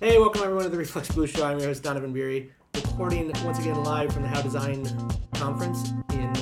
Hey, 0.00 0.16
welcome 0.16 0.42
everyone 0.42 0.62
to 0.62 0.70
the 0.70 0.78
Reflex 0.78 1.10
Blue 1.10 1.26
Show. 1.26 1.44
I'm 1.44 1.58
your 1.58 1.66
host 1.66 1.82
Donovan 1.82 2.12
Beery, 2.12 2.52
recording 2.72 3.32
once 3.44 3.58
again 3.58 3.82
live 3.82 4.12
from 4.12 4.22
the 4.22 4.28
How 4.28 4.40
Design 4.40 4.84
conference 5.34 5.90
in 6.12 6.32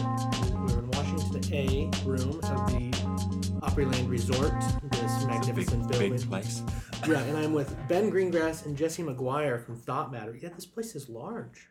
we're 0.66 0.80
in 0.80 0.90
Washington 0.90 1.54
A 1.54 1.90
room 2.04 2.38
of 2.42 2.70
the 2.70 2.90
Opryland 3.62 4.10
Resort, 4.10 4.52
this 4.92 5.24
magnificent 5.24 5.88
big, 5.88 5.90
building. 5.90 6.16
big 6.18 6.28
place. 6.28 6.62
Yeah, 7.08 7.22
and 7.22 7.38
I'm 7.38 7.54
with 7.54 7.74
Ben 7.88 8.12
Greengrass 8.12 8.66
and 8.66 8.76
Jessie 8.76 9.02
McGuire 9.02 9.64
from 9.64 9.76
Thought 9.76 10.12
Matter. 10.12 10.36
Yeah, 10.38 10.50
this 10.50 10.66
place 10.66 10.94
is 10.94 11.08
large. 11.08 11.70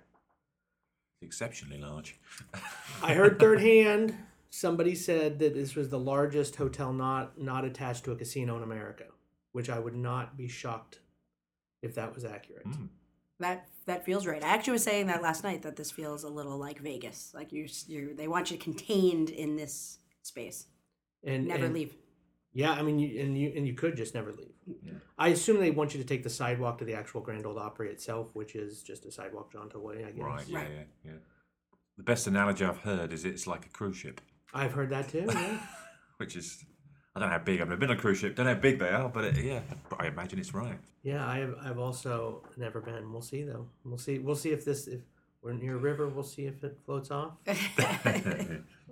Exceptionally 1.22 1.80
large. 1.80 2.20
I 3.04 3.14
heard 3.14 3.38
third 3.40 3.62
hand 3.62 4.18
somebody 4.50 4.96
said 4.96 5.38
that 5.38 5.54
this 5.54 5.76
was 5.76 5.90
the 5.90 6.00
largest 6.00 6.56
hotel 6.56 6.92
not 6.92 7.40
not 7.40 7.64
attached 7.64 8.06
to 8.06 8.12
a 8.12 8.16
casino 8.16 8.58
in 8.58 8.64
America, 8.64 9.04
which 9.52 9.70
I 9.70 9.78
would 9.78 9.96
not 9.96 10.36
be 10.36 10.48
shocked 10.48 11.02
if 11.86 11.96
that 11.96 12.14
was 12.14 12.26
accurate. 12.26 12.68
Mm. 12.68 12.90
That 13.40 13.68
that 13.86 14.06
feels 14.06 14.26
right. 14.26 14.44
I 14.44 14.48
actually 14.48 14.74
was 14.74 14.84
saying 14.84 15.08
that 15.08 15.22
last 15.22 15.44
night 15.44 15.62
that 15.64 15.76
this 15.76 15.92
feels 15.92 16.24
a 16.24 16.30
little 16.30 16.58
like 16.58 16.80
Vegas. 16.80 17.32
Like 17.34 17.52
you, 17.52 17.68
you 17.88 18.14
they 18.16 18.28
want 18.28 18.50
you 18.52 18.58
contained 18.58 19.30
in 19.30 19.56
this 19.56 20.00
space. 20.22 20.68
And 21.24 21.48
Never 21.48 21.66
and- 21.66 21.74
leave. 21.74 21.96
Yeah, 22.58 22.72
I 22.72 22.84
mean, 22.84 23.00
you, 23.00 23.20
and 23.22 23.38
you 23.38 23.52
and 23.54 23.68
you 23.68 23.74
could 23.74 23.98
just 23.98 24.14
never 24.16 24.32
leave. 24.32 24.54
Yeah. 24.82 24.94
I 25.18 25.28
assume 25.30 25.60
they 25.60 25.72
want 25.72 25.94
you 25.94 26.02
to 26.02 26.08
take 26.08 26.24
the 26.24 26.30
sidewalk 26.30 26.78
to 26.78 26.86
the 26.86 26.94
actual 26.94 27.20
Grand 27.20 27.46
Ole 27.46 27.60
Opry 27.60 27.90
itself, 27.90 28.30
which 28.34 28.56
is 28.56 28.82
just 28.82 29.06
a 29.06 29.12
sidewalk 29.12 29.52
drawn 29.52 29.70
to 29.72 29.80
way. 29.80 30.06
I 30.08 30.12
guess. 30.12 30.24
Right, 30.24 30.48
yeah, 30.48 30.58
Right. 30.60 30.70
yeah, 30.74 31.12
yeah. 31.12 31.18
The 31.98 32.04
best 32.04 32.28
analogy 32.28 32.64
I've 32.64 32.78
heard 32.80 33.12
is 33.12 33.26
it's 33.26 33.46
like 33.46 33.66
a 33.66 33.70
cruise 33.70 33.98
ship, 33.98 34.22
I've 34.54 34.72
heard 34.72 34.90
that 34.92 35.10
too. 35.10 35.26
Yeah. 35.28 35.60
which 36.18 36.38
is, 36.38 36.64
I 37.16 37.22
don't 37.22 37.30
know 37.30 37.38
how 37.38 37.44
big, 37.44 37.62
I've 37.62 37.70
never 37.70 37.80
been 37.80 37.92
on 37.92 37.96
a 37.96 38.00
cruise 38.00 38.18
ship, 38.18 38.36
don't 38.36 38.46
know 38.46 38.54
how 38.54 38.60
big 38.60 38.78
they 38.78 38.90
are, 38.90 39.08
but 39.08 39.24
it, 39.24 39.38
yeah, 39.38 39.62
I 39.98 40.08
imagine 40.08 40.38
it's 40.38 40.54
right. 40.54 40.78
yeah, 41.02 41.26
I 41.26 41.38
have. 41.38 41.56
I've 41.64 41.80
also 41.80 42.44
never 42.58 42.82
been. 42.82 43.12
We'll 43.12 43.22
see 43.22 43.44
though. 43.44 43.68
We'll 43.86 43.98
see. 43.98 44.20
We'll 44.20 44.36
see 44.36 44.50
if 44.52 44.66
this 44.66 44.88
if 44.88 45.00
we're 45.42 45.54
near 45.54 45.76
a 45.76 45.80
river. 45.80 46.08
We'll 46.10 46.24
see 46.24 46.46
if 46.46 46.64
it 46.64 46.78
floats 46.86 47.12
off. 47.12 47.34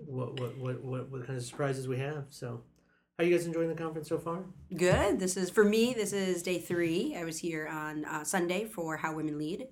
What 0.05 0.39
what 0.39 0.57
what 0.57 0.83
what, 0.83 1.11
what 1.11 1.25
kind 1.27 1.37
of 1.37 1.43
surprises 1.45 1.87
we 1.87 1.97
have. 1.99 2.25
So, 2.29 2.61
how 3.17 3.23
you 3.23 3.35
guys 3.35 3.45
enjoying 3.45 3.69
the 3.69 3.75
conference 3.75 4.09
so 4.09 4.17
far? 4.17 4.43
Good. 4.75 5.19
This 5.19 5.37
is 5.37 5.49
for 5.49 5.63
me. 5.63 5.93
This 5.93 6.11
is 6.13 6.43
day 6.43 6.59
three. 6.59 7.15
I 7.15 7.23
was 7.23 7.37
here 7.39 7.67
on 7.67 8.03
uh, 8.05 8.23
Sunday 8.23 8.65
for 8.65 8.97
How 8.97 9.15
Women 9.15 9.37
Lead. 9.37 9.67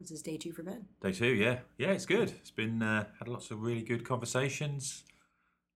This 0.00 0.10
is 0.10 0.22
day 0.22 0.36
two 0.36 0.52
for 0.52 0.62
Ben. 0.62 0.84
Day 1.02 1.12
two, 1.12 1.26
yeah. 1.34 1.60
Yeah, 1.78 1.88
it's 1.92 2.06
good. 2.06 2.30
It's 2.40 2.50
been, 2.50 2.82
uh, 2.82 3.04
had 3.18 3.26
lots 3.28 3.50
of 3.50 3.62
really 3.62 3.82
good 3.82 4.04
conversations, 4.06 5.04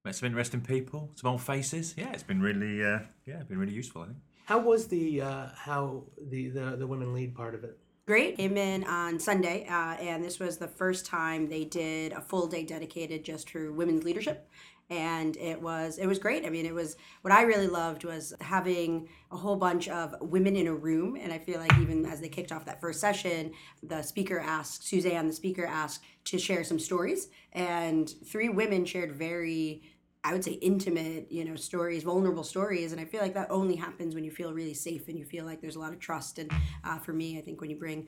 met 0.09 0.15
some 0.15 0.27
interesting 0.27 0.63
people, 0.63 1.11
some 1.17 1.31
old 1.31 1.43
faces. 1.43 1.95
Yeah, 1.97 2.11
it's 2.13 2.23
been 2.23 2.41
really, 2.41 2.83
uh, 2.83 3.01
yeah, 3.27 3.43
been 3.43 3.59
really 3.59 3.75
useful, 3.75 4.03
I 4.03 4.07
think. 4.07 4.19
How 4.47 4.59
was 4.59 4.89
the 4.89 5.21
uh, 5.21 5.49
how 5.55 6.05
the, 6.31 6.49
the 6.49 6.77
the 6.79 6.87
women 6.87 7.13
lead 7.13 7.35
part 7.35 7.55
of 7.55 7.63
it? 7.63 7.79
Great. 8.07 8.39
Came 8.39 8.57
in 8.57 8.85
on 8.85 9.21
Sunday, 9.21 9.67
uh, 9.69 9.95
and 10.01 10.25
this 10.25 10.39
was 10.39 10.57
the 10.57 10.67
first 10.67 11.05
time 11.05 11.51
they 11.51 11.65
did 11.65 12.13
a 12.13 12.23
full 12.23 12.47
day 12.47 12.65
dedicated 12.65 13.23
just 13.23 13.49
to 13.49 13.75
women's 13.75 14.03
leadership. 14.03 14.49
And 14.89 15.37
it 15.37 15.61
was 15.61 15.99
it 15.99 16.07
was 16.07 16.19
great. 16.19 16.47
I 16.47 16.49
mean, 16.49 16.65
it 16.65 16.73
was 16.73 16.97
what 17.21 17.35
I 17.35 17.43
really 17.43 17.67
loved 17.67 18.05
was 18.05 18.33
having 18.41 19.11
a 19.31 19.37
whole 19.37 19.57
bunch 19.57 19.87
of 19.91 20.15
women 20.23 20.57
in 20.57 20.67
a 20.67 20.75
room. 20.75 21.19
And 21.21 21.31
I 21.31 21.39
feel 21.39 21.59
like 21.61 21.77
even 21.79 22.07
as 22.07 22.23
they 22.23 22.31
kicked 22.31 22.53
off 22.53 22.65
that 22.65 22.81
first 22.81 22.99
session, 22.99 23.53
the 23.83 24.01
speaker 24.01 24.39
asked 24.41 24.89
Suzanne, 24.89 25.27
the 25.27 25.35
speaker 25.35 25.67
asked 25.67 26.03
to 26.25 26.39
share 26.39 26.65
some 26.65 26.79
stories, 26.79 27.29
and 27.53 28.11
three 28.25 28.49
women 28.49 28.87
shared 28.87 29.13
very 29.13 29.83
I 30.25 30.33
would 30.33 30.45
say 30.45 30.53
intimate, 30.53 31.31
you 31.31 31.45
know, 31.45 31.57
stories, 31.57 32.03
vulnerable 32.03 32.45
stories, 32.45 32.93
and 32.93 33.01
I 33.01 33.05
feel 33.05 33.21
like 33.21 33.35
that 33.35 33.51
only 33.51 33.77
happens 33.77 34.15
when 34.15 34.25
you 34.25 34.31
feel 34.31 34.53
really 34.53 34.75
safe 34.75 35.09
and 35.09 35.19
you 35.19 35.25
feel 35.25 35.45
like 35.45 35.61
there's 35.61 35.77
a 35.77 35.81
lot 35.81 35.93
of 35.93 35.99
trust. 35.99 36.39
And 36.39 36.51
uh, 36.85 36.99
for 36.99 37.13
me, 37.13 37.39
I 37.39 37.41
think 37.41 37.61
when 37.61 37.71
you 37.71 37.77
bring 37.77 38.07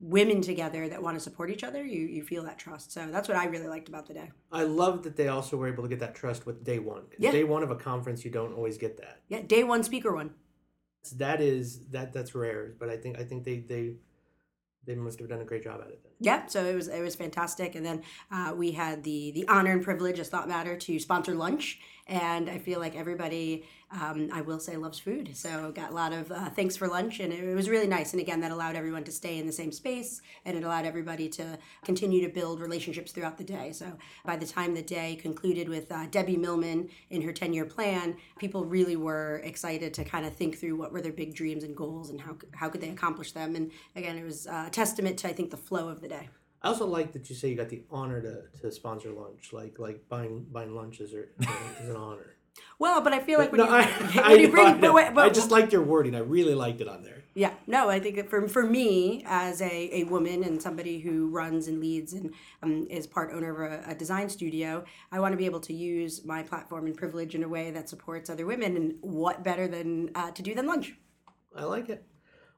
women 0.00 0.42
together 0.42 0.88
that 0.88 1.02
want 1.02 1.16
to 1.16 1.20
support 1.20 1.50
each 1.50 1.64
other, 1.64 1.84
you 1.84 2.02
you 2.02 2.22
feel 2.22 2.42
that 2.44 2.58
trust. 2.58 2.92
So 2.92 3.06
that's 3.10 3.28
what 3.28 3.36
I 3.36 3.46
really 3.46 3.68
liked 3.68 3.88
about 3.88 4.06
the 4.06 4.14
day. 4.14 4.30
I 4.52 4.64
love 4.64 5.02
that 5.04 5.16
they 5.16 5.28
also 5.28 5.56
were 5.56 5.68
able 5.68 5.82
to 5.82 5.88
get 5.88 6.00
that 6.00 6.14
trust 6.14 6.46
with 6.46 6.64
day 6.64 6.78
one. 6.78 7.04
Yeah. 7.18 7.30
Day 7.30 7.44
one 7.44 7.62
of 7.62 7.70
a 7.70 7.76
conference, 7.76 8.24
you 8.24 8.30
don't 8.30 8.54
always 8.54 8.76
get 8.76 8.96
that. 8.98 9.20
Yeah, 9.28 9.42
day 9.42 9.64
one, 9.64 9.82
speaker 9.82 10.14
one. 10.14 10.30
That 11.16 11.40
is 11.40 11.86
that 11.90 12.12
that's 12.12 12.34
rare, 12.34 12.74
but 12.78 12.88
I 12.88 12.96
think 12.96 13.18
I 13.18 13.24
think 13.24 13.44
they 13.44 13.58
they 13.58 13.94
they 14.86 14.94
must 14.94 15.18
have 15.18 15.28
done 15.28 15.40
a 15.40 15.44
great 15.44 15.64
job 15.64 15.80
at 15.80 15.88
it. 15.88 16.00
Then. 16.02 16.12
Yeah, 16.20 16.46
so 16.46 16.64
it 16.64 16.74
was 16.74 16.88
it 16.88 17.00
was 17.00 17.14
fantastic, 17.14 17.74
and 17.74 17.84
then 17.84 18.02
uh, 18.30 18.54
we 18.56 18.72
had 18.72 19.02
the 19.04 19.32
the 19.32 19.46
honor 19.48 19.72
and 19.72 19.82
privilege 19.82 20.18
as 20.18 20.28
Thought 20.28 20.48
Matter 20.48 20.76
to 20.76 20.98
sponsor 20.98 21.34
lunch, 21.34 21.80
and 22.06 22.50
I 22.50 22.58
feel 22.58 22.80
like 22.80 22.94
everybody, 22.96 23.64
um, 23.90 24.28
I 24.32 24.42
will 24.42 24.60
say, 24.60 24.76
loves 24.76 24.98
food. 24.98 25.34
So 25.34 25.72
got 25.72 25.90
a 25.90 25.94
lot 25.94 26.12
of 26.12 26.30
uh, 26.30 26.50
thanks 26.50 26.76
for 26.76 26.86
lunch, 26.86 27.20
and 27.20 27.32
it 27.32 27.54
was 27.54 27.68
really 27.68 27.86
nice. 27.86 28.12
And 28.12 28.20
again, 28.20 28.40
that 28.40 28.50
allowed 28.50 28.76
everyone 28.76 29.04
to 29.04 29.12
stay 29.12 29.38
in 29.38 29.46
the 29.46 29.52
same 29.52 29.72
space, 29.72 30.20
and 30.44 30.56
it 30.56 30.64
allowed 30.64 30.84
everybody 30.84 31.28
to 31.30 31.58
continue 31.84 32.20
to 32.26 32.32
build 32.32 32.60
relationships 32.60 33.12
throughout 33.12 33.38
the 33.38 33.44
day. 33.44 33.72
So 33.72 33.96
by 34.24 34.36
the 34.36 34.46
time 34.46 34.74
the 34.74 34.82
day 34.82 35.16
concluded 35.16 35.68
with 35.68 35.90
uh, 35.90 36.06
Debbie 36.10 36.36
Millman 36.36 36.90
in 37.10 37.22
her 37.22 37.32
ten 37.32 37.52
year 37.54 37.64
plan, 37.64 38.16
people 38.38 38.64
really 38.64 38.96
were 38.96 39.40
excited 39.44 39.94
to 39.94 40.04
kind 40.04 40.26
of 40.26 40.34
think 40.34 40.58
through 40.58 40.76
what 40.76 40.92
were 40.92 41.00
their 41.00 41.12
big 41.12 41.34
dreams 41.34 41.64
and 41.64 41.74
goals, 41.74 42.10
and 42.10 42.20
how 42.20 42.36
how 42.52 42.68
could 42.68 42.82
they 42.82 42.90
accomplish 42.90 43.32
them. 43.32 43.56
And 43.56 43.70
again, 43.96 44.18
it 44.18 44.24
was 44.24 44.46
uh, 44.46 44.64
a 44.66 44.70
testament 44.70 45.18
to 45.20 45.28
I 45.28 45.32
think 45.32 45.50
the 45.50 45.56
flow 45.56 45.88
of 45.88 46.00
the 46.02 46.08
day. 46.08 46.28
I 46.64 46.68
also 46.68 46.86
like 46.86 47.12
that 47.12 47.28
you 47.28 47.36
say 47.36 47.50
you 47.50 47.56
got 47.56 47.68
the 47.68 47.82
honor 47.90 48.22
to, 48.22 48.60
to 48.62 48.72
sponsor 48.72 49.10
lunch. 49.10 49.52
Like 49.52 49.78
like 49.78 50.08
buying 50.08 50.46
buying 50.50 50.74
lunches 50.74 51.12
are, 51.12 51.28
is 51.82 51.90
an 51.90 51.96
honor. 51.96 52.36
Well, 52.78 53.02
but 53.02 53.12
I 53.12 53.20
feel 53.20 53.38
like 53.38 53.52
when 53.52 53.60
no, 53.60 53.66
you, 53.66 53.72
I, 53.72 53.84
when 54.30 54.40
you 54.40 54.48
bring, 54.48 54.80
but, 54.80 55.14
but 55.14 55.26
I 55.26 55.28
just 55.28 55.50
liked 55.50 55.72
your 55.72 55.82
wording. 55.82 56.14
I 56.14 56.20
really 56.20 56.54
liked 56.54 56.80
it 56.80 56.88
on 56.88 57.02
there. 57.02 57.24
yeah, 57.34 57.52
no, 57.66 57.90
I 57.90 58.00
think 58.00 58.16
that 58.16 58.30
for 58.30 58.48
for 58.48 58.62
me 58.62 59.22
as 59.26 59.60
a, 59.60 60.00
a 60.00 60.04
woman 60.04 60.42
and 60.42 60.62
somebody 60.62 61.00
who 61.00 61.28
runs 61.28 61.68
and 61.68 61.80
leads 61.80 62.14
and 62.14 62.32
um, 62.62 62.86
is 62.88 63.06
part 63.06 63.30
owner 63.34 63.64
of 63.64 63.72
a, 63.72 63.90
a 63.90 63.94
design 63.94 64.30
studio, 64.30 64.84
I 65.12 65.20
want 65.20 65.32
to 65.32 65.36
be 65.36 65.44
able 65.44 65.60
to 65.60 65.74
use 65.74 66.24
my 66.24 66.42
platform 66.42 66.86
and 66.86 66.96
privilege 66.96 67.34
in 67.34 67.42
a 67.42 67.48
way 67.48 67.72
that 67.72 67.90
supports 67.90 68.30
other 68.30 68.46
women. 68.46 68.74
And 68.76 68.94
what 69.02 69.44
better 69.44 69.68
than 69.68 70.12
uh, 70.14 70.30
to 70.30 70.40
do 70.40 70.54
than 70.54 70.66
lunch? 70.66 70.94
I 71.54 71.64
like 71.64 71.90
it. 71.90 72.06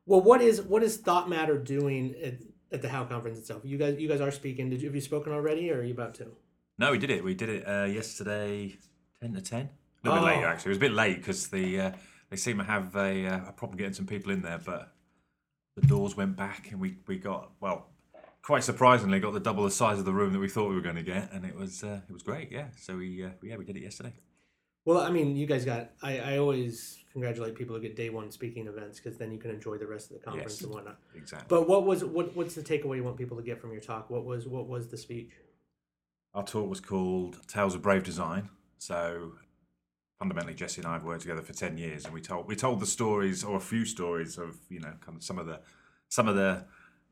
Well, 0.05 0.21
what 0.21 0.41
is 0.41 0.63
what 0.63 0.85
is 0.85 0.97
Thought 0.97 1.29
Matter 1.29 1.59
doing 1.59 2.15
at, 2.23 2.35
at 2.73 2.83
the 2.83 2.89
How 2.89 3.05
conference 3.05 3.39
itself? 3.39 3.63
You 3.65 3.79
guys 3.79 3.99
you 3.99 4.09
guys 4.09 4.21
are 4.21 4.31
speaking. 4.31 4.71
Did 4.71 4.81
you 4.83 4.89
have 4.89 4.95
you 4.95 5.01
spoken 5.01 5.33
already, 5.33 5.71
or 5.71 5.79
are 5.81 5.85
you 5.85 5.95
about 5.95 6.15
to? 6.17 6.27
No, 6.79 6.93
we 6.93 6.99
did 6.99 7.11
it. 7.11 7.25
We 7.25 7.35
did 7.35 7.49
it 7.49 7.67
uh, 7.67 7.85
yesterday, 7.85 8.77
10 9.23 9.33
to 9.35 9.41
10. 9.41 9.61
A 9.61 10.09
little 10.09 10.23
bit 10.25 10.33
Oh. 10.33 10.37
later, 10.37 10.47
actually. 10.47 10.69
It 10.69 10.73
was 10.73 10.77
a 10.79 10.81
bit 10.81 10.93
late 10.93 11.17
because 11.17 11.49
the, 11.49 11.81
uh, 11.81 11.93
they 12.29 12.37
seem 12.37 12.59
to 12.59 12.65
have 12.65 12.95
a, 12.95 13.27
uh, 13.27 13.49
a 13.49 13.53
problem 13.53 13.79
getting 13.79 13.95
some 13.95 14.05
people 14.07 14.31
in 14.31 14.43
there, 14.43 14.59
but 14.63 14.93
the 15.77 15.87
doors 15.87 16.19
went 16.19 16.37
back 16.37 16.71
and 16.73 16.79
we, 16.79 16.99
we 17.07 17.17
got, 17.17 17.53
well, 17.61 17.87
quite 18.43 18.63
surprisingly, 18.63 19.21
got 19.21 19.33
the 19.33 19.41
double 19.41 19.65
the 19.65 19.71
size 19.71 19.99
of 19.99 20.05
the 20.05 20.13
room 20.13 20.35
that 20.35 20.39
we 20.39 20.51
thought 20.51 20.69
we 20.69 20.75
were 20.75 20.83
going 20.83 20.97
to 20.97 21.03
get, 21.03 21.33
and 21.33 21.47
it 21.47 21.55
was 21.57 21.83
uh, 21.83 22.01
it 22.09 22.13
was 22.13 22.23
great, 22.23 22.53
yeah. 22.53 22.67
So 22.77 22.99
we, 22.99 23.25
uh, 23.25 23.31
yeah, 23.43 23.57
we 23.57 23.65
did 23.65 23.77
it 23.79 23.83
yesterday. 23.83 24.13
Well, 24.85 25.01
I 25.01 25.09
mean, 25.11 25.35
you 25.35 25.47
guys 25.47 25.65
got. 25.65 25.93
I, 26.03 26.19
I 26.19 26.37
always 26.39 26.99
congratulate 27.17 27.55
people 27.55 27.75
who 27.75 27.81
get 27.81 27.97
day 27.97 28.11
one 28.11 28.31
speaking 28.31 28.67
events 28.67 29.01
because 29.01 29.17
then 29.17 29.33
you 29.33 29.39
can 29.39 29.51
enjoy 29.51 29.79
the 29.79 29.87
rest 29.87 30.11
of 30.11 30.19
the 30.19 30.23
conference 30.23 30.57
Yes. 30.57 30.63
and 30.65 30.71
whatnot. 30.71 30.99
Exactly. 31.15 31.47
But 31.49 31.67
what 31.67 31.87
was 31.87 32.05
what 32.05 32.37
what's 32.37 32.55
the 32.55 32.61
takeaway 32.61 32.97
you 32.97 33.05
want 33.05 33.17
people 33.17 33.39
to 33.39 33.43
get 33.43 33.59
from 33.59 33.73
your 33.73 33.81
talk? 33.81 34.11
What 34.11 34.27
was 34.27 34.47
what 34.47 34.67
was 34.67 34.89
the 34.89 34.99
speech? 34.99 35.31
Our 36.35 36.45
talk 36.45 36.69
was 36.69 36.81
called 36.81 37.39
Tales 37.49 37.75
of 37.75 37.81
Brave 37.81 38.05
Design. 38.05 38.51
So 38.77 39.33
fundamentally, 40.19 40.53
Jessie 40.53 40.83
and 40.83 40.89
I 40.89 40.93
have 40.93 41.05
worked 41.05 41.23
together 41.23 41.41
for 41.41 41.55
ten 41.55 41.79
years, 41.79 42.05
and 42.05 42.13
we 42.13 42.21
told 42.21 42.47
we 42.47 42.55
told 42.55 42.81
the 42.81 42.87
stories 42.87 43.43
or 43.43 43.57
a 43.57 43.61
few 43.61 43.87
stories 43.87 44.37
of 44.37 44.59
you 44.69 44.81
know 44.81 44.93
kind 45.01 45.17
of 45.17 45.25
some 45.25 45.39
of 45.39 45.47
the 45.47 45.61
some 46.11 46.29
of 46.29 46.37
the 46.37 46.67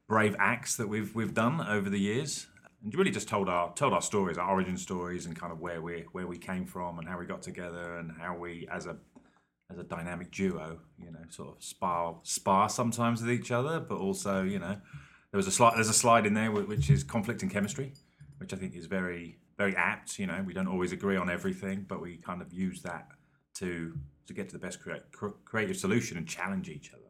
brave 0.06 0.36
acts 0.38 0.76
that 0.76 0.86
we've 0.86 1.14
we've 1.14 1.32
done 1.32 1.62
over 1.66 1.88
the 1.88 1.98
years, 1.98 2.46
and 2.82 2.92
you 2.92 2.98
really 2.98 3.10
just 3.10 3.26
told 3.26 3.48
our 3.48 3.72
told 3.72 3.94
our 3.94 4.02
stories, 4.02 4.36
our 4.36 4.50
origin 4.50 4.76
stories, 4.76 5.24
and 5.24 5.34
kind 5.34 5.50
of 5.50 5.60
where 5.60 5.80
we 5.80 6.04
where 6.12 6.26
we 6.26 6.36
came 6.36 6.66
from 6.66 6.98
and 6.98 7.08
how 7.08 7.18
we 7.18 7.24
got 7.24 7.40
together 7.40 7.96
and 7.96 8.12
how 8.20 8.36
we 8.36 8.68
as 8.70 8.84
a 8.84 8.98
as 9.74 9.80
a 9.80 9.88
dynamic 9.88 10.30
duo, 10.30 10.78
you 10.98 11.10
know, 11.10 11.18
sort 11.28 11.56
of 11.56 11.62
spar 11.62 12.16
spar 12.22 12.68
sometimes 12.68 13.20
with 13.20 13.30
each 13.30 13.50
other, 13.50 13.80
but 13.80 13.98
also 13.98 14.42
you 14.42 14.58
know 14.58 14.76
there 15.30 15.38
was 15.38 15.46
a 15.46 15.52
slide 15.52 15.74
there's 15.76 15.88
a 15.88 15.94
slide 15.94 16.26
in 16.26 16.34
there 16.34 16.50
which 16.50 16.88
is 16.90 17.04
conflict 17.04 17.42
and 17.42 17.50
chemistry 17.50 17.92
which 18.38 18.52
I 18.52 18.56
think 18.56 18.74
is 18.74 18.86
very 18.86 19.38
very 19.56 19.74
apt. 19.76 20.18
You 20.18 20.26
know, 20.26 20.42
we 20.46 20.52
don't 20.52 20.68
always 20.68 20.92
agree 20.92 21.16
on 21.16 21.30
everything, 21.30 21.86
but 21.88 22.00
we 22.00 22.16
kind 22.18 22.42
of 22.42 22.52
use 22.52 22.82
that 22.82 23.08
to 23.54 23.96
to 24.26 24.34
get 24.34 24.48
to 24.48 24.54
the 24.54 24.58
best 24.58 24.80
crea- 24.80 25.02
cr- 25.12 25.38
creative 25.44 25.76
solution 25.76 26.16
and 26.16 26.26
challenge 26.26 26.68
each 26.68 26.92
other. 26.92 27.02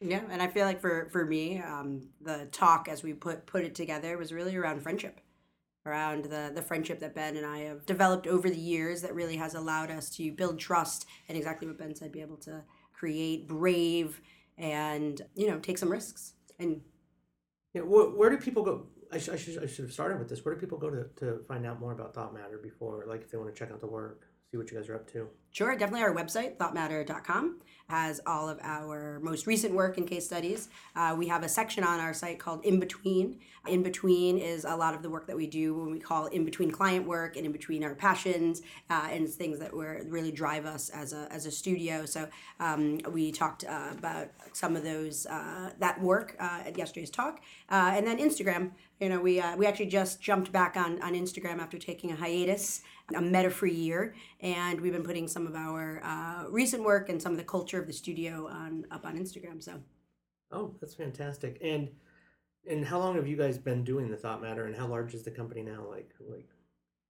Yeah, 0.00 0.22
and 0.30 0.40
I 0.40 0.46
feel 0.46 0.64
like 0.64 0.80
for 0.80 1.08
for 1.12 1.24
me, 1.26 1.60
um, 1.60 2.08
the 2.20 2.48
talk 2.52 2.88
as 2.88 3.02
we 3.02 3.12
put 3.12 3.46
put 3.46 3.64
it 3.64 3.74
together 3.74 4.16
was 4.16 4.32
really 4.32 4.56
around 4.56 4.82
friendship, 4.82 5.20
around 5.86 6.24
the 6.26 6.52
the 6.54 6.62
friendship 6.62 7.00
that 7.00 7.14
Ben 7.14 7.36
and 7.36 7.46
I 7.46 7.60
have 7.60 7.86
developed 7.86 8.26
over 8.26 8.50
the 8.50 8.58
years 8.58 9.02
that 9.02 9.14
really 9.14 9.36
has 9.36 9.54
allowed 9.54 9.90
us 9.90 10.10
to 10.16 10.32
build 10.32 10.58
trust 10.58 11.06
and 11.28 11.36
exactly 11.38 11.66
what 11.68 11.78
Ben 11.78 11.94
said, 11.94 12.12
be 12.12 12.20
able 12.20 12.36
to 12.38 12.62
create 12.92 13.48
brave 13.48 14.20
and 14.58 15.20
you 15.34 15.48
know 15.48 15.58
take 15.58 15.78
some 15.78 15.90
risks 15.90 16.34
and 16.58 16.82
Yeah, 17.74 17.82
where, 17.82 18.06
where 18.10 18.30
do 18.30 18.38
people 18.38 18.62
go? 18.62 18.86
I, 19.12 19.18
sh- 19.18 19.28
I, 19.30 19.36
should, 19.36 19.62
I 19.62 19.66
should 19.66 19.84
have 19.84 19.92
started 19.92 20.18
with 20.18 20.28
this. 20.28 20.44
Where 20.44 20.54
do 20.54 20.60
people 20.60 20.78
go 20.78 20.90
to, 20.90 21.04
to 21.16 21.40
find 21.48 21.66
out 21.66 21.80
more 21.80 21.92
about 21.92 22.14
Thought 22.14 22.34
Matter 22.34 22.58
before, 22.58 23.04
like 23.08 23.22
if 23.22 23.30
they 23.30 23.38
want 23.38 23.52
to 23.54 23.58
check 23.58 23.72
out 23.72 23.80
the 23.80 23.86
work, 23.86 24.26
see 24.50 24.56
what 24.56 24.70
you 24.70 24.76
guys 24.76 24.88
are 24.88 24.96
up 24.96 25.10
to? 25.12 25.28
Sure, 25.52 25.76
definitely 25.76 26.02
our 26.02 26.14
website, 26.14 26.56
thoughtmatter.com, 26.56 27.60
has 27.88 28.20
all 28.24 28.48
of 28.48 28.58
our 28.62 29.18
most 29.20 29.46
recent 29.46 29.74
work 29.74 29.98
and 29.98 30.06
case 30.06 30.24
studies. 30.24 30.68
Uh, 30.94 31.14
we 31.18 31.26
have 31.26 31.42
a 31.42 31.48
section 31.48 31.82
on 31.82 31.98
our 31.98 32.14
site 32.14 32.38
called 32.38 32.64
In 32.64 32.78
Between. 32.78 33.40
In 33.66 33.82
Between 33.82 34.38
is 34.38 34.64
a 34.64 34.74
lot 34.76 34.94
of 34.94 35.02
the 35.02 35.10
work 35.10 35.26
that 35.26 35.36
we 35.36 35.46
do 35.46 35.74
when 35.74 35.90
we 35.90 35.98
call 35.98 36.26
in 36.26 36.44
between 36.44 36.70
client 36.70 37.06
work 37.06 37.36
and 37.36 37.44
in 37.44 37.52
between 37.52 37.84
our 37.84 37.94
passions 37.94 38.62
uh, 38.88 39.08
and 39.10 39.28
things 39.28 39.58
that 39.58 39.74
were 39.74 40.02
really 40.06 40.32
drive 40.32 40.66
us 40.66 40.88
as 40.90 41.12
a, 41.12 41.26
as 41.30 41.46
a 41.46 41.50
studio. 41.50 42.06
So 42.06 42.28
um, 42.60 42.98
we 43.10 43.32
talked 43.32 43.64
uh, 43.64 43.88
about 43.98 44.28
some 44.52 44.76
of 44.76 44.84
those 44.84 45.26
uh, 45.26 45.70
that 45.78 46.00
work 46.00 46.36
uh, 46.40 46.62
at 46.66 46.78
yesterday's 46.78 47.10
talk, 47.10 47.40
uh, 47.70 47.92
and 47.94 48.06
then 48.06 48.18
Instagram. 48.18 48.70
You 49.00 49.08
know, 49.08 49.20
we 49.20 49.42
we 49.56 49.66
actually 49.66 49.86
just 49.86 50.20
jumped 50.20 50.52
back 50.52 50.76
on 50.76 51.00
on 51.02 51.14
Instagram 51.14 51.58
after 51.58 51.78
taking 51.78 52.12
a 52.12 52.16
hiatus, 52.16 52.82
a 53.14 53.20
meta-free 53.20 53.72
year, 53.72 54.14
and 54.40 54.80
we've 54.80 54.92
been 54.92 55.02
putting 55.02 55.28
some 55.28 55.46
of 55.46 55.54
our 55.54 56.02
uh, 56.04 56.44
recent 56.48 56.82
work 56.84 57.08
and 57.08 57.20
some 57.20 57.32
of 57.32 57.38
the 57.38 57.44
culture 57.44 57.80
of 57.80 57.86
the 57.86 57.92
studio 57.92 58.48
on 58.48 58.84
up 58.90 59.04
on 59.04 59.16
Instagram. 59.16 59.62
So 59.62 59.80
Oh, 60.52 60.74
that's 60.80 60.94
fantastic. 60.94 61.58
And 61.62 61.88
and 62.68 62.84
how 62.84 62.98
long 62.98 63.14
have 63.16 63.26
you 63.26 63.36
guys 63.36 63.56
been 63.56 63.84
doing 63.84 64.10
the 64.10 64.16
Thought 64.16 64.42
Matter, 64.42 64.66
and 64.66 64.76
how 64.76 64.86
large 64.86 65.14
is 65.14 65.22
the 65.22 65.30
company 65.30 65.62
now? 65.62 65.86
Like 65.88 66.10
like, 66.28 66.48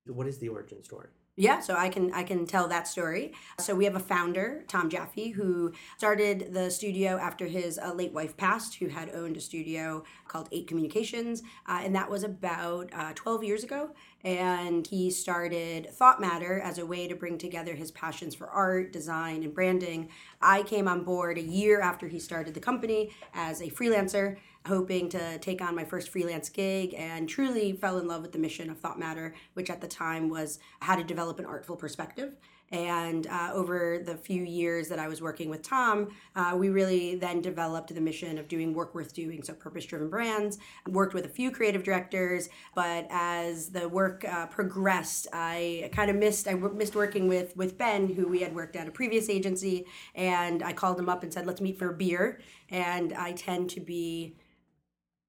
what 0.07 0.27
is 0.27 0.39
the 0.39 0.49
origin 0.49 0.83
story? 0.83 1.09
Yeah, 1.37 1.61
so 1.61 1.75
I 1.75 1.89
can 1.89 2.13
I 2.13 2.23
can 2.23 2.45
tell 2.45 2.69
that 2.69 2.87
story. 2.87 3.33
So 3.59 3.75
we 3.75 3.85
have 3.87 3.97
a 3.97 4.01
founder, 4.01 4.65
Tom 4.69 4.91
Jaffe, 4.91 5.31
who 5.31 5.73
started 5.97 6.53
the 6.53 6.71
studio 6.71 7.19
after 7.19 7.47
his 7.47 7.79
uh, 7.79 7.95
late 7.95 8.13
wife 8.13 8.37
passed, 8.37 8.75
who 8.75 8.89
had 8.89 9.15
owned 9.15 9.37
a 9.37 9.41
studio 9.41 10.05
called 10.29 10.49
Eight 10.53 10.67
Communications, 10.67 11.43
uh, 11.67 11.81
and 11.83 11.95
that 11.95 12.11
was 12.11 12.25
about 12.25 12.91
uh, 12.93 13.13
12 13.15 13.45
years 13.45 13.65
ago. 13.65 13.91
And 14.23 14.87
he 14.87 15.11
started 15.11 15.91
Thought 15.91 16.21
Matter 16.21 16.61
as 16.61 16.79
a 16.79 16.85
way 16.85 17.09
to 17.09 17.15
bring 17.15 17.39
together 17.39 17.75
his 17.75 17.91
passions 17.91 18.35
for 18.35 18.49
art, 18.49 18.93
design, 18.93 19.43
and 19.43 19.55
branding. 19.55 20.11
I 20.43 20.63
came 20.63 20.87
on 20.87 21.05
board 21.05 21.39
a 21.39 21.43
year 21.43 21.81
after 21.81 22.07
he 22.07 22.19
started 22.19 22.55
the 22.55 22.61
company 22.61 23.11
as 23.33 23.63
a 23.63 23.71
freelancer 23.71 24.37
hoping 24.67 25.09
to 25.09 25.39
take 25.39 25.63
on 25.63 25.75
my 25.75 25.85
first 25.85 26.11
freelance 26.11 26.51
gig 26.51 26.95
and 26.95 27.29
truly 27.29 27.73
fell 27.73 27.99
in 27.99 28.07
love 28.07 28.23
with 28.23 28.33
the 28.33 28.39
mission 28.39 28.69
of 28.69 28.79
Thought 28.79 28.99
Matter, 28.99 29.35
which 29.55 29.71
at 29.71 29.81
the 29.81 29.89
time 29.89 30.29
was 30.29 30.59
how 30.81 30.97
to 30.97 31.03
develop 31.03 31.39
an 31.39 31.47
artful 31.47 31.77
perspective. 31.77 32.37
And 32.71 33.27
uh, 33.27 33.51
over 33.53 33.99
the 33.99 34.17
few 34.17 34.45
years 34.45 34.89
that 34.89 34.99
I 34.99 35.09
was 35.09 35.21
working 35.21 35.51
with 35.51 35.63
Tom, 35.63 36.09
uh, 36.37 36.55
we 36.57 36.69
really 36.69 37.17
then 37.17 37.41
developed 37.41 37.93
the 37.93 38.01
mission 38.01 38.39
of 38.39 38.47
doing 38.47 38.75
work 38.75 38.95
worth 38.95 39.13
doing. 39.13 39.43
So, 39.43 39.55
purpose 39.55 39.85
driven 39.87 40.09
brands. 40.09 40.59
Worked 40.89 41.15
with 41.15 41.25
a 41.25 41.29
few 41.29 41.51
creative 41.51 41.83
directors, 41.83 42.49
but 42.75 43.09
as 43.11 43.71
the 43.71 43.89
work 43.89 44.25
uh, 44.25 44.47
progressed, 44.47 45.27
I 45.33 45.91
kind 45.93 46.11
of 46.11 46.17
missed. 46.17 46.47
I 46.47 46.53
w- 46.53 46.75
missed 46.75 46.95
working 46.95 47.27
with 47.27 47.57
with 47.57 47.77
Ben, 47.77 48.15
who 48.15 48.29
we 48.29 48.41
had 48.41 48.55
worked 48.55 48.77
at 48.77 48.87
a 48.87 48.93
previous 48.93 49.29
agency, 49.29 49.87
and 50.15 50.63
I 50.63 50.73
called 50.73 50.99
him 50.99 51.09
up 51.09 51.25
and 51.25 51.33
said, 51.33 51.47
"Let's 51.47 51.61
meet 51.61 51.79
for 51.79 51.91
a 51.91 51.95
beer." 51.95 52.41
And 52.71 53.13
I 53.15 53.33
tend 53.33 53.71
to 53.71 53.81
be 53.81 54.37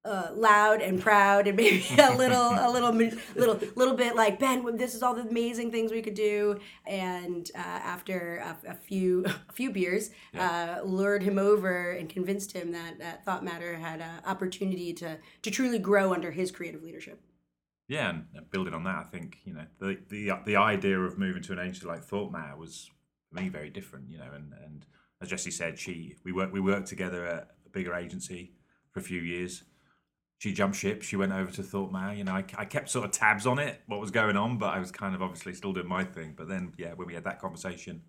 uh, 0.04 0.30
loud 0.34 0.80
and 0.80 1.00
proud 1.00 1.46
and 1.46 1.56
maybe 1.62 1.84
a 1.98 2.16
little 2.16 2.50
a 2.50 2.70
little 2.70 2.92
little 2.92 3.60
little 3.76 3.94
bit 3.94 4.16
like 4.16 4.38
Ben 4.38 4.76
this 4.76 4.94
is 4.94 5.02
all 5.02 5.14
the 5.14 5.22
amazing 5.22 5.70
things 5.70 5.92
we 5.92 6.02
could 6.02 6.14
do. 6.14 6.58
And 6.86 7.50
uh, 7.54 7.58
after 7.58 8.38
a, 8.38 8.70
a, 8.70 8.74
few 8.74 9.24
a 9.48 9.52
few 9.52 9.70
beers 9.70 10.10
uh, 10.36 10.80
lured 10.84 11.22
him 11.22 11.38
over 11.38 11.92
and 11.92 12.08
convinced 12.08 12.52
him 12.52 12.72
that, 12.72 12.98
that 12.98 13.24
Thought 13.24 13.44
Matter 13.44 13.74
had 13.76 14.00
an 14.00 14.20
opportunity 14.26 14.92
to 14.94 15.18
to 15.42 15.50
truly 15.50 15.78
grow 15.78 16.12
under 16.12 16.30
his 16.30 16.50
creative 16.50 16.82
leadership. 16.82 17.20
Yeah 17.88 18.10
and 18.10 18.24
building 18.50 18.74
on 18.74 18.84
that 18.84 18.96
I 18.96 19.04
think 19.04 19.38
you 19.44 19.54
know 19.54 19.66
the 19.78 19.98
the, 20.08 20.32
the 20.44 20.56
idea 20.56 20.98
of 20.98 21.18
moving 21.18 21.42
to 21.42 21.52
an 21.52 21.58
agency 21.58 21.86
like 21.86 22.02
Thought 22.02 22.32
Matter 22.32 22.56
was 22.56 22.90
for 23.28 23.40
me 23.40 23.48
very 23.48 23.70
different 23.70 24.10
you 24.10 24.18
know 24.18 24.30
and 24.34 24.52
and 24.64 24.86
as 25.20 25.28
Jessie 25.28 25.50
said 25.50 25.78
she 25.78 26.16
we 26.24 26.32
worked 26.32 26.52
we 26.52 26.60
worked 26.60 26.88
together 26.88 27.24
at 27.24 27.48
a 27.66 27.70
bigger 27.70 27.94
agency 27.94 28.52
for 28.90 29.00
a 29.00 29.02
few 29.02 29.20
years 29.20 29.64
she 30.42 30.52
jumped 30.52 30.76
ship. 30.76 31.02
She 31.02 31.14
went 31.14 31.30
over 31.30 31.52
to 31.52 31.62
Thought 31.62 31.92
Matter. 31.92 32.14
You 32.14 32.24
know, 32.24 32.32
I, 32.32 32.44
I 32.58 32.64
kept 32.64 32.90
sort 32.90 33.04
of 33.04 33.12
tabs 33.12 33.46
on 33.46 33.60
it, 33.60 33.80
what 33.86 34.00
was 34.00 34.10
going 34.10 34.36
on, 34.36 34.58
but 34.58 34.74
I 34.74 34.80
was 34.80 34.90
kind 34.90 35.14
of 35.14 35.22
obviously 35.22 35.54
still 35.54 35.72
doing 35.72 35.86
my 35.86 36.02
thing. 36.02 36.34
But 36.36 36.48
then, 36.48 36.72
yeah, 36.76 36.94
when 36.94 37.06
we 37.06 37.14
had 37.14 37.22
that 37.22 37.38
conversation, 37.40 38.02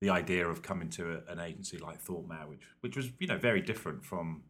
the 0.00 0.10
idea 0.10 0.44
of 0.44 0.60
coming 0.60 0.88
to 0.90 1.12
a, 1.12 1.32
an 1.32 1.38
agency 1.38 1.78
like 1.78 2.00
Thought 2.00 2.26
Matter, 2.26 2.48
which 2.48 2.62
which 2.80 2.96
was 2.96 3.12
you 3.20 3.28
know 3.28 3.38
very 3.38 3.60
different 3.60 4.04
from 4.04 4.42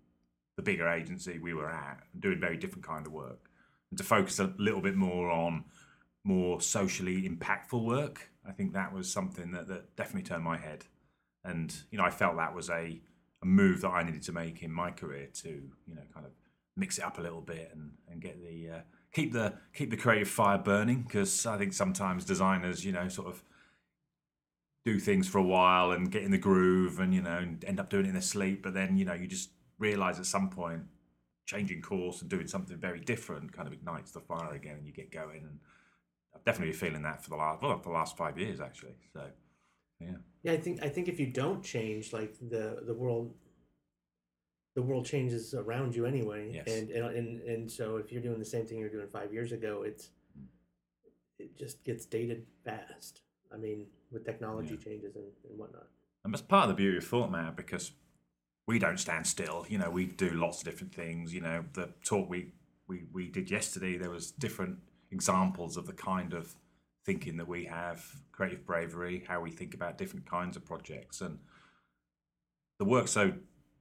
the 0.57 0.63
bigger 0.63 0.89
agency 0.89 1.39
we 1.39 1.53
were 1.53 1.69
at, 1.69 1.99
doing 2.19 2.41
very 2.41 2.57
different 2.57 2.87
kind 2.87 3.07
of 3.07 3.13
work, 3.13 3.51
and 3.91 3.99
to 3.99 4.05
focus 4.05 4.39
a 4.39 4.55
little 4.57 4.81
bit 4.81 4.97
more 4.97 5.31
on 5.31 5.65
more 6.25 6.63
socially 6.63 7.29
impactful 7.29 7.85
work, 7.85 8.31
I 8.49 8.53
think 8.53 8.73
that 8.73 8.91
was 8.91 9.13
something 9.13 9.51
that, 9.51 9.69
that 9.69 9.97
definitely 9.97 10.23
turned 10.23 10.45
my 10.45 10.57
head. 10.57 10.87
And 11.45 11.77
you 11.91 11.99
know, 11.99 12.05
I 12.05 12.11
felt 12.11 12.37
that 12.37 12.55
was 12.55 12.71
a, 12.71 13.03
a 13.43 13.45
move 13.45 13.83
that 13.83 13.91
I 13.91 14.03
needed 14.03 14.23
to 14.23 14.33
make 14.33 14.63
in 14.63 14.73
my 14.73 14.93
career 14.93 15.29
to 15.43 15.49
you 15.51 15.95
know 15.95 16.05
kind 16.15 16.25
of 16.25 16.33
mix 16.77 16.99
it 16.99 17.05
up 17.05 17.19
a 17.19 17.23
little 17.23 17.41
bit 17.41 17.71
and, 17.73 17.93
and 18.11 18.21
get 18.21 18.43
the 18.43 18.71
uh, 18.71 18.81
keep 19.13 19.33
the 19.33 19.55
keep 19.75 19.91
the 19.91 19.97
creative 19.97 20.29
fire 20.29 20.59
burning 20.59 21.03
because 21.03 21.47
I 21.47 21.57
think 21.57 21.73
sometimes 21.73 22.25
designers 22.25 22.85
you 22.85 22.93
know 22.93 23.09
sort 23.09 23.29
of 23.29 23.43
do 24.85 24.99
things 24.99 25.27
for 25.29 25.39
a 25.39 25.43
while 25.43 25.93
and 25.93 26.11
get 26.11 26.23
in 26.23 26.31
the 26.31 26.39
groove 26.39 26.99
and 27.01 27.15
you 27.15 27.23
know 27.23 27.47
end 27.67 27.81
up 27.81 27.91
doing 27.91 28.05
it 28.05 28.09
in 28.09 28.15
their 28.15 28.23
sleep 28.23 28.63
but 28.63 28.75
then 28.75 28.97
you 28.97 29.05
know 29.05 29.15
you 29.15 29.27
just 29.27 29.51
realize 29.79 30.19
at 30.19 30.27
some 30.27 30.51
point 30.51 30.83
changing 31.47 31.83
course 31.83 32.21
and 32.21 32.31
doing 32.31 32.47
something 32.47 32.77
very 32.77 33.01
different 33.01 33.53
kind 33.53 33.67
of 33.67 33.75
ignites 33.75 34.13
the 34.13 34.21
fire 34.21 34.55
again 34.55 34.77
and 34.77 34.87
you 34.87 34.93
get 34.93 35.11
going. 35.11 35.43
And 35.43 35.59
I've 36.35 36.45
definitely 36.45 36.73
been 36.73 36.81
feeling 36.81 37.03
that 37.03 37.23
for 37.23 37.31
the 37.31 37.37
last 37.37 37.63
well 37.63 37.79
for 37.79 37.91
the 37.91 37.95
last 37.95 38.17
five 38.17 38.39
years 38.39 38.61
actually. 38.61 38.95
So 39.13 39.23
yeah. 40.01 40.17
Yeah 40.43 40.53
I 40.53 40.57
think 40.57 40.83
I 40.83 40.89
think 40.89 41.09
if 41.09 41.21
you 41.21 41.27
don't 41.27 41.63
change 41.63 42.13
like 42.13 42.35
the 42.41 42.83
the 42.87 42.95
world 42.95 43.35
the 44.75 44.83
world 44.83 45.07
changes 45.07 45.55
around 45.55 45.95
you 45.95 46.07
anyway. 46.07 46.51
Yes. 46.53 46.67
And, 46.67 46.91
and 46.91 47.17
and 47.17 47.41
and 47.43 47.71
so 47.71 47.97
if 47.97 48.11
you're 48.13 48.23
doing 48.23 48.39
the 48.39 48.45
same 48.45 48.67
thing 48.67 48.79
you 48.79 48.85
were 48.85 48.91
doing 48.91 49.09
five 49.09 49.33
years 49.33 49.53
ago, 49.53 49.83
it's 49.83 50.11
it 51.39 51.57
just 51.57 51.85
gets 51.85 52.07
dated 52.07 52.47
fast. 52.65 53.21
I 53.53 53.57
mean, 53.57 53.87
with 54.11 54.25
technology 54.25 54.75
Yeah. 54.75 54.85
changes 54.85 55.17
and, 55.17 55.27
and 55.49 55.59
whatnot. 55.59 55.87
And 56.25 56.33
that's 56.33 56.43
part 56.43 56.65
of 56.65 56.69
the 56.71 56.75
beauty 56.75 56.99
of 56.99 57.05
Thought 57.05 57.31
Matter 57.31 57.53
because 57.55 57.93
we 58.67 58.79
don't 58.79 58.99
stand 58.99 59.27
still. 59.27 59.67
You 59.69 59.79
know, 59.79 59.91
we 59.91 60.07
do 60.07 60.31
lots 60.31 60.59
of 60.59 60.65
different 60.65 60.95
things. 60.95 61.35
You 61.35 61.43
know, 61.43 61.65
the 61.75 61.91
talk 62.05 62.31
we, 62.31 62.53
we, 62.89 63.05
we 63.13 63.29
did 63.29 63.51
yesterday, 63.51 63.99
there 63.99 64.11
was 64.11 64.31
different 64.31 64.79
examples 65.11 65.77
of 65.77 65.87
the 65.87 65.93
kind 65.93 66.33
of 66.33 66.55
thinking 67.05 67.37
that 67.37 67.47
we 67.47 67.65
have, 67.67 68.03
creative 68.33 68.65
bravery, 68.65 69.25
how 69.29 69.41
we 69.41 69.51
think 69.51 69.75
about 69.75 69.99
different 69.99 70.25
kinds 70.29 70.57
of 70.57 70.65
projects. 70.65 71.21
And 71.21 71.39
the 72.79 72.87
work 72.87 73.07
so 73.09 73.35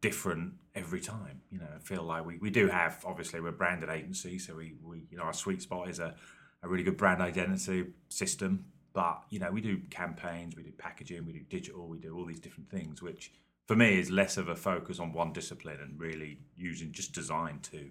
different 0.04 0.54
every 0.76 1.00
time. 1.00 1.40
You 1.50 1.60
know, 1.60 1.68
I 1.74 1.80
feel 1.80 2.04
like 2.04 2.26
we, 2.26 2.38
we 2.38 2.50
do 2.50 2.68
have, 2.68 3.02
obviously, 3.06 3.40
we're 3.40 3.50
a 3.50 3.54
branded 3.54 3.90
agency. 3.90 4.38
So 4.38 4.58
we, 4.58 4.74
we 4.84 5.08
you 5.10 5.18
know, 5.18 5.24
our 5.24 5.34
sweet 5.34 5.62
spot 5.62 5.88
is 5.88 6.00
a, 6.00 6.14
a 6.62 6.68
really 6.68 6.84
good 6.84 6.98
brand 6.98 7.22
identity 7.22 7.86
system. 8.10 8.66
But, 8.92 9.24
you 9.30 9.40
know, 9.40 9.50
we 9.50 9.62
do 9.62 9.80
campaigns, 9.90 10.58
we 10.58 10.64
do 10.64 10.74
packaging, 10.78 11.26
we 11.26 11.32
do 11.32 11.40
digital, 11.50 11.88
we 11.88 12.00
do 12.00 12.18
all 12.18 12.26
these 12.26 12.42
different 12.42 12.70
things, 12.70 13.02
which 13.02 13.32
for 13.66 13.78
me 13.78 13.98
is 13.98 14.12
less 14.12 14.36
of 14.36 14.50
a 14.50 14.58
focus 14.58 15.00
on 15.00 15.14
one 15.14 15.32
discipline 15.32 15.80
and 15.82 15.98
really 15.98 16.40
using 16.58 16.92
just 16.92 17.14
design 17.14 17.60
to 17.72 17.90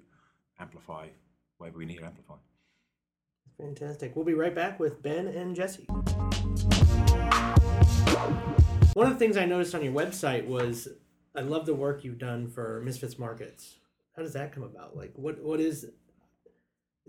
amplify 0.61 1.07
wherever 1.57 1.79
we 1.79 1.87
need 1.87 1.97
to 1.97 2.05
amplify. 2.05 2.35
Fantastic. 3.59 4.15
We'll 4.15 4.27
be 4.27 4.35
right 4.35 4.55
back 4.55 4.79
with 4.79 5.03
Ben 5.03 5.29
and 5.29 5.57
Jessie. 5.57 5.87
One 8.93 9.07
of 9.07 9.15
the 9.15 9.19
things 9.19 9.39
I 9.39 9.47
noticed 9.47 9.75
on 9.75 9.83
your 9.83 9.95
website 9.95 10.47
was 10.47 10.89
I 11.35 11.41
love 11.41 11.67
the 11.67 11.75
work 11.75 12.05
you've 12.05 12.19
done 12.19 12.49
for 12.49 12.81
Misfits 12.85 13.19
Markets. 13.19 13.77
How 14.17 14.23
does 14.23 14.35
that 14.35 14.53
come 14.53 14.63
about? 14.63 14.97
Like 14.97 15.13
what 15.15 15.43
what 15.43 15.61
is 15.61 15.87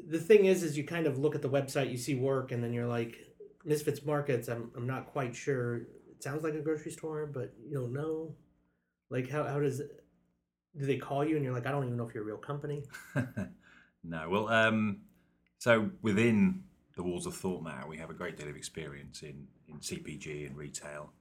the 0.08 0.20
thing 0.20 0.46
is 0.46 0.64
is 0.64 0.78
you 0.78 0.84
kind 0.84 1.08
of 1.08 1.18
look 1.18 1.36
at 1.36 1.42
the 1.42 1.50
website, 1.50 1.92
you 1.92 1.98
see 1.98 2.16
work 2.16 2.52
and 2.52 2.64
then 2.64 2.74
you're 2.74 2.88
like 2.88 3.18
Misfits 3.66 4.06
Markets, 4.06 4.48
I'm 4.48 4.72
I'm 4.76 4.88
not 4.88 5.08
quite 5.08 5.36
sure. 5.36 5.78
It 6.12 6.24
sounds 6.24 6.44
like 6.44 6.54
a 6.54 6.62
grocery 6.62 6.92
store, 6.92 7.26
but 7.26 7.54
you 7.68 7.78
don't 7.78 7.94
know. 7.94 8.36
Like 9.10 9.30
how 9.30 9.44
how 9.44 9.60
does 9.60 9.80
do 9.80 10.86
they 10.86 10.98
call 10.98 11.26
you 11.26 11.36
and 11.36 11.44
you're 11.44 11.54
like 11.54 11.68
I 11.68 11.72
don't 11.72 11.86
even 11.86 11.98
know 11.98 12.08
if 12.08 12.14
you're 12.14 12.24
a 12.24 12.28
real 12.28 12.38
company? 12.38 12.84
no, 14.04 14.30
well, 14.30 14.50
um, 14.50 15.02
so 15.60 15.90
within 16.02 16.64
the 16.96 17.04
walls 17.04 17.26
of 17.26 17.36
Thought 17.36 17.64
Matter, 17.64 17.88
we 17.88 17.98
have 17.98 18.10
a 18.10 18.14
great 18.14 18.38
deal 18.38 18.48
of 18.48 18.56
experience 18.56 19.24
in, 19.24 19.48
in 19.68 19.80
CPG 19.80 20.48
and 20.48 20.56
retail. 20.56 21.12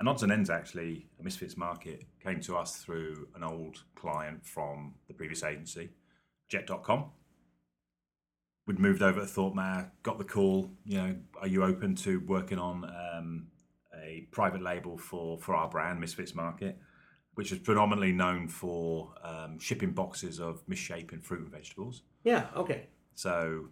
And 0.00 0.08
odds 0.08 0.22
and 0.22 0.30
ends, 0.30 0.48
actually, 0.48 1.08
a 1.18 1.24
Misfits 1.24 1.56
Market 1.56 2.04
came 2.22 2.40
to 2.42 2.56
us 2.56 2.76
through 2.76 3.28
an 3.34 3.42
old 3.42 3.82
client 3.96 4.46
from 4.46 4.94
the 5.08 5.14
previous 5.14 5.42
agency, 5.42 5.90
Jet.com. 6.48 7.06
We'd 8.66 8.78
moved 8.78 9.02
over 9.02 9.20
to 9.20 9.26
Thought 9.26 9.54
Matter, 9.54 9.90
got 10.02 10.18
the 10.18 10.24
call, 10.24 10.70
you 10.84 10.98
know, 10.98 11.16
are 11.40 11.48
you 11.48 11.64
open 11.64 11.96
to 11.96 12.20
working 12.20 12.58
on 12.58 12.84
um, 12.84 13.46
a 13.94 14.26
private 14.30 14.62
label 14.62 14.96
for, 14.96 15.38
for 15.38 15.54
our 15.54 15.68
brand, 15.68 16.00
Misfits 16.00 16.34
Market, 16.34 16.78
which 17.34 17.52
is 17.52 17.58
predominantly 17.58 18.12
known 18.12 18.48
for 18.48 19.12
um, 19.22 19.58
shipping 19.58 19.92
boxes 19.92 20.40
of 20.40 20.62
misshapen 20.66 21.20
fruit 21.20 21.40
and 21.40 21.50
vegetables. 21.50 22.02
Yeah, 22.24 22.46
okay. 22.56 22.86
So 23.14 23.68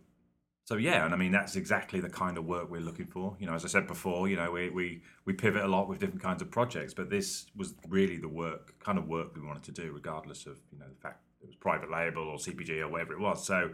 so 0.67 0.75
yeah, 0.75 1.05
and 1.05 1.15
I 1.15 1.17
mean 1.17 1.31
that's 1.31 1.55
exactly 1.55 2.01
the 2.01 2.11
kind 2.11 2.37
of 2.37 2.45
work 2.45 2.69
we're 2.69 2.81
looking 2.81 3.07
for. 3.07 3.37
You 3.39 3.47
know, 3.47 3.55
as 3.55 3.65
I 3.65 3.69
said 3.69 3.87
before, 3.87 4.29
you 4.29 4.35
know, 4.35 4.51
we, 4.51 4.69
we, 4.69 5.01
we 5.25 5.33
pivot 5.33 5.63
a 5.63 5.69
lot 5.69 5.89
with 5.89 6.01
different 6.01 6.21
kinds 6.21 6.43
of 6.43 6.51
projects, 6.51 6.93
but 6.93 7.09
this 7.09 7.47
was 7.55 7.75
really 7.89 8.17
the 8.17 8.29
work, 8.29 8.75
kind 8.81 8.99
of 8.99 9.07
work 9.07 9.37
we 9.37 9.43
wanted 9.47 9.63
to 9.63 9.71
do, 9.71 9.93
regardless 9.93 10.45
of 10.45 10.59
you 10.73 10.79
know 10.81 10.87
the 10.89 11.01
fact 11.01 11.23
it 11.41 11.47
was 11.47 11.55
private 11.55 11.89
label 11.89 12.25
or 12.25 12.39
CPG 12.39 12.81
or 12.81 12.89
whatever 12.89 13.13
it 13.13 13.21
was. 13.21 13.47
So, 13.47 13.71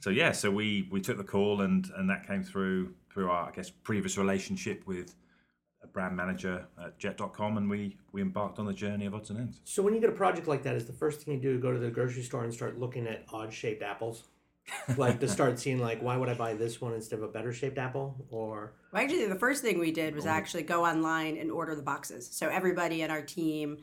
so 0.00 0.10
yeah, 0.10 0.32
so 0.32 0.50
we 0.50 0.88
we 0.90 1.00
took 1.00 1.16
the 1.16 1.22
call 1.22 1.60
and 1.60 1.88
and 1.96 2.10
that 2.10 2.26
came 2.26 2.42
through 2.42 2.92
through 3.12 3.30
our 3.30 3.48
I 3.48 3.52
guess 3.52 3.70
previous 3.70 4.18
relationship 4.18 4.84
with 4.84 5.14
a 5.84 5.86
brand 5.86 6.16
manager 6.16 6.66
at 6.84 6.98
Jet.com, 6.98 7.56
and 7.56 7.70
we 7.70 7.98
we 8.10 8.20
embarked 8.20 8.58
on 8.58 8.66
the 8.66 8.74
journey 8.74 9.06
of 9.06 9.14
odds 9.14 9.30
and 9.30 9.38
ends. 9.38 9.60
So 9.62 9.80
when 9.80 9.94
you 9.94 10.00
get 10.00 10.10
a 10.10 10.12
project 10.12 10.48
like 10.48 10.64
that, 10.64 10.74
is 10.74 10.86
the 10.86 10.92
first 10.92 11.20
thing 11.20 11.34
you 11.34 11.40
do 11.40 11.60
go 11.60 11.72
to 11.72 11.78
the 11.78 11.90
grocery 11.90 12.24
store 12.24 12.42
and 12.42 12.52
start 12.52 12.80
looking 12.80 13.06
at 13.06 13.26
odd 13.32 13.52
shaped 13.52 13.84
apples? 13.84 14.24
Like 14.96 15.20
to 15.20 15.28
start 15.36 15.58
seeing 15.58 15.78
like 15.78 16.02
why 16.02 16.16
would 16.16 16.28
I 16.28 16.34
buy 16.34 16.54
this 16.54 16.80
one 16.80 16.94
instead 16.94 17.18
of 17.18 17.22
a 17.24 17.28
better 17.28 17.52
shaped 17.52 17.78
apple 17.78 18.26
or 18.30 18.74
Well, 18.92 19.02
actually, 19.02 19.26
the 19.26 19.34
first 19.36 19.62
thing 19.62 19.78
we 19.78 19.92
did 19.92 20.14
was 20.14 20.26
oh. 20.26 20.30
actually 20.30 20.62
go 20.62 20.84
online 20.84 21.36
and 21.36 21.50
order 21.50 21.74
the 21.74 21.82
boxes. 21.82 22.28
So 22.32 22.48
everybody 22.48 23.02
in 23.02 23.10
our 23.10 23.22
team 23.22 23.78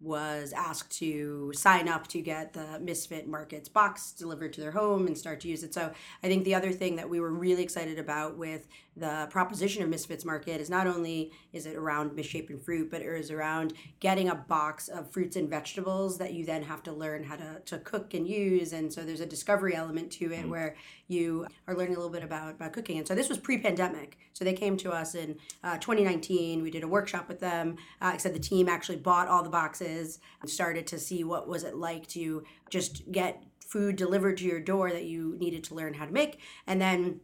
was 0.00 0.52
asked 0.52 0.90
to 0.98 1.50
sign 1.54 1.88
up 1.88 2.06
to 2.08 2.20
get 2.20 2.52
the 2.52 2.78
Misfit 2.80 3.26
Markets 3.26 3.68
box 3.68 4.12
delivered 4.12 4.52
to 4.52 4.60
their 4.60 4.72
home 4.72 5.06
and 5.06 5.16
start 5.16 5.40
to 5.40 5.48
use 5.48 5.62
it. 5.62 5.72
So 5.72 5.90
I 6.22 6.26
think 6.26 6.44
the 6.44 6.54
other 6.54 6.72
thing 6.72 6.96
that 6.96 7.08
we 7.08 7.20
were 7.20 7.32
really 7.32 7.62
excited 7.62 7.98
about 7.98 8.36
with 8.36 8.66
the 8.96 9.26
proposition 9.30 9.82
of 9.82 9.88
Misfits 9.88 10.24
Market 10.24 10.60
is 10.60 10.70
not 10.70 10.86
only 10.86 11.32
is 11.52 11.66
it 11.66 11.74
around 11.74 12.14
misshapen 12.14 12.58
fruit, 12.58 12.90
but 12.90 13.00
it 13.00 13.06
is 13.06 13.30
around 13.30 13.74
getting 14.00 14.28
a 14.28 14.34
box 14.34 14.88
of 14.88 15.10
fruits 15.10 15.36
and 15.36 15.50
vegetables 15.50 16.18
that 16.18 16.32
you 16.32 16.44
then 16.46 16.62
have 16.62 16.82
to 16.84 16.92
learn 16.92 17.24
how 17.24 17.36
to, 17.36 17.60
to 17.64 17.78
cook 17.78 18.14
and 18.14 18.28
use. 18.28 18.72
And 18.72 18.92
so 18.92 19.02
there's 19.02 19.20
a 19.20 19.26
discovery 19.26 19.74
element 19.74 20.12
to 20.12 20.32
it 20.32 20.48
where 20.48 20.76
you 21.08 21.46
are 21.66 21.74
learning 21.74 21.96
a 21.96 21.98
little 21.98 22.12
bit 22.12 22.22
about, 22.22 22.52
about 22.52 22.72
cooking. 22.72 22.98
And 22.98 23.06
so 23.06 23.14
this 23.14 23.28
was 23.28 23.38
pre-pandemic. 23.38 24.16
So 24.32 24.44
they 24.44 24.52
came 24.52 24.76
to 24.78 24.92
us 24.92 25.14
in 25.14 25.36
uh, 25.62 25.78
2019. 25.78 26.62
We 26.62 26.70
did 26.70 26.84
a 26.84 26.88
workshop 26.88 27.28
with 27.28 27.40
them. 27.40 27.76
Uh, 28.00 28.16
said 28.16 28.34
the 28.34 28.38
team 28.38 28.68
actually 28.68 28.96
bought 28.96 29.28
all 29.28 29.42
the 29.42 29.50
boxes 29.50 30.20
and 30.40 30.48
started 30.48 30.86
to 30.88 30.98
see 30.98 31.24
what 31.24 31.48
was 31.48 31.64
it 31.64 31.76
like 31.76 32.06
to 32.08 32.44
just 32.70 33.10
get 33.10 33.42
food 33.66 33.96
delivered 33.96 34.36
to 34.36 34.44
your 34.44 34.60
door 34.60 34.90
that 34.92 35.04
you 35.04 35.36
needed 35.38 35.64
to 35.64 35.74
learn 35.74 35.94
how 35.94 36.06
to 36.06 36.12
make. 36.12 36.38
And 36.66 36.80
then 36.80 37.20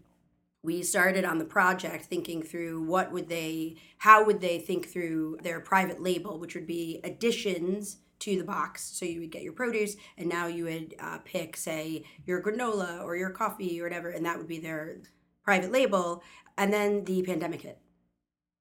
we 0.62 0.82
started 0.82 1.24
on 1.24 1.38
the 1.38 1.44
project 1.44 2.04
thinking 2.04 2.42
through 2.42 2.82
what 2.82 3.12
would 3.12 3.28
they 3.28 3.76
how 3.98 4.24
would 4.24 4.40
they 4.40 4.58
think 4.58 4.88
through 4.88 5.38
their 5.42 5.60
private 5.60 6.02
label 6.02 6.38
which 6.38 6.54
would 6.54 6.66
be 6.66 7.00
additions 7.04 7.98
to 8.20 8.36
the 8.36 8.44
box. 8.44 8.82
So 8.82 9.04
you 9.04 9.20
would 9.20 9.32
get 9.32 9.42
your 9.42 9.54
produce 9.54 9.96
and 10.16 10.28
now 10.28 10.46
you 10.46 10.64
would 10.64 10.94
uh, 11.00 11.18
pick 11.24 11.56
say 11.56 12.04
your 12.24 12.42
granola 12.42 13.02
or 13.02 13.16
your 13.16 13.30
coffee 13.30 13.80
or 13.80 13.84
whatever 13.84 14.10
and 14.10 14.24
that 14.24 14.38
would 14.38 14.46
be 14.46 14.60
their 14.60 14.98
private 15.42 15.72
label. 15.72 16.22
And 16.56 16.72
then 16.72 17.04
the 17.04 17.22
pandemic 17.22 17.62
hit 17.62 17.78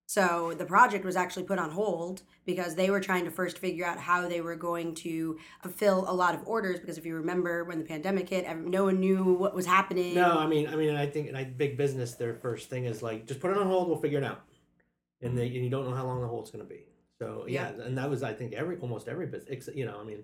so 0.09 0.55
the 0.57 0.65
project 0.65 1.05
was 1.05 1.15
actually 1.15 1.43
put 1.43 1.59
on 1.59 1.69
hold 1.69 2.23
because 2.43 2.73
they 2.73 2.89
were 2.89 2.99
trying 2.99 3.25
to 3.25 3.29
first 3.29 3.59
figure 3.59 3.85
out 3.85 3.99
how 3.99 4.27
they 4.27 4.41
were 4.41 4.55
going 4.55 4.95
to 4.95 5.37
fulfill 5.61 6.09
a 6.09 6.11
lot 6.11 6.33
of 6.33 6.41
orders. 6.47 6.79
Because 6.79 6.97
if 6.97 7.05
you 7.05 7.13
remember 7.13 7.63
when 7.63 7.77
the 7.77 7.85
pandemic 7.85 8.27
hit, 8.27 8.47
no 8.57 8.85
one 8.85 8.99
knew 8.99 9.23
what 9.23 9.53
was 9.53 9.67
happening. 9.67 10.15
no 10.15 10.39
I 10.39 10.47
mean 10.47 10.67
I 10.67 10.75
mean 10.75 10.95
I 10.95 11.05
think 11.05 11.31
like 11.31 11.59
big 11.59 11.77
business 11.77 12.15
their 12.15 12.33
first 12.33 12.71
thing 12.71 12.85
is 12.85 13.03
like 13.03 13.27
just 13.27 13.39
put 13.39 13.51
it 13.51 13.57
on 13.59 13.67
hold 13.67 13.87
we'll 13.87 14.01
figure 14.01 14.17
it 14.17 14.23
out 14.23 14.41
and 15.21 15.37
they 15.37 15.45
and 15.45 15.63
you 15.63 15.69
don't 15.69 15.87
know 15.87 15.95
how 15.95 16.07
long 16.07 16.21
the 16.21 16.27
hold's 16.27 16.49
going 16.49 16.65
to 16.65 16.69
be 16.69 16.87
so 17.19 17.45
yeah, 17.47 17.67
and 17.67 17.95
that 17.99 18.09
was 18.09 18.23
I 18.23 18.33
think 18.33 18.53
every 18.53 18.77
almost 18.77 19.07
every 19.07 19.27
business 19.27 19.69
you 19.75 19.85
know 19.85 19.99
I 20.01 20.03
mean 20.03 20.23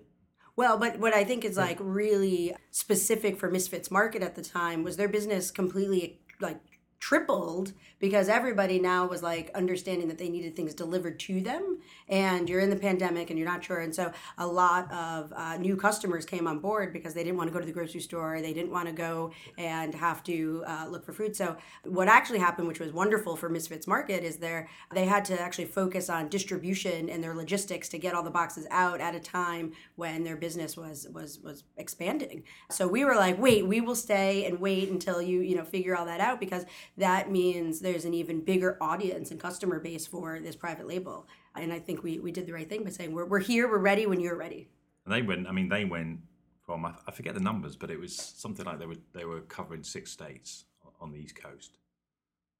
Well, 0.56 0.78
but 0.78 0.98
what 0.98 1.14
I 1.14 1.22
think 1.22 1.44
is 1.44 1.56
like 1.56 1.78
really 1.80 2.56
specific 2.72 3.38
for 3.38 3.48
Misfits 3.48 3.92
Market 3.92 4.24
at 4.24 4.34
the 4.34 4.42
time 4.42 4.82
was 4.82 4.96
their 4.96 5.08
business 5.08 5.52
completely 5.52 6.22
like 6.40 6.58
tripled 7.00 7.72
because 7.98 8.28
everybody 8.28 8.78
now 8.78 9.06
was 9.06 9.22
like 9.22 9.50
understanding 9.54 10.08
that 10.08 10.18
they 10.18 10.28
needed 10.28 10.54
things 10.54 10.74
delivered 10.74 11.18
to 11.18 11.40
them. 11.40 11.78
And 12.08 12.48
you're 12.48 12.60
in 12.60 12.70
the 12.70 12.76
pandemic 12.76 13.30
and 13.30 13.38
you're 13.38 13.48
not 13.48 13.64
sure. 13.64 13.80
And 13.80 13.94
so 13.94 14.12
a 14.38 14.46
lot 14.46 14.90
of 14.92 15.32
uh, 15.34 15.56
new 15.56 15.76
customers 15.76 16.26
came 16.26 16.46
on 16.46 16.58
board 16.58 16.92
because 16.92 17.14
they 17.14 17.24
didn't 17.24 17.38
want 17.38 17.48
to 17.48 17.54
go 17.54 17.60
to 17.60 17.66
the 17.66 17.72
grocery 17.72 18.00
store. 18.00 18.40
They 18.40 18.52
didn't 18.52 18.70
want 18.70 18.86
to 18.88 18.92
go 18.92 19.32
and 19.56 19.94
have 19.94 20.22
to 20.24 20.62
uh, 20.66 20.86
look 20.88 21.04
for 21.04 21.12
food. 21.12 21.34
So 21.34 21.56
what 21.84 22.08
actually 22.08 22.38
happened 22.38 22.68
which 22.68 22.80
was 22.80 22.92
wonderful 22.92 23.36
for 23.36 23.48
misfits 23.48 23.86
market 23.86 24.22
is 24.22 24.36
there 24.36 24.68
they 24.92 25.06
had 25.06 25.24
to 25.26 25.40
actually 25.40 25.66
focus 25.66 26.10
on 26.10 26.28
distribution 26.28 27.08
and 27.08 27.22
their 27.22 27.34
logistics 27.34 27.88
to 27.90 27.98
get 27.98 28.14
all 28.14 28.22
the 28.22 28.30
boxes 28.30 28.66
out 28.70 29.00
at 29.00 29.14
a 29.14 29.20
time 29.20 29.72
when 29.96 30.24
their 30.24 30.36
business 30.36 30.76
was 30.76 31.06
was 31.12 31.38
was 31.40 31.64
expanding. 31.76 32.42
So 32.70 32.86
we 32.86 33.04
were 33.04 33.14
like 33.14 33.38
wait 33.40 33.66
we 33.66 33.80
will 33.80 33.94
stay 33.94 34.44
and 34.44 34.60
wait 34.60 34.90
until 34.90 35.22
you 35.22 35.40
you 35.40 35.56
know 35.56 35.64
figure 35.64 35.96
all 35.96 36.04
that 36.06 36.20
out 36.20 36.40
because 36.40 36.66
that 36.98 37.30
means 37.30 37.80
there's 37.80 38.04
an 38.04 38.14
even 38.14 38.40
bigger 38.40 38.76
audience 38.80 39.30
and 39.30 39.38
customer 39.40 39.78
base 39.80 40.06
for 40.06 40.40
this 40.40 40.56
private 40.56 40.86
label. 40.88 41.26
And 41.54 41.72
I 41.72 41.78
think 41.78 42.02
we, 42.02 42.18
we 42.18 42.32
did 42.32 42.46
the 42.46 42.52
right 42.52 42.68
thing 42.68 42.84
by 42.84 42.90
saying 42.90 43.12
we're, 43.12 43.26
we're 43.26 43.40
here, 43.40 43.68
we're 43.70 43.78
ready 43.78 44.06
when 44.06 44.20
you're 44.20 44.36
ready. 44.36 44.68
And 45.04 45.14
they 45.14 45.22
went. 45.22 45.46
I 45.46 45.52
mean, 45.52 45.68
they 45.68 45.84
went 45.84 46.20
from 46.64 46.84
I 46.84 46.94
I 47.06 47.12
forget 47.12 47.34
the 47.34 47.40
numbers, 47.40 47.76
but 47.76 47.90
it 47.90 48.00
was 48.00 48.16
something 48.16 48.64
like 48.66 48.78
they 48.80 48.86
were 48.86 48.96
they 49.12 49.24
were 49.24 49.40
covering 49.42 49.82
six 49.84 50.10
states 50.10 50.64
on 51.00 51.12
the 51.12 51.18
East 51.18 51.36
Coast. 51.40 51.78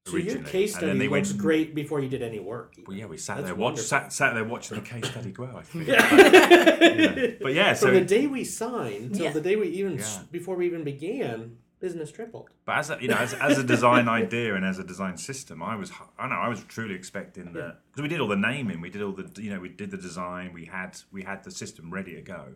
so 0.07 0.13
your 0.17 0.21
originally. 0.27 0.51
case 0.51 0.77
And 0.77 0.87
then 0.89 0.99
they 0.99 1.09
went- 1.09 1.37
great 1.39 1.75
before 1.75 2.01
you 2.01 2.09
did 2.09 2.23
any 2.23 2.39
work 2.39 2.75
Well, 2.87 2.97
yeah, 2.97 3.07
we 3.07 3.17
sat 3.17 3.39
That's 3.39 3.49
there, 3.49 3.55
watch, 3.57 3.79
sat, 3.79 4.13
sat 4.13 4.35
there 4.35 4.45
watching 4.45 4.77
the 4.79 4.85
case 4.85 5.09
study 5.11 5.33
grow. 5.33 5.57
I 5.57 5.63
think. 5.63 5.89
yeah. 5.93 7.37
But 7.43 7.55
yeah, 7.55 7.73
so 7.75 7.87
from 7.87 7.95
the 7.97 8.05
day 8.05 8.27
we 8.29 8.45
signed 8.45 9.15
till 9.15 9.25
Yeah. 9.25 9.33
the 9.33 9.41
day 9.41 9.57
we 9.57 9.69
even 9.69 9.99
Yeah. 9.99 10.23
before 10.31 10.55
we 10.57 10.67
even 10.67 10.85
began 10.85 11.57
business 11.81 12.11
tripled 12.11 12.51
But 12.65 12.79
as 12.79 12.91
a, 12.91 12.99
you 13.01 13.09
know, 13.09 13.17
as, 13.17 13.35
as 13.35 13.59
a 13.59 13.65
design 13.65 14.09
idea 14.21 14.55
and 14.55 14.65
as 14.65 14.79
a 14.79 14.85
design 14.85 15.17
system, 15.17 15.63
I 15.63 15.77
was 15.77 15.93
I 16.19 16.29
know 16.29 16.35
I 16.35 16.49
was 16.49 16.65
truly 16.65 16.95
expecting 16.95 17.53
that 17.53 17.79
because 17.91 18.03
we 18.03 18.09
did 18.09 18.21
all 18.21 18.29
the 18.29 18.37
naming, 18.37 18.81
we 18.81 18.91
did 18.91 19.03
all 19.03 19.13
the 19.13 19.31
you 19.41 19.51
know 19.51 19.61
we 19.61 19.69
did 19.69 19.91
the 19.91 19.97
design, 19.97 20.53
we 20.53 20.67
had 20.67 20.97
we 21.13 21.23
had 21.23 21.45
the 21.45 21.51
system 21.51 21.93
ready 21.93 22.15
to 22.15 22.23
go. 22.23 22.55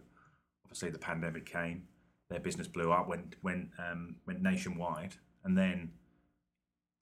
Obviously, 0.65 0.91
the 0.91 0.99
pandemic 0.99 1.47
came, 1.47 1.89
their 2.29 2.41
business 2.41 2.69
blew 2.69 2.93
up, 2.93 3.09
went 3.09 3.37
went 3.43 3.69
um, 3.79 4.17
went 4.27 4.43
nationwide, 4.43 5.17
and 5.45 5.57
then 5.57 5.91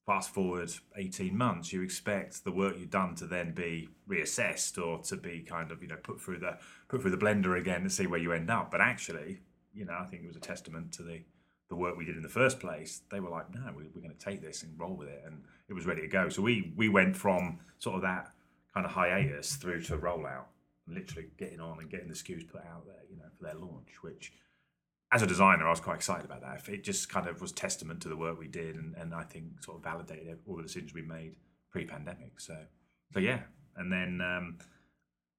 fast 0.05 0.33
forward 0.33 0.71
eighteen 0.97 1.37
months, 1.37 1.71
you 1.71 1.81
expect 1.81 2.43
the 2.43 2.51
work 2.51 2.75
you've 2.77 2.89
done 2.89 3.15
to 3.15 3.27
then 3.27 3.53
be 3.53 3.87
reassessed 4.09 4.83
or 4.83 5.01
to 5.03 5.15
be 5.15 5.41
kind 5.41 5.71
of 5.71 5.81
you 5.81 5.87
know 5.87 5.97
put 5.97 6.19
through 6.19 6.39
the 6.39 6.57
put 6.87 7.01
through 7.01 7.11
the 7.11 7.17
blender 7.17 7.57
again 7.57 7.83
to 7.83 7.89
see 7.89 8.07
where 8.07 8.19
you 8.19 8.33
end 8.33 8.49
up. 8.49 8.71
But 8.71 8.81
actually, 8.81 9.41
you 9.73 9.85
know, 9.85 9.97
I 9.99 10.05
think 10.05 10.23
it 10.23 10.27
was 10.27 10.35
a 10.35 10.41
testament 10.41 10.91
to 10.93 11.03
the 11.03 11.21
the 11.69 11.75
work 11.75 11.95
we 11.95 12.05
did 12.05 12.17
in 12.17 12.23
the 12.23 12.29
first 12.29 12.59
place, 12.59 13.01
they 13.11 13.19
were 13.19 13.29
like, 13.29 13.53
no, 13.53 13.71
we, 13.75 13.83
we're 13.93 14.01
going 14.01 14.15
to 14.15 14.25
take 14.25 14.41
this 14.41 14.63
and 14.63 14.77
roll 14.77 14.95
with 14.95 15.07
it, 15.07 15.23
and 15.25 15.43
it 15.67 15.73
was 15.73 15.85
ready 15.85 16.01
to 16.01 16.07
go. 16.07 16.27
So 16.29 16.41
we 16.41 16.73
we 16.75 16.89
went 16.89 17.15
from 17.15 17.59
sort 17.77 17.95
of 17.95 18.01
that 18.01 18.31
kind 18.73 18.85
of 18.85 18.91
hiatus 18.91 19.55
through 19.55 19.83
to 19.83 19.97
rollout, 19.97 20.45
literally 20.87 21.29
getting 21.37 21.59
on 21.59 21.79
and 21.79 21.89
getting 21.89 22.07
the 22.07 22.15
SKUs 22.15 22.47
put 22.49 22.61
out 22.61 22.85
there, 22.85 23.03
you 23.09 23.17
know, 23.17 23.29
for 23.37 23.43
their 23.43 23.55
launch. 23.55 24.01
Which, 24.01 24.33
as 25.11 25.21
a 25.21 25.27
designer, 25.27 25.67
I 25.67 25.69
was 25.69 25.79
quite 25.79 25.95
excited 25.95 26.25
about 26.25 26.41
that. 26.41 26.67
It 26.67 26.83
just 26.83 27.09
kind 27.09 27.27
of 27.27 27.39
was 27.39 27.51
testament 27.51 28.01
to 28.01 28.09
the 28.09 28.17
work 28.17 28.39
we 28.39 28.47
did, 28.47 28.75
and, 28.75 28.95
and 28.95 29.13
I 29.13 29.23
think 29.23 29.61
sort 29.63 29.77
of 29.77 29.83
validated 29.83 30.39
all 30.47 30.57
the 30.57 30.63
decisions 30.63 30.93
we 30.93 31.03
made 31.03 31.35
pre-pandemic. 31.71 32.39
So 32.39 32.57
so 33.13 33.19
yeah, 33.19 33.41
and 33.77 33.91
then. 33.91 34.21
Um, 34.21 34.57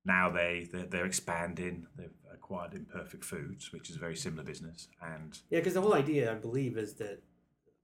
now 0.05 0.31
they 0.31 0.69
they're, 0.73 0.87
they're 0.87 1.07
expanding. 1.07 1.87
They've 1.97 2.11
acquired 2.33 2.75
Imperfect 2.75 3.25
Foods, 3.25 3.73
which 3.73 3.91
is 3.91 3.97
a 3.97 3.99
very 3.99 4.17
similar 4.17 4.43
business, 4.45 4.89
and 5.03 5.39
yeah 5.51 5.59
because 5.61 5.75
the 5.75 5.81
whole 5.81 5.95
idea 5.95 6.31
i 6.33 6.35
believe 6.35 6.77
is 6.79 6.95
that 6.95 7.23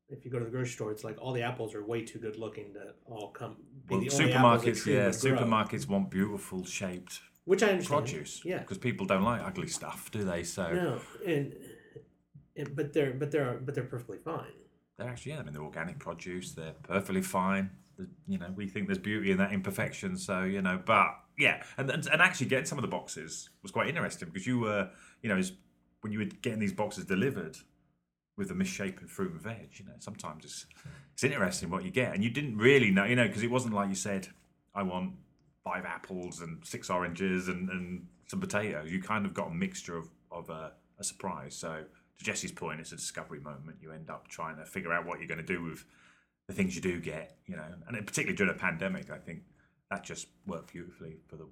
if 0.08 0.25
you 0.25 0.30
go 0.30 0.38
to 0.38 0.44
the 0.44 0.50
grocery 0.50 0.70
store 0.73 0.92
it's 0.92 1.04
like 1.04 1.16
all 1.20 1.32
the 1.32 1.42
apples 1.42 1.75
are 1.75 1.85
way 1.85 2.02
too 2.04 2.18
good 2.18 2.37
looking 2.38 2.73
to 2.75 2.80
all 3.06 3.30
come 3.30 3.56
be 3.88 3.94
Well, 3.96 4.00
the 4.04 4.11
only 4.11 4.32
apples 4.32 4.64
that 4.64 4.75
supermarkets, 4.75 4.87
yeah, 4.87 5.11
grow. 5.30 5.46
supermarkets 5.46 5.88
want 5.88 6.11
beautiful 6.11 6.64
shaped 6.64 7.20
which 7.44 7.62
i 7.62 7.68
understand 7.70 8.06
produce. 8.06 8.42
yeah 8.44 8.58
because 8.58 8.78
people 8.78 9.04
don't 9.06 9.23
like 9.25 9.42
ugly 9.42 9.68
stuff, 9.68 10.11
do 10.11 10.25
they? 10.25 10.42
So 10.42 10.73
no 10.73 11.00
and, 11.26 11.54
and 12.56 12.75
but 12.76 12.92
they're 12.92 13.12
but 13.12 13.30
they're 13.30 13.61
but 13.64 13.75
they're 13.75 13.85
perfectly 13.85 14.18
fine 14.18 14.52
they're 14.99 15.08
actually, 15.11 15.32
yeah, 15.32 15.40
I 15.40 15.42
mean, 15.42 15.52
they're 15.52 15.62
organic 15.62 15.99
produce. 15.99 16.52
They're 16.52 16.73
perfectly 16.82 17.20
fine. 17.20 17.68
You 18.26 18.38
know, 18.38 18.50
we 18.56 18.66
think 18.66 18.87
there's 18.87 18.96
beauty 18.96 19.30
in 19.30 19.37
that 19.37 19.52
imperfection. 19.52 20.16
So 20.16 20.44
you 20.44 20.62
know, 20.62 20.80
but 20.87 21.11
yeah, 21.38 21.62
and 21.76 21.90
and, 21.90 22.07
and 22.07 22.23
actually 22.23 22.47
getting 22.47 22.66
some 22.66 22.78
of 22.78 22.83
the 22.83 22.88
boxes 22.88 23.50
was 23.62 23.73
quite 23.73 23.88
interesting 23.88 24.28
because 24.28 24.47
you 24.47 24.59
were, 24.59 24.90
you 25.23 25.28
know, 25.28 25.40
when 26.00 26.12
you 26.12 26.19
were 26.21 26.26
getting 26.43 26.59
these 26.59 26.73
boxes 26.73 27.05
delivered 27.05 27.57
with 28.37 28.49
the 28.49 28.55
misshapen 28.55 29.07
fruit 29.07 29.33
and 29.33 29.40
veg. 29.40 29.71
You 29.75 29.87
know, 29.87 29.93
sometimes 29.99 30.45
it's 30.45 30.66
it's 31.14 31.25
interesting 31.25 31.71
what 31.71 31.85
you 31.85 31.90
get, 31.90 32.14
and 32.14 32.23
you 32.23 32.31
didn't 32.31 32.59
really 32.59 32.90
know, 32.90 33.05
you 33.05 33.16
know, 33.16 33.26
because 33.26 33.43
it 33.43 33.50
wasn't 33.50 33.75
like 33.75 33.88
you 33.88 33.95
said, 33.95 34.28
I 34.75 34.83
want 34.83 35.14
five 35.64 35.85
apples 35.85 36.40
and 36.40 36.64
six 36.64 36.90
oranges 36.90 37.49
and, 37.49 37.69
and 37.71 38.07
some 38.26 38.40
potatoes. 38.40 38.93
You 38.93 39.02
kind 39.02 39.26
of 39.26 39.35
got 39.35 39.49
a 39.49 39.55
mixture 39.55 39.97
of, 39.97 40.09
of 40.31 40.49
a, 40.49 40.73
a 40.99 41.05
surprise. 41.05 41.57
So 41.57 41.85
to 42.19 42.25
Jessie's 42.25 42.52
point, 42.52 42.81
it's 42.81 42.93
a 42.93 42.97
discovery 42.97 43.40
moment. 43.40 43.78
You 43.81 43.90
end 43.90 44.11
up 44.11 44.28
trying 44.28 44.59
to 44.59 44.64
figure 44.64 44.93
out 44.93 45.07
what 45.07 45.19
you're 45.19 45.28
going 45.28 45.45
to 45.45 45.45
do 45.45 45.62
with 45.64 45.85
the 46.47 46.55
things 46.55 46.76
you 46.76 46.83
do 46.83 47.00
get, 47.00 47.38
you 47.47 47.57
know, 47.57 47.64
and 47.88 48.07
particularly 48.07 48.37
during 48.37 48.55
a 48.55 48.59
pandemic, 48.59 49.11
I 49.11 49.19
think 49.19 49.40
that 49.90 50.05
just 50.05 50.28
worked 50.47 50.73
beautifully 50.73 51.16
for 51.28 51.37
the 51.37 51.47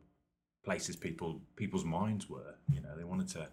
places 0.64 0.96
people 0.96 1.40
people's 1.56 1.84
minds 1.84 2.28
were. 2.28 2.54
You 2.72 2.80
know, 2.80 2.96
they 2.96 3.04
wanted 3.04 3.28
to 3.28 3.48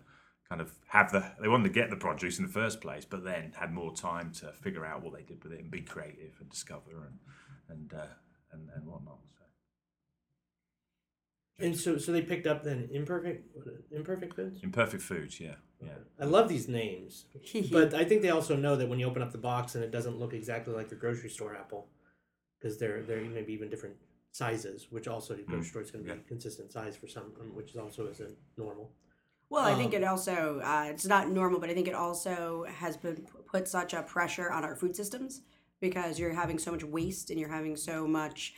kind 0.49 0.61
of 0.61 0.73
have 0.87 1.11
the 1.11 1.31
they 1.41 1.47
wanted 1.47 1.65
to 1.65 1.69
get 1.69 1.89
the 1.89 1.95
produce 1.95 2.39
in 2.39 2.45
the 2.45 2.51
first 2.51 2.81
place, 2.81 3.05
but 3.05 3.23
then 3.23 3.53
had 3.55 3.73
more 3.73 3.93
time 3.93 4.31
to 4.33 4.51
figure 4.53 4.85
out 4.85 5.03
what 5.03 5.13
they 5.13 5.23
did 5.23 5.43
with 5.43 5.53
it 5.53 5.59
and 5.59 5.71
be 5.71 5.81
creative 5.81 6.33
and 6.39 6.49
discover 6.49 7.07
and 7.07 7.19
and 7.69 7.93
uh, 7.93 8.05
and, 8.51 8.69
and 8.75 8.85
whatnot. 8.85 9.19
So. 9.37 9.45
And 11.65 11.77
so, 11.77 11.97
so 11.97 12.11
they 12.11 12.23
picked 12.23 12.47
up 12.47 12.63
then 12.63 12.89
imperfect, 12.91 13.55
imperfect 13.91 14.35
foods. 14.35 14.63
Imperfect 14.63 15.03
foods, 15.03 15.39
yeah, 15.39 15.55
yeah. 15.79 15.91
I 16.19 16.25
love 16.25 16.49
these 16.49 16.67
names, 16.67 17.25
but 17.71 17.93
I 17.93 18.03
think 18.03 18.23
they 18.23 18.31
also 18.31 18.55
know 18.55 18.75
that 18.75 18.89
when 18.89 18.99
you 18.99 19.05
open 19.05 19.21
up 19.21 19.31
the 19.31 19.37
box 19.37 19.75
and 19.75 19.83
it 19.83 19.91
doesn't 19.91 20.17
look 20.17 20.33
exactly 20.33 20.73
like 20.73 20.89
the 20.89 20.95
grocery 20.95 21.29
store 21.29 21.55
apple, 21.55 21.87
because 22.59 22.79
they're 22.79 23.03
they're 23.03 23.21
maybe 23.21 23.53
even 23.53 23.69
different 23.69 23.95
sizes, 24.31 24.87
which 24.89 25.07
also 25.07 25.35
the 25.35 25.43
grocery 25.43 25.65
store 25.69 25.81
is 25.81 25.91
going 25.91 26.05
to 26.05 26.11
be 26.13 26.17
yeah. 26.17 26.23
consistent 26.27 26.71
size 26.71 26.95
for 26.95 27.07
some, 27.07 27.33
um, 27.39 27.53
which 27.55 27.71
is 27.71 27.77
also 27.77 28.07
isn't 28.07 28.35
normal. 28.57 28.91
Well, 29.49 29.65
I 29.65 29.75
think 29.75 29.93
Um, 29.93 30.01
it 30.01 30.05
also, 30.05 30.61
uh, 30.63 30.85
it's 30.89 31.05
not 31.05 31.29
normal, 31.29 31.59
but 31.59 31.69
I 31.69 31.73
think 31.73 31.87
it 31.89 31.93
also 31.93 32.63
has 32.63 32.95
been 32.95 33.17
p- 33.17 33.23
put 33.45 33.67
such 33.67 33.93
a 33.93 34.01
pressure 34.01 34.49
on 34.49 34.63
our 34.63 34.75
food 34.77 34.95
systems 34.95 35.41
because 35.81 36.17
you're 36.19 36.33
having 36.33 36.57
so 36.57 36.71
much 36.71 36.83
waste 36.85 37.29
and 37.29 37.39
you're 37.39 37.49
having 37.49 37.75
so 37.75 38.07
much. 38.07 38.53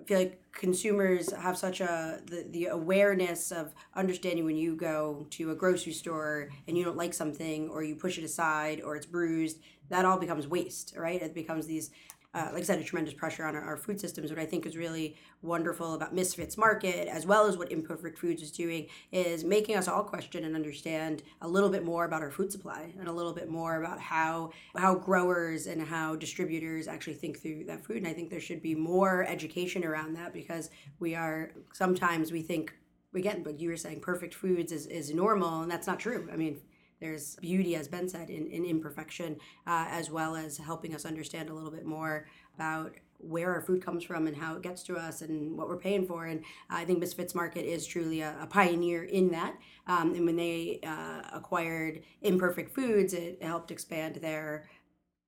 I 0.00 0.02
feel 0.04 0.18
like 0.18 0.42
consumers 0.52 1.32
have 1.32 1.56
such 1.56 1.80
a 1.80 2.20
the, 2.26 2.46
the 2.50 2.66
awareness 2.66 3.52
of 3.52 3.74
understanding 3.94 4.44
when 4.44 4.56
you 4.56 4.74
go 4.74 5.26
to 5.30 5.50
a 5.50 5.54
grocery 5.54 5.92
store 5.92 6.48
and 6.66 6.76
you 6.76 6.84
don't 6.84 6.96
like 6.96 7.14
something 7.14 7.68
or 7.68 7.82
you 7.82 7.94
push 7.94 8.18
it 8.18 8.24
aside 8.24 8.80
or 8.82 8.96
it's 8.96 9.06
bruised 9.06 9.58
that 9.90 10.04
all 10.04 10.18
becomes 10.18 10.46
waste 10.48 10.94
right 10.96 11.20
it 11.22 11.34
becomes 11.34 11.66
these 11.66 11.90
uh, 12.36 12.50
like 12.52 12.60
I 12.60 12.64
said, 12.64 12.78
a 12.78 12.84
tremendous 12.84 13.14
pressure 13.14 13.46
on 13.46 13.56
our, 13.56 13.62
our 13.62 13.76
food 13.78 13.98
systems. 13.98 14.28
What 14.28 14.38
I 14.38 14.44
think 14.44 14.66
is 14.66 14.76
really 14.76 15.16
wonderful 15.40 15.94
about 15.94 16.14
Misfits 16.14 16.58
Market, 16.58 17.08
as 17.08 17.24
well 17.24 17.46
as 17.46 17.56
what 17.56 17.72
Imperfect 17.72 18.18
Foods 18.18 18.42
is 18.42 18.52
doing, 18.52 18.88
is 19.10 19.42
making 19.42 19.76
us 19.76 19.88
all 19.88 20.04
question 20.04 20.44
and 20.44 20.54
understand 20.54 21.22
a 21.40 21.48
little 21.48 21.70
bit 21.70 21.82
more 21.82 22.04
about 22.04 22.20
our 22.20 22.30
food 22.30 22.52
supply 22.52 22.92
and 22.98 23.08
a 23.08 23.12
little 23.12 23.32
bit 23.32 23.48
more 23.48 23.82
about 23.82 23.98
how 23.98 24.50
how 24.76 24.94
growers 24.94 25.66
and 25.66 25.80
how 25.80 26.14
distributors 26.14 26.88
actually 26.88 27.14
think 27.14 27.40
through 27.40 27.64
that 27.64 27.82
food. 27.86 27.96
And 27.96 28.06
I 28.06 28.12
think 28.12 28.28
there 28.28 28.38
should 28.38 28.60
be 28.60 28.74
more 28.74 29.24
education 29.26 29.82
around 29.82 30.12
that 30.16 30.34
because 30.34 30.68
we 30.98 31.14
are 31.14 31.52
sometimes 31.72 32.32
we 32.32 32.42
think 32.42 32.74
again, 33.14 33.42
but 33.42 33.58
you 33.58 33.70
were 33.70 33.78
saying 33.78 34.00
perfect 34.00 34.34
foods 34.34 34.72
is, 34.72 34.86
is 34.86 35.14
normal, 35.14 35.62
and 35.62 35.70
that's 35.70 35.86
not 35.86 35.98
true. 35.98 36.28
I 36.30 36.36
mean, 36.36 36.60
there's 37.00 37.36
beauty, 37.36 37.76
as 37.76 37.88
Ben 37.88 38.08
said, 38.08 38.30
in, 38.30 38.46
in 38.46 38.64
imperfection, 38.64 39.36
uh, 39.66 39.86
as 39.90 40.10
well 40.10 40.34
as 40.34 40.58
helping 40.58 40.94
us 40.94 41.04
understand 41.04 41.50
a 41.50 41.54
little 41.54 41.70
bit 41.70 41.84
more 41.84 42.26
about 42.54 42.94
where 43.18 43.52
our 43.52 43.62
food 43.62 43.84
comes 43.84 44.04
from 44.04 44.26
and 44.26 44.36
how 44.36 44.54
it 44.56 44.62
gets 44.62 44.82
to 44.84 44.96
us 44.96 45.22
and 45.22 45.56
what 45.56 45.68
we're 45.68 45.78
paying 45.78 46.06
for. 46.06 46.26
And 46.26 46.42
I 46.68 46.84
think 46.84 46.98
Misfits 46.98 47.34
Market 47.34 47.64
is 47.64 47.86
truly 47.86 48.20
a, 48.20 48.36
a 48.40 48.46
pioneer 48.46 49.04
in 49.04 49.30
that. 49.30 49.56
Um, 49.86 50.14
and 50.14 50.24
when 50.26 50.36
they 50.36 50.80
uh, 50.86 51.22
acquired 51.32 52.02
Imperfect 52.22 52.74
Foods, 52.74 53.14
it 53.14 53.42
helped 53.42 53.70
expand 53.70 54.16
their 54.16 54.68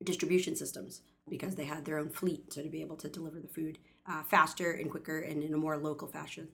distribution 0.04 0.54
systems 0.54 1.02
because 1.28 1.54
they 1.54 1.64
had 1.64 1.84
their 1.84 1.98
own 1.98 2.10
fleet, 2.10 2.52
so 2.52 2.62
to 2.62 2.68
be 2.68 2.80
able 2.80 2.96
to 2.96 3.08
deliver 3.08 3.40
the 3.40 3.48
food 3.48 3.78
uh, 4.06 4.22
faster 4.22 4.72
and 4.72 4.90
quicker 4.90 5.20
and 5.20 5.42
in 5.42 5.52
a 5.52 5.58
more 5.58 5.76
local 5.76 6.08
fashion. 6.08 6.48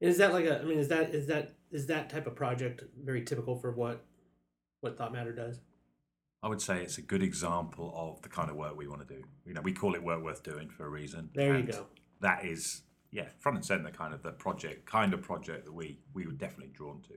Is 0.00 0.18
that 0.18 0.32
like 0.32 0.44
a? 0.44 0.60
I 0.60 0.64
mean, 0.64 0.78
is 0.78 0.88
that 0.88 1.14
is 1.14 1.26
that 1.28 1.54
is 1.70 1.86
that 1.86 2.10
type 2.10 2.26
of 2.26 2.34
project 2.34 2.82
very 3.02 3.22
typical 3.22 3.56
for 3.56 3.72
what 3.72 4.04
what 4.84 4.98
Thought 4.98 5.14
Matter 5.14 5.32
does? 5.32 5.60
I 6.42 6.48
would 6.48 6.60
say 6.60 6.82
it's 6.82 6.98
a 6.98 7.02
good 7.02 7.22
example 7.22 7.90
of 7.96 8.20
the 8.20 8.28
kind 8.28 8.50
of 8.50 8.56
work 8.56 8.76
we 8.76 8.86
want 8.86 9.08
to 9.08 9.14
do. 9.14 9.24
You 9.46 9.54
know, 9.54 9.62
we 9.62 9.72
call 9.72 9.94
it 9.94 10.02
work 10.02 10.22
worth 10.22 10.42
doing 10.42 10.68
for 10.68 10.84
a 10.84 10.90
reason. 10.90 11.30
There 11.34 11.56
you 11.56 11.62
go. 11.64 11.86
That 12.20 12.44
is, 12.44 12.82
yeah, 13.10 13.28
front 13.38 13.56
and 13.56 13.64
center 13.64 13.90
kind 13.90 14.12
of 14.12 14.22
the 14.22 14.32
project, 14.32 14.84
kind 14.84 15.14
of 15.14 15.22
project 15.22 15.64
that 15.64 15.72
we 15.72 15.98
we 16.12 16.26
were 16.26 16.32
definitely 16.32 16.72
drawn 16.74 17.00
to. 17.08 17.14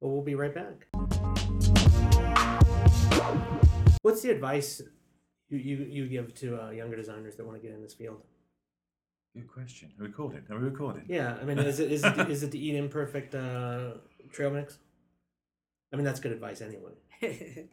Well, 0.00 0.12
we'll 0.12 0.22
be 0.22 0.36
right 0.36 0.54
back. 0.54 0.86
What's 4.02 4.22
the 4.22 4.30
advice 4.30 4.80
you 5.48 5.58
you, 5.58 5.76
you 5.90 6.06
give 6.06 6.32
to 6.36 6.62
uh, 6.62 6.70
younger 6.70 6.94
designers 6.94 7.34
that 7.36 7.44
want 7.44 7.60
to 7.60 7.66
get 7.66 7.74
in 7.74 7.82
this 7.82 7.94
field? 7.94 8.22
Good 9.34 9.48
question. 9.48 9.88
Are 9.98 10.02
we 10.02 10.06
recording? 10.06 10.42
Are 10.48 10.58
we 10.58 10.64
recording? 10.66 11.06
Yeah, 11.08 11.36
I 11.40 11.44
mean, 11.44 11.58
is 11.58 11.80
it 11.80 11.90
is 11.90 12.04
it, 12.04 12.30
is 12.30 12.44
it 12.44 12.52
to 12.52 12.58
eat 12.66 12.76
imperfect 12.76 13.34
uh, 13.34 13.94
trail 14.30 14.50
mix? 14.50 14.78
I 15.92 15.96
mean, 15.96 16.04
that's 16.04 16.20
good 16.20 16.32
advice 16.32 16.60
anyway. 16.60 16.92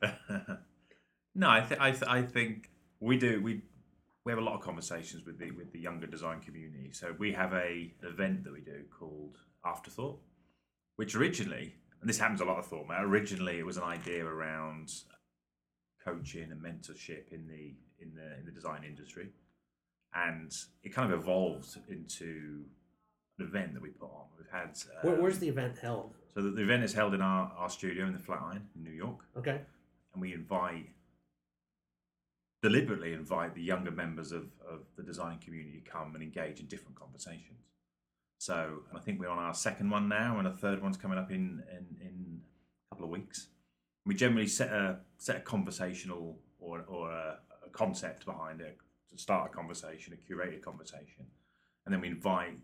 no, 1.36 1.50
I, 1.50 1.62
th- 1.62 1.80
I, 1.80 1.92
th- 1.92 2.04
I 2.08 2.22
think 2.24 2.72
we 3.00 3.18
do. 3.18 3.42
We 3.42 3.62
we 4.26 4.32
have 4.32 4.40
a 4.40 4.44
lot 4.44 4.56
of 4.56 4.62
conversations 4.62 5.26
with 5.26 5.40
the 5.40 5.52
with 5.52 5.72
the 5.72 5.80
younger 5.80 6.08
design 6.08 6.42
community. 6.42 6.90
So 6.92 7.16
we 7.18 7.32
have 7.34 7.54
a 7.54 7.94
an 8.02 8.10
event 8.10 8.44
that 8.44 8.52
we 8.54 8.62
do 8.62 8.84
called 9.00 9.38
Afterthought, 9.64 10.20
which 10.98 11.16
originally, 11.16 11.76
and 12.02 12.10
this 12.10 12.20
happens 12.20 12.42
a 12.42 12.46
lot 12.46 12.58
of 12.58 12.66
thought, 12.66 12.88
man. 12.88 13.04
Originally, 13.04 13.60
it 13.60 13.66
was 13.66 13.78
an 13.78 13.84
idea 13.84 14.26
around 14.26 14.92
coaching 16.04 16.52
and 16.52 16.62
mentorship 16.62 17.32
in 17.32 17.48
the 17.48 17.76
in 18.00 18.14
the 18.16 18.40
in 18.40 18.46
the 18.46 18.52
design 18.52 18.84
industry, 18.84 19.30
and 20.14 20.52
it 20.84 20.94
kind 20.94 21.14
of 21.14 21.20
evolved 21.22 21.78
into 21.88 22.26
an 22.26 22.66
event 23.40 23.74
that 23.74 23.82
we 23.82 23.90
put 23.90 24.06
on. 24.10 24.26
We've 24.38 24.48
had 24.52 24.76
Where, 25.02 25.16
um, 25.16 25.22
where's 25.22 25.40
the 25.40 25.48
event 25.50 25.78
held? 25.80 26.16
so 26.34 26.42
the, 26.42 26.52
the 26.52 26.64
event 26.64 26.84
is 26.84 26.94
held 26.94 27.14
in 27.14 27.22
our, 27.22 27.52
our 27.58 27.70
studio 27.70 28.06
in 28.06 28.14
the 28.14 28.20
Flatiron 28.20 28.68
in 28.76 28.84
New 28.84 28.92
York 28.92 29.20
Okay. 29.38 29.62
and 30.14 30.22
we 30.22 30.34
invite 30.34 30.90
deliberately 32.64 33.14
invite 33.14 33.54
the 33.54 33.62
younger 33.62 33.92
members 33.92 34.32
of, 34.32 34.44
of 34.68 34.80
the 34.96 35.04
design 35.04 35.38
community 35.40 35.80
to 35.84 35.90
come 35.90 36.16
and 36.16 36.24
engage 36.24 36.60
in 36.60 36.66
different 36.66 36.96
conversations. 37.00 37.66
So 38.40 38.80
I 38.96 39.00
think 39.00 39.20
we're 39.20 39.30
on 39.30 39.38
our 39.38 39.54
second 39.54 39.90
one 39.90 40.08
now, 40.10 40.38
and 40.40 40.48
a 40.48 40.52
third 40.54 40.82
one's 40.82 40.98
coming 40.98 41.18
up 41.18 41.32
in, 41.32 41.64
in, 41.72 41.86
in 42.02 42.42
a 42.92 42.96
couple 42.96 43.06
of 43.06 43.12
weeks. 43.12 43.48
We 44.06 44.16
generally 44.16 44.48
set 44.48 44.70
a 44.72 45.00
set 45.18 45.38
a 45.38 45.40
conversational 45.42 46.40
or, 46.60 46.84
or 46.88 47.12
a, 47.12 47.38
a 47.66 47.70
concept 47.70 48.26
behind 48.26 48.62
it 48.62 48.78
to 49.12 49.18
start 49.18 49.52
a 49.52 49.56
conversation, 49.56 50.14
a 50.14 50.34
curated 50.34 50.62
conversation, 50.62 51.26
and 51.86 51.94
then 51.94 52.02
we 52.02 52.08
invite 52.08 52.58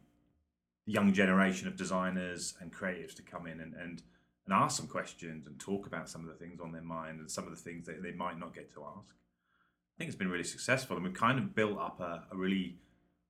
the 0.86 0.94
young 0.94 1.14
generation 1.14 1.68
of 1.68 1.76
designers 1.76 2.56
and 2.60 2.74
creatives 2.74 3.16
to 3.16 3.22
come 3.22 3.48
in 3.48 3.60
and, 3.60 3.74
and 3.74 4.04
and 4.46 4.54
ask 4.54 4.78
some 4.78 4.88
questions 4.88 5.48
and 5.48 5.58
talk 5.60 5.88
about 5.88 6.10
some 6.10 6.22
of 6.22 6.28
the 6.28 6.34
things 6.34 6.60
on 6.60 6.74
their 6.74 6.82
mind 6.82 7.20
and 7.20 7.32
some 7.32 7.46
of 7.46 7.52
the 7.52 7.56
things 7.56 7.86
that 7.86 8.04
they 8.04 8.12
might 8.12 8.38
not 8.38 8.54
get 8.54 8.74
to 8.74 8.84
ask. 8.98 9.16
I 9.16 9.96
think 9.98 10.10
it's 10.10 10.18
been 10.18 10.30
really 10.30 10.44
successful, 10.44 10.98
and 10.98 11.06
we've 11.06 11.14
kind 11.14 11.40
of 11.40 11.56
built 11.56 11.80
up 11.80 12.02
a, 12.02 12.24
a 12.32 12.36
really 12.36 12.78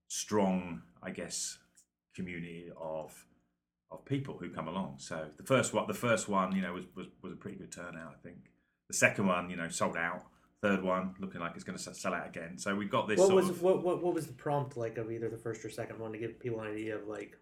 strong, 0.07 0.81
I 1.01 1.11
guess, 1.11 1.57
community 2.15 2.71
of 2.77 3.25
of 3.91 4.03
people 4.05 4.37
who 4.39 4.49
come 4.49 4.67
along. 4.67 4.95
So 4.97 5.27
the 5.37 5.43
first 5.43 5.71
one, 5.71 5.85
the 5.87 5.93
first 5.93 6.27
one, 6.27 6.55
you 6.55 6.61
know, 6.61 6.73
was 6.73 6.85
was, 6.95 7.07
was 7.21 7.33
a 7.33 7.35
pretty 7.35 7.57
good 7.57 7.71
turnout. 7.71 8.15
I 8.17 8.21
think 8.23 8.37
the 8.87 8.95
second 8.95 9.27
one, 9.27 9.49
you 9.49 9.55
know, 9.55 9.69
sold 9.69 9.97
out. 9.97 10.23
Third 10.61 10.81
one, 10.81 11.13
looking 11.19 11.41
like 11.41 11.51
it's 11.55 11.65
going 11.65 11.77
to 11.77 11.93
sell 11.93 12.13
out 12.13 12.25
again. 12.25 12.57
So 12.57 12.73
we've 12.73 12.89
got 12.89 13.09
this 13.09 13.19
What 13.19 13.33
was 13.33 13.49
of. 13.49 13.61
what, 13.61 13.83
what 13.83 14.01
what 14.01 14.13
was 14.15 14.27
the 14.27 14.33
prompt 14.33 14.77
like 14.77 14.97
of 14.97 15.11
either 15.11 15.27
the 15.29 15.37
first 15.37 15.63
or 15.65 15.69
second 15.69 15.99
one 15.99 16.13
to 16.13 16.17
give 16.17 16.39
people 16.39 16.61
an 16.61 16.71
idea 16.71 16.95
of 16.95 17.05
like 17.05 17.37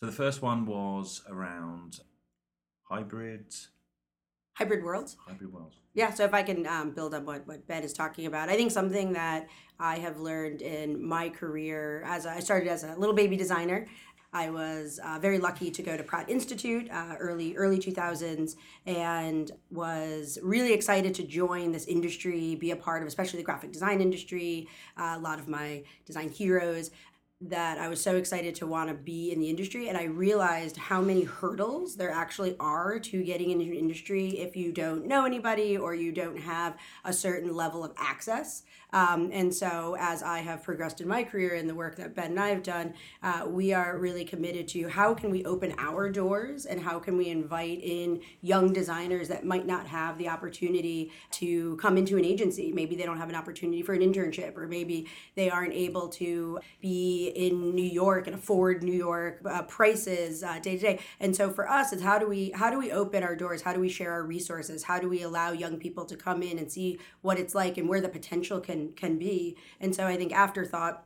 So 0.00 0.06
the 0.06 0.12
first 0.12 0.42
one 0.42 0.64
was 0.64 1.22
around 1.28 2.00
hybrid 2.84 3.54
Hybrid 4.54 4.82
worlds. 4.82 5.16
hybrid 5.24 5.52
worlds. 5.52 5.76
Yeah, 5.94 6.12
so 6.12 6.24
if 6.24 6.34
I 6.34 6.42
can 6.42 6.66
um, 6.66 6.90
build 6.90 7.14
up 7.14 7.24
what, 7.24 7.46
what 7.46 7.66
Ben 7.68 7.84
is 7.84 7.92
talking 7.92 8.26
about, 8.26 8.48
I 8.48 8.56
think 8.56 8.72
something 8.72 9.12
that 9.12 9.46
I 9.78 9.98
have 9.98 10.18
learned 10.18 10.62
in 10.62 11.04
my 11.04 11.28
career 11.28 12.02
as 12.04 12.26
I 12.26 12.40
started 12.40 12.68
as 12.68 12.82
a 12.82 12.96
little 12.96 13.14
baby 13.14 13.36
designer. 13.36 13.86
I 14.32 14.50
was 14.50 15.00
uh, 15.02 15.18
very 15.20 15.38
lucky 15.38 15.70
to 15.70 15.82
go 15.82 15.96
to 15.96 16.02
Pratt 16.02 16.28
Institute 16.28 16.90
uh, 16.90 17.14
early 17.18 17.56
early 17.56 17.78
2000s 17.78 18.56
and 18.84 19.50
was 19.70 20.38
really 20.42 20.74
excited 20.74 21.14
to 21.14 21.22
join 21.22 21.72
this 21.72 21.86
industry, 21.86 22.54
be 22.56 22.72
a 22.72 22.76
part 22.76 23.00
of 23.00 23.08
especially 23.08 23.38
the 23.38 23.44
graphic 23.44 23.72
design 23.72 24.00
industry. 24.02 24.68
Uh, 24.98 25.14
a 25.16 25.18
lot 25.18 25.38
of 25.38 25.48
my 25.48 25.82
design 26.04 26.28
heroes 26.28 26.90
that 27.40 27.78
I 27.78 27.88
was 27.88 28.02
so 28.02 28.16
excited 28.16 28.56
to 28.56 28.66
want 28.66 28.88
to 28.88 28.94
be 28.94 29.30
in 29.30 29.38
the 29.38 29.48
industry. 29.48 29.88
And 29.88 29.96
I 29.96 30.04
realized 30.04 30.76
how 30.76 31.00
many 31.00 31.22
hurdles 31.22 31.94
there 31.94 32.10
actually 32.10 32.56
are 32.58 32.98
to 32.98 33.22
getting 33.22 33.50
into 33.50 33.72
industry 33.72 34.40
if 34.40 34.56
you 34.56 34.72
don't 34.72 35.06
know 35.06 35.24
anybody 35.24 35.76
or 35.76 35.94
you 35.94 36.10
don't 36.10 36.38
have 36.38 36.76
a 37.04 37.12
certain 37.12 37.54
level 37.54 37.84
of 37.84 37.92
access. 37.96 38.64
Um, 38.92 39.30
and 39.32 39.54
so, 39.54 39.96
as 39.98 40.22
I 40.22 40.38
have 40.38 40.62
progressed 40.62 41.00
in 41.00 41.08
my 41.08 41.22
career 41.22 41.54
and 41.54 41.68
the 41.68 41.74
work 41.74 41.96
that 41.96 42.14
Ben 42.14 42.30
and 42.30 42.40
I 42.40 42.48
have 42.48 42.62
done, 42.62 42.94
uh, 43.22 43.44
we 43.46 43.72
are 43.72 43.98
really 43.98 44.24
committed 44.24 44.66
to 44.68 44.88
how 44.88 45.14
can 45.14 45.30
we 45.30 45.44
open 45.44 45.74
our 45.78 46.08
doors 46.08 46.64
and 46.64 46.80
how 46.80 46.98
can 46.98 47.16
we 47.16 47.28
invite 47.28 47.80
in 47.82 48.20
young 48.40 48.72
designers 48.72 49.28
that 49.28 49.44
might 49.44 49.66
not 49.66 49.86
have 49.86 50.16
the 50.16 50.28
opportunity 50.28 51.12
to 51.32 51.76
come 51.76 51.98
into 51.98 52.16
an 52.16 52.24
agency. 52.24 52.72
Maybe 52.72 52.96
they 52.96 53.04
don't 53.04 53.18
have 53.18 53.28
an 53.28 53.34
opportunity 53.34 53.82
for 53.82 53.92
an 53.92 54.00
internship, 54.00 54.56
or 54.56 54.66
maybe 54.66 55.06
they 55.34 55.50
aren't 55.50 55.74
able 55.74 56.08
to 56.10 56.58
be 56.80 57.28
in 57.34 57.74
New 57.74 57.82
York 57.82 58.26
and 58.26 58.36
afford 58.36 58.82
New 58.82 58.92
York 58.92 59.40
uh, 59.44 59.62
prices 59.62 60.42
uh, 60.42 60.58
day 60.60 60.76
to 60.76 60.80
day. 60.80 60.98
And 61.20 61.36
so 61.36 61.50
for 61.50 61.68
us, 61.68 61.92
it's 61.92 62.02
how 62.02 62.18
do 62.18 62.26
we 62.26 62.52
how 62.54 62.70
do 62.70 62.78
we 62.78 62.90
open 62.90 63.22
our 63.22 63.36
doors? 63.36 63.60
How 63.60 63.74
do 63.74 63.80
we 63.80 63.88
share 63.90 64.12
our 64.12 64.22
resources? 64.22 64.82
How 64.84 64.98
do 64.98 65.08
we 65.08 65.22
allow 65.22 65.52
young 65.52 65.76
people 65.76 66.06
to 66.06 66.16
come 66.16 66.42
in 66.42 66.58
and 66.58 66.72
see 66.72 66.98
what 67.20 67.38
it's 67.38 67.54
like 67.54 67.76
and 67.76 67.88
where 67.88 68.00
the 68.00 68.08
potential 68.08 68.60
can 68.60 68.77
can 68.96 69.18
be? 69.18 69.56
And 69.80 69.94
so 69.94 70.06
I 70.06 70.16
think 70.16 70.32
afterthought 70.32 71.04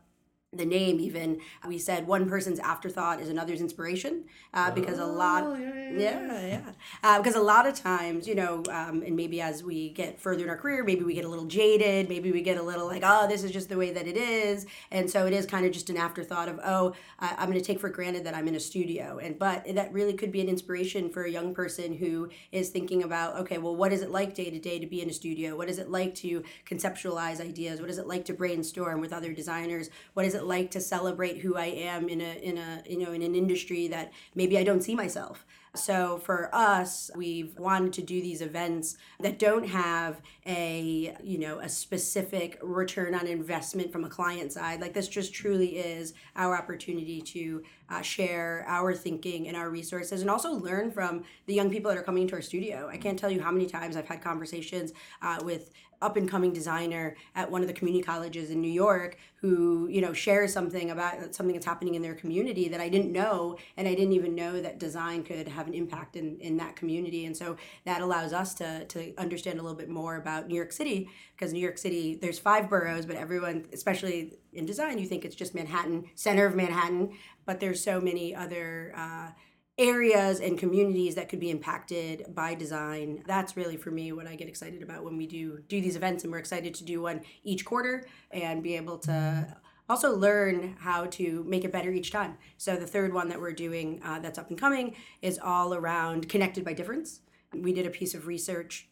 the 0.52 0.66
name 0.66 1.00
even 1.00 1.40
we 1.66 1.78
said 1.78 2.06
one 2.06 2.28
person's 2.28 2.58
afterthought 2.58 3.20
is 3.20 3.28
another's 3.28 3.60
inspiration 3.60 4.24
uh, 4.52 4.70
because 4.70 4.98
a 4.98 5.04
lot 5.04 5.42
Oh, 5.42 5.54
yeah, 5.54 5.90
yeah, 5.98 6.46
yeah 6.46 6.60
uh, 7.02 7.18
because 7.18 7.34
a 7.34 7.40
lot 7.40 7.66
of 7.66 7.74
times 7.74 8.28
you 8.28 8.34
know 8.34 8.62
um, 8.70 9.02
and 9.02 9.16
maybe 9.16 9.40
as 9.40 9.64
we 9.64 9.90
get 9.90 10.20
further 10.20 10.44
in 10.44 10.50
our 10.50 10.56
career 10.56 10.84
maybe 10.84 11.04
we 11.04 11.14
get 11.14 11.24
a 11.24 11.28
little 11.28 11.46
jaded 11.46 12.08
maybe 12.08 12.30
we 12.32 12.42
get 12.42 12.58
a 12.58 12.62
little 12.62 12.86
like 12.86 13.02
oh 13.04 13.26
this 13.28 13.44
is 13.44 13.50
just 13.50 13.68
the 13.68 13.76
way 13.76 13.92
that 13.92 14.06
it 14.06 14.16
is. 14.16 14.66
And 14.90 15.10
so 15.10 15.26
it 15.26 15.32
is 15.32 15.46
kind 15.46 15.64
of 15.64 15.72
just 15.72 15.88
an 15.90 15.96
afterthought 15.96 16.48
of 16.48 16.60
oh 16.64 16.94
I, 17.18 17.34
i'm 17.38 17.48
going 17.48 17.58
to 17.58 17.64
take 17.64 17.80
for 17.80 17.88
granted 17.88 18.24
that 18.24 18.34
i'm 18.34 18.46
in 18.48 18.54
a 18.54 18.60
studio. 18.60 19.18
And 19.22 19.38
but 19.38 19.66
that 19.74 19.92
really 19.92 20.14
could 20.14 20.32
be 20.32 20.40
an 20.40 20.48
inspiration 20.48 21.08
for 21.08 21.24
a 21.24 21.30
young 21.30 21.54
person 21.54 21.94
who 21.94 22.28
is 22.50 22.68
thinking 22.68 23.02
about 23.02 23.36
okay 23.36 23.58
well 23.58 23.74
what 23.74 23.92
is 23.92 24.02
it 24.02 24.10
like 24.10 24.34
day 24.34 24.50
to 24.50 24.58
day 24.58 24.78
to 24.78 24.86
be 24.86 25.00
in 25.00 25.08
a 25.08 25.12
studio? 25.12 25.56
What 25.56 25.68
is 25.68 25.78
it 25.78 25.90
like 25.90 26.14
to 26.16 26.42
conceptualize 26.66 27.40
ideas? 27.40 27.80
What 27.80 27.90
is 27.90 27.98
it 27.98 28.06
like 28.06 28.24
to 28.26 28.34
brainstorm 28.34 29.00
with 29.00 29.12
other 29.12 29.32
designers? 29.32 29.88
What 30.14 30.26
is 30.26 30.34
it 30.34 30.41
like 30.44 30.70
to 30.70 30.80
celebrate 30.80 31.38
who 31.38 31.56
i 31.56 31.66
am 31.66 32.08
in 32.08 32.20
a 32.20 32.34
in 32.42 32.58
a 32.58 32.82
you 32.86 32.98
know 32.98 33.12
in 33.12 33.22
an 33.22 33.34
industry 33.34 33.88
that 33.88 34.12
maybe 34.34 34.58
i 34.58 34.64
don't 34.64 34.82
see 34.82 34.94
myself 34.94 35.44
so 35.74 36.18
for 36.18 36.54
us, 36.54 37.10
we've 37.16 37.58
wanted 37.58 37.94
to 37.94 38.02
do 38.02 38.20
these 38.20 38.42
events 38.42 38.98
that 39.20 39.38
don't 39.38 39.66
have 39.66 40.20
a, 40.44 41.16
you 41.22 41.38
know, 41.38 41.60
a 41.60 41.68
specific 41.68 42.58
return 42.62 43.14
on 43.14 43.26
investment 43.26 43.90
from 43.90 44.04
a 44.04 44.08
client 44.08 44.52
side. 44.52 44.82
Like 44.82 44.92
this 44.92 45.08
just 45.08 45.32
truly 45.32 45.78
is 45.78 46.12
our 46.36 46.56
opportunity 46.56 47.22
to 47.22 47.62
uh, 47.92 48.00
share 48.00 48.64
our 48.66 48.94
thinking 48.94 49.48
and 49.48 49.56
our 49.56 49.68
resources 49.68 50.22
and 50.22 50.30
also 50.30 50.52
learn 50.52 50.90
from 50.90 51.24
the 51.46 51.54
young 51.54 51.70
people 51.70 51.90
that 51.90 51.98
are 51.98 52.02
coming 52.02 52.26
to 52.26 52.34
our 52.34 52.42
studio. 52.42 52.88
I 52.90 52.96
can't 52.96 53.18
tell 53.18 53.30
you 53.30 53.42
how 53.42 53.50
many 53.50 53.66
times 53.66 53.96
I've 53.96 54.08
had 54.08 54.22
conversations 54.22 54.92
uh, 55.20 55.38
with 55.44 55.70
up 56.00 56.16
and 56.16 56.28
coming 56.28 56.52
designer 56.52 57.16
at 57.36 57.50
one 57.50 57.62
of 57.62 57.68
the 57.68 57.72
community 57.72 58.02
colleges 58.02 58.50
in 58.50 58.60
New 58.60 58.70
York 58.70 59.16
who, 59.36 59.88
you 59.88 60.00
know, 60.00 60.12
shares 60.12 60.52
something 60.52 60.90
about 60.90 61.34
something 61.34 61.54
that's 61.54 61.66
happening 61.66 61.94
in 61.94 62.02
their 62.02 62.14
community 62.14 62.68
that 62.68 62.80
I 62.80 62.88
didn't 62.88 63.12
know 63.12 63.56
and 63.76 63.86
I 63.86 63.94
didn't 63.94 64.12
even 64.12 64.34
know 64.34 64.60
that 64.60 64.78
design 64.78 65.22
could 65.22 65.46
have 65.46 65.68
an 65.68 65.74
impact 65.74 66.16
in, 66.16 66.38
in 66.40 66.56
that 66.56 66.76
community. 66.76 67.26
And 67.26 67.36
so 67.36 67.56
that 67.84 68.00
allows 68.02 68.32
us 68.32 68.54
to 68.54 68.84
to 68.86 69.14
understand 69.16 69.60
a 69.60 69.62
little 69.62 69.78
bit 69.78 69.88
more 69.88 70.16
about 70.16 70.48
New 70.48 70.56
York 70.56 70.72
City 70.72 71.08
because 71.36 71.52
New 71.52 71.60
York 71.60 71.78
City 71.78 72.18
there's 72.20 72.38
five 72.38 72.68
boroughs, 72.68 73.06
but 73.06 73.16
everyone, 73.16 73.66
especially 73.72 74.34
in 74.52 74.66
design, 74.66 74.98
you 74.98 75.06
think 75.06 75.24
it's 75.24 75.34
just 75.34 75.54
Manhattan, 75.54 76.04
center 76.14 76.46
of 76.46 76.54
Manhattan, 76.54 77.16
but 77.46 77.60
there's 77.60 77.82
so 77.82 78.00
many 78.00 78.34
other 78.34 78.92
uh, 78.96 79.30
areas 79.78 80.40
and 80.40 80.58
communities 80.58 81.14
that 81.14 81.28
could 81.28 81.40
be 81.40 81.50
impacted 81.50 82.26
by 82.34 82.54
design. 82.54 83.22
That's 83.26 83.56
really 83.56 83.76
for 83.76 83.90
me 83.90 84.12
what 84.12 84.26
i 84.26 84.36
get 84.36 84.48
excited 84.48 84.82
about 84.82 85.02
when 85.04 85.16
we 85.16 85.26
do 85.26 85.60
do 85.68 85.80
these 85.80 85.96
events 85.96 86.24
and 86.24 86.32
we're 86.32 86.38
excited 86.38 86.74
to 86.74 86.84
do 86.84 87.02
one 87.02 87.22
each 87.42 87.64
quarter 87.64 88.06
and 88.30 88.62
be 88.62 88.76
able 88.76 88.98
to 88.98 89.56
also 89.88 90.14
learn 90.14 90.76
how 90.78 91.06
to 91.06 91.44
make 91.44 91.64
it 91.64 91.72
better 91.72 91.90
each 91.90 92.10
time. 92.10 92.36
So 92.56 92.76
the 92.76 92.86
third 92.86 93.12
one 93.12 93.28
that 93.28 93.40
we're 93.40 93.52
doing 93.52 94.00
uh, 94.04 94.20
that's 94.20 94.38
up 94.38 94.50
and 94.50 94.58
coming 94.58 94.94
is 95.22 95.38
all 95.42 95.74
around 95.74 96.28
connected 96.28 96.64
by 96.64 96.74
difference. 96.74 97.20
We 97.54 97.72
did 97.72 97.86
a 97.86 97.90
piece 97.90 98.14
of 98.14 98.26
research 98.26 98.88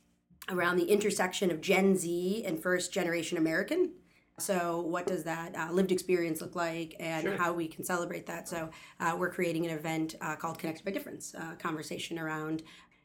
around 0.49 0.77
the 0.77 0.91
intersection 0.91 1.51
of 1.51 1.61
gen 1.61 1.97
z 1.97 2.43
and 2.47 2.61
first 2.61 2.93
generation 2.93 3.37
american 3.37 3.93
so, 4.41 4.81
what 4.81 5.07
does 5.07 5.23
that 5.25 5.55
uh, 5.57 5.71
lived 5.71 5.93
experience 5.93 6.41
look 6.41 6.57
like, 6.57 6.97
and 6.99 7.23
Sure. 7.23 7.37
how 7.37 7.53
we 7.53 7.69
can 7.69 7.85
celebrate 7.85 8.27
that? 8.27 8.49
So, 8.49 8.71
uh, 8.99 9.17
we're 9.19 9.31
creating 9.31 9.67
an 9.67 9.73
event 9.73 10.17
uh, 10.21 10.37
called 10.37 10.59
Connected 10.59 10.85
by 10.85 10.91
Difference, 10.91 11.35
uh, 11.35 11.55
conversation 11.59 12.19
around 12.19 12.63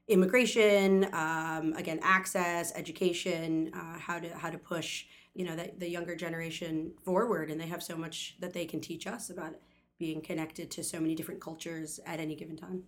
immigration, 0.07 1.07
um, 1.13 1.73
again, 1.75 1.99
access, 2.01 2.73
education, 2.75 3.71
uh, 3.73 3.99
how 3.99 4.19
to 4.19 4.29
how 4.35 4.49
to 4.49 4.57
push 4.57 5.05
you 5.33 5.45
know 5.45 5.55
the, 5.55 5.71
the 5.77 5.89
younger 5.89 6.15
generation 6.15 6.91
forward, 7.03 7.51
and 7.51 7.59
they 7.59 7.67
have 7.67 7.83
so 7.83 7.95
much 7.95 8.37
that 8.39 8.53
they 8.53 8.65
can 8.65 8.79
teach 8.79 9.05
us 9.05 9.29
about 9.29 9.55
being 9.99 10.21
connected 10.21 10.71
to 10.71 10.83
so 10.83 10.99
many 10.99 11.15
different 11.15 11.41
cultures 11.41 11.99
at 12.05 12.19
any 12.19 12.35
given 12.35 12.57
time. 12.57 12.83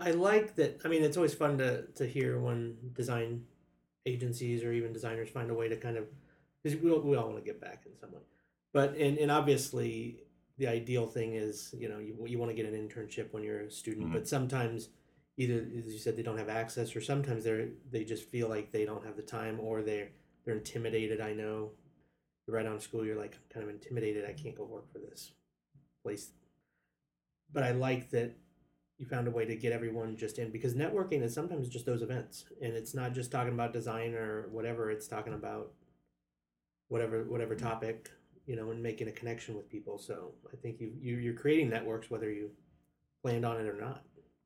I 0.00 0.12
like 0.12 0.54
that. 0.56 0.80
I 0.84 0.88
mean, 0.88 1.02
it's 1.02 1.16
always 1.16 1.34
fun 1.34 1.58
to 1.58 1.86
to 1.96 2.06
hear 2.06 2.38
when 2.40 2.76
design 2.92 3.44
agencies 4.06 4.62
or 4.64 4.72
even 4.72 4.92
designers 4.92 5.28
find 5.28 5.50
a 5.50 5.54
way 5.54 5.68
to 5.68 5.76
kind 5.76 5.96
of 5.96 6.04
because 6.62 6.80
we 6.80 6.90
all, 6.90 7.00
we 7.00 7.16
all 7.16 7.26
want 7.26 7.38
to 7.38 7.44
get 7.44 7.60
back 7.60 7.84
in 7.86 7.96
some 7.98 8.12
way. 8.12 8.20
But 8.72 8.96
and 8.96 9.18
and 9.18 9.30
obviously 9.30 10.24
the 10.58 10.66
ideal 10.66 11.06
thing 11.06 11.34
is 11.34 11.74
you 11.78 11.88
know 11.88 11.98
you 11.98 12.16
you 12.26 12.38
want 12.38 12.50
to 12.50 12.54
get 12.56 12.66
an 12.72 12.74
internship 12.88 13.32
when 13.32 13.42
you're 13.42 13.60
a 13.62 13.70
student, 13.70 14.08
Mhm. 14.08 14.12
but 14.12 14.28
sometimes 14.28 14.88
either 15.36 15.66
as 15.78 15.86
you 15.86 15.98
said 15.98 16.16
they 16.16 16.22
don't 16.22 16.38
have 16.38 16.48
access 16.48 16.94
or 16.96 17.00
sometimes 17.00 17.44
they're 17.44 17.68
they 17.90 18.04
just 18.04 18.24
feel 18.28 18.48
like 18.48 18.72
they 18.72 18.84
don't 18.84 19.04
have 19.04 19.16
the 19.16 19.22
time 19.22 19.60
or 19.60 19.82
they're 19.82 20.10
they're 20.44 20.56
intimidated. 20.56 21.20
I 21.20 21.32
know 21.32 21.72
right 22.48 22.66
out 22.66 22.76
of 22.76 22.82
school, 22.82 23.04
you're 23.04 23.16
like 23.18 23.34
I'm 23.34 23.42
kind 23.50 23.64
of 23.64 23.70
intimidated. 23.70 24.24
I 24.24 24.32
can't 24.32 24.56
go 24.56 24.64
work 24.64 24.90
for 24.92 24.98
this 24.98 25.32
place. 26.02 26.32
But 27.52 27.62
I 27.62 27.72
like 27.72 28.10
that 28.10 28.36
you 28.98 29.06
found 29.06 29.28
a 29.28 29.30
way 29.30 29.44
to 29.44 29.54
get 29.54 29.72
everyone 29.72 30.16
just 30.16 30.38
in 30.38 30.50
because 30.50 30.74
networking 30.74 31.22
is 31.22 31.32
sometimes 31.32 31.68
just 31.68 31.86
those 31.86 32.02
events 32.02 32.46
and 32.60 32.74
it's 32.74 32.94
not 32.94 33.12
just 33.12 33.30
talking 33.30 33.52
about 33.54 33.72
design 33.72 34.12
or 34.14 34.48
whatever 34.50 34.90
it's 34.90 35.06
talking 35.06 35.34
about 35.34 35.72
whatever 36.88 37.24
whatever 37.24 37.54
topic 37.54 38.10
you 38.46 38.56
know 38.56 38.70
and 38.70 38.82
making 38.82 39.08
a 39.08 39.12
connection 39.12 39.54
with 39.56 39.68
people 39.68 39.98
so 39.98 40.32
i 40.52 40.56
think 40.56 40.80
you, 40.80 40.92
you 41.00 41.16
you're 41.16 41.34
creating 41.34 41.68
networks 41.68 42.10
whether 42.10 42.30
you 42.30 42.50
planned 43.22 43.44
on 43.44 43.56
it 43.60 43.66
or 43.68 43.78
not 43.80 44.02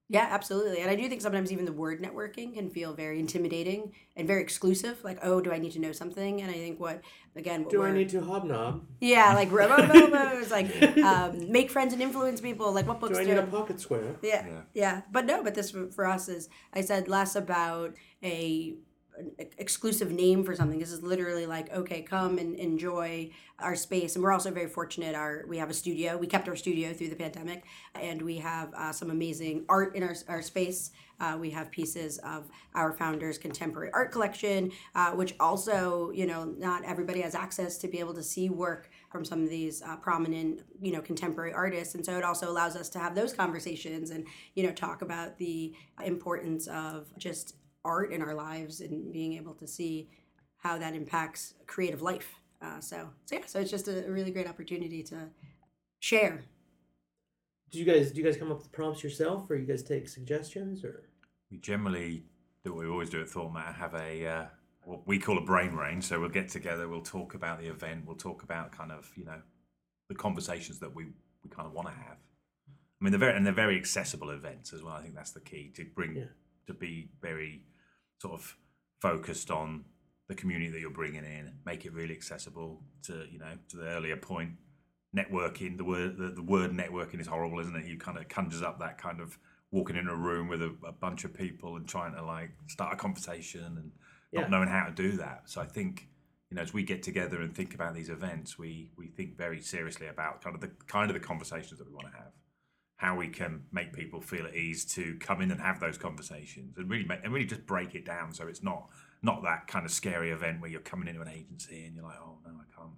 Yeah, 0.09 0.29
absolutely. 0.31 0.81
And 0.83 0.91
I 0.91 0.97
do 1.01 1.09
think 1.09 1.23
sometimes 1.23 1.51
even 1.53 1.65
the 1.65 1.73
word 1.73 2.03
networking 2.03 2.53
can 2.53 2.69
feel 2.69 2.93
very 2.93 3.19
intimidating 3.19 3.93
and 4.17 4.27
very 4.29 4.43
exclusive. 4.43 4.97
Like, 5.03 5.19
oh, 5.23 5.41
do 5.41 5.51
I 5.57 5.59
need 5.59 5.73
to 5.73 5.79
know 5.79 5.93
something? 5.93 6.43
And 6.43 6.51
I 6.51 6.59
think 6.65 6.79
what, 6.79 7.01
again, 7.35 7.61
what 7.65 7.71
do 7.71 7.83
i 7.83 7.93
need 7.93 8.11
to 8.11 8.21
hobnob 8.21 8.83
Yeah, 9.01 9.33
like 9.41 9.51
robo 9.51 9.77
it's 10.43 10.51
like 10.51 10.69
um, 11.13 11.51
make 11.51 11.71
friends 11.71 11.93
and 11.95 12.03
influence 12.03 12.41
people. 12.43 12.73
Like 12.79 12.87
what 12.91 13.01
books 13.01 13.17
do 13.17 13.23
i 13.23 13.25
do? 13.25 13.31
need 13.33 13.39
a 13.39 13.47
pocket 13.59 13.81
square 13.81 14.17
yeah, 14.23 14.45
Yeah. 14.53 14.63
yeah, 14.83 14.97
But 15.11 15.25
no, 15.31 15.37
but 15.43 15.55
this 15.55 15.71
for 15.71 15.85
for 15.97 16.05
us 16.07 16.29
is 16.29 16.49
I 16.79 16.83
said 16.83 17.09
less 17.09 17.33
about 17.45 17.95
a 18.23 18.75
an 19.19 19.31
exclusive 19.59 20.11
name 20.11 20.45
for 20.45 20.55
something. 20.55 20.79
This 20.79 20.93
is 20.93 21.03
literally 21.03 21.47
like 21.47 21.73
okay, 21.73 22.03
come 22.03 22.39
and 22.39 22.55
enjoy 22.57 23.31
our 23.59 23.77
space. 23.77 24.17
And 24.17 24.25
we're 24.25 24.33
also 24.33 24.51
very 24.51 24.69
fortunate. 24.69 25.15
Our 25.15 25.45
we 25.49 25.59
have 25.59 25.71
a 25.71 25.75
studio. 25.75 26.17
We 26.17 26.27
kept 26.27 26.49
our 26.49 26.57
studio 26.57 26.93
through 26.93 27.09
the 27.09 27.17
pandemic, 27.17 27.65
and 27.95 28.23
we 28.23 28.39
have 28.39 28.73
uh, 28.75 28.93
some 28.93 29.11
amazing 29.11 29.65
art 29.69 29.95
in 29.97 30.03
our 30.03 30.15
our 30.29 30.43
space. 30.43 30.91
Uh, 31.21 31.37
we 31.39 31.51
have 31.51 31.71
pieces 31.71 32.19
of 32.19 32.49
our 32.75 32.93
founder's 32.93 33.39
contemporary 33.39 33.91
art 33.93 34.11
collection, 34.11 34.73
uh, 34.97 35.13
which 35.13 35.37
also, 35.39 36.11
you 36.11 36.27
know, 36.27 36.45
not 36.59 36.85
everybody 36.85 37.21
has 37.21 37.37
access 37.37 37.79
to 37.79 37.87
be 37.87 38.01
able 38.01 38.13
to 38.13 38.25
see 38.25 38.51
work 38.51 38.91
from 39.09 39.25
some 39.25 39.41
of 39.45 39.49
these 39.49 39.83
uh, 39.83 39.95
prominent, 39.97 40.63
you 40.81 40.91
know, 40.91 41.01
contemporary 41.01 41.53
artists. 41.53 41.95
And 41.95 42.05
so 42.05 42.19
it 42.19 42.25
also 42.25 42.51
allows 42.51 42.75
us 42.75 42.89
to 42.89 42.99
have 42.99 43.15
those 43.15 43.33
conversations 43.33 44.11
and, 44.11 44.27
you 44.57 44.65
know, 44.65 44.73
talk 44.73 45.03
about 45.03 45.39
the 45.39 45.73
importance 46.03 46.67
of 46.67 47.07
just 47.19 47.55
art 47.85 48.13
in 48.13 48.23
our 48.23 48.35
lives 48.35 48.81
and 48.81 49.13
being 49.13 49.35
able 49.35 49.55
to 49.55 49.67
see 49.67 50.09
how 50.59 50.79
that 50.79 50.95
impacts 50.95 51.55
creative 51.67 52.03
life. 52.03 52.35
Uh, 52.61 52.81
so, 52.81 53.09
so 53.25 53.37
yeah, 53.37 53.47
so 53.47 53.61
it's 53.61 53.71
just 53.71 53.89
a 53.89 54.05
really 54.09 54.31
great 54.31 54.47
opportunity 54.49 55.03
to 55.03 55.29
share 56.01 56.43
do 57.73 57.79
you 57.79 57.85
guys 57.85 58.13
do 58.13 58.21
you 58.21 58.25
guys 58.25 58.37
come 58.37 58.53
up 58.53 58.59
with 58.59 58.71
prompts 58.71 59.03
yourself 59.03 59.51
or 59.51 59.57
you 59.57 59.67
guys 59.67 59.83
take 59.83 60.07
suggestions 60.09 60.85
or 60.85 61.09
We 61.51 61.57
generally 61.59 62.25
do 62.65 62.75
what 62.75 62.85
we 62.85 62.91
always 62.91 63.11
do 63.11 63.21
at 63.23 63.29
Thormat 63.29 63.75
have 63.75 63.95
a 63.95 64.27
uh, 64.27 64.45
what 64.85 65.07
we 65.07 65.19
call 65.19 65.39
a 65.39 65.41
brain 65.41 65.75
range. 65.75 66.05
So 66.05 66.21
we'll 66.21 66.29
get 66.29 66.49
together, 66.49 66.89
we'll 66.89 67.01
talk 67.03 67.35
about 67.35 67.61
the 67.61 67.69
event, 67.69 68.05
we'll 68.07 68.17
talk 68.17 68.43
about 68.43 68.73
kind 68.73 68.93
of 68.93 69.11
you 69.17 69.25
know 69.25 69.41
the 70.09 70.15
conversations 70.15 70.79
that 70.81 70.95
we 70.95 71.07
we 71.43 71.51
kind 71.51 71.67
of 71.67 71.73
want 71.73 71.89
to 71.89 71.95
have. 71.95 72.19
I 72.69 73.05
mean, 73.05 73.11
they're 73.11 73.19
very 73.19 73.37
and 73.37 73.47
they're 73.47 73.55
very 73.55 73.77
accessible 73.79 74.31
events 74.31 74.73
as 74.73 74.83
well. 74.83 74.95
I 74.95 75.03
think 75.03 75.15
that's 75.15 75.33
the 75.33 75.41
key 75.41 75.73
to 75.77 75.85
bring 75.95 76.17
Yeah. 76.17 76.25
to 76.67 76.75
be 76.75 77.09
very 77.23 77.65
sort 78.23 78.35
of 78.35 78.57
focused 79.01 79.51
on 79.51 79.85
the 80.29 80.35
community 80.35 80.71
that 80.71 80.81
you're 80.81 80.91
bringing 81.03 81.25
in, 81.25 81.53
make 81.67 81.85
it 81.85 81.93
really 81.93 82.15
accessible 82.15 82.81
to 83.07 83.15
you 83.31 83.39
know 83.39 83.53
to 83.69 83.77
the 83.77 83.87
earlier 83.97 84.17
point. 84.17 84.53
Networking, 85.15 85.77
the 85.77 85.85
word 85.85 86.17
the, 86.17 86.29
the 86.31 86.43
word 86.43 86.71
networking 86.73 87.21
is 87.21 87.27
horrible, 87.27 87.59
isn't 87.61 87.77
it? 87.77 87.85
You 87.87 87.99
kind 87.99 88.17
of 88.17 88.29
conjures 88.29 88.63
up 88.63 88.79
that 88.79 88.97
kind 88.97 89.21
of 89.21 89.39
walking 89.71 89.97
in 89.97 90.09
a 90.09 90.15
room 90.15 90.49
with 90.49 90.63
a, 90.63 90.75
a 90.87 90.93
bunch 90.93 91.25
of 91.25 91.35
people 91.35 91.77
and 91.77 91.87
trying 91.87 92.15
to 92.15 92.23
like 92.25 92.51
start 92.67 92.95
a 92.95 92.97
conversation 92.97 93.65
and 93.81 93.93
Yeah. 94.33 94.43
not 94.43 94.51
knowing 94.51 94.69
how 94.69 94.85
to 94.87 94.93
do 94.93 95.11
that. 95.19 95.43
So 95.47 95.61
I 95.61 95.67
think 95.67 96.09
you 96.51 96.57
know 96.57 96.63
as 96.63 96.73
we 96.73 96.83
get 96.83 97.03
together 97.03 97.43
and 97.43 97.55
think 97.55 97.75
about 97.75 97.93
these 97.95 98.09
events, 98.09 98.59
we 98.59 98.91
we 98.97 99.07
think 99.09 99.37
very 99.37 99.61
seriously 99.61 100.07
about 100.07 100.41
kind 100.43 100.55
of 100.57 100.61
the 100.63 100.71
kind 100.87 101.11
of 101.11 101.15
the 101.19 101.27
conversations 101.33 101.77
that 101.79 101.87
we 101.89 101.95
want 101.99 102.09
to 102.11 102.17
have, 102.23 102.33
how 103.03 103.17
we 103.17 103.27
can 103.27 103.65
make 103.73 103.93
people 103.93 104.21
feel 104.21 104.47
at 104.47 104.55
ease 104.55 104.85
to 104.85 105.17
come 105.19 105.43
in 105.43 105.51
and 105.51 105.61
have 105.61 105.81
those 105.81 105.99
conversations 105.99 106.79
and 106.79 106.89
really 106.89 107.05
make, 107.05 107.19
and 107.25 107.33
really 107.33 107.45
just 107.45 107.67
break 107.67 107.97
it 107.97 108.07
down 108.07 108.33
so 108.33 108.47
it's 108.47 108.63
not 108.63 108.89
not 109.23 109.43
that 109.43 109.67
kind 109.67 109.85
of 109.85 109.91
scary 109.91 110.31
event 110.31 110.61
where 110.61 110.71
you're 110.71 110.81
coming 110.81 111.09
into 111.09 111.21
an 111.21 111.29
agency 111.29 111.85
and 111.85 111.97
you're 111.97 112.05
like, 112.05 112.19
oh 112.23 112.39
no, 112.45 112.53
I 112.53 112.81
can't 112.81 112.95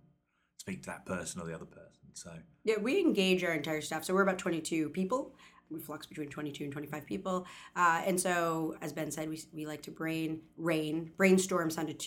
speak 0.59 0.83
to 0.83 0.91
that 0.91 1.07
person 1.07 1.41
or 1.41 1.47
the 1.47 1.55
other 1.55 1.65
person. 1.65 2.03
So 2.13 2.31
Yeah, 2.65 2.77
we 2.83 3.01
engage 3.01 3.43
our 3.45 3.53
entire 3.53 3.81
staff. 3.81 4.05
So 4.05 4.13
we're 4.13 4.23
about 4.23 4.39
22 4.39 4.91
people. 4.91 5.35
We 5.71 5.81
flux 5.81 6.07
between 6.07 6.29
22 6.29 6.65
and 6.65 6.73
25 6.73 7.07
people. 7.07 7.47
Uh, 7.75 8.03
and 8.05 8.21
so, 8.21 8.77
as 8.83 8.93
Ben 8.93 9.11
said, 9.11 9.31
we, 9.31 9.41
we 9.55 9.67
like 9.67 9.83
to 9.83 9.91
brain, 9.91 10.43
rain, 10.59 11.11
brainstorm 11.17 11.71
sounded 11.71 11.99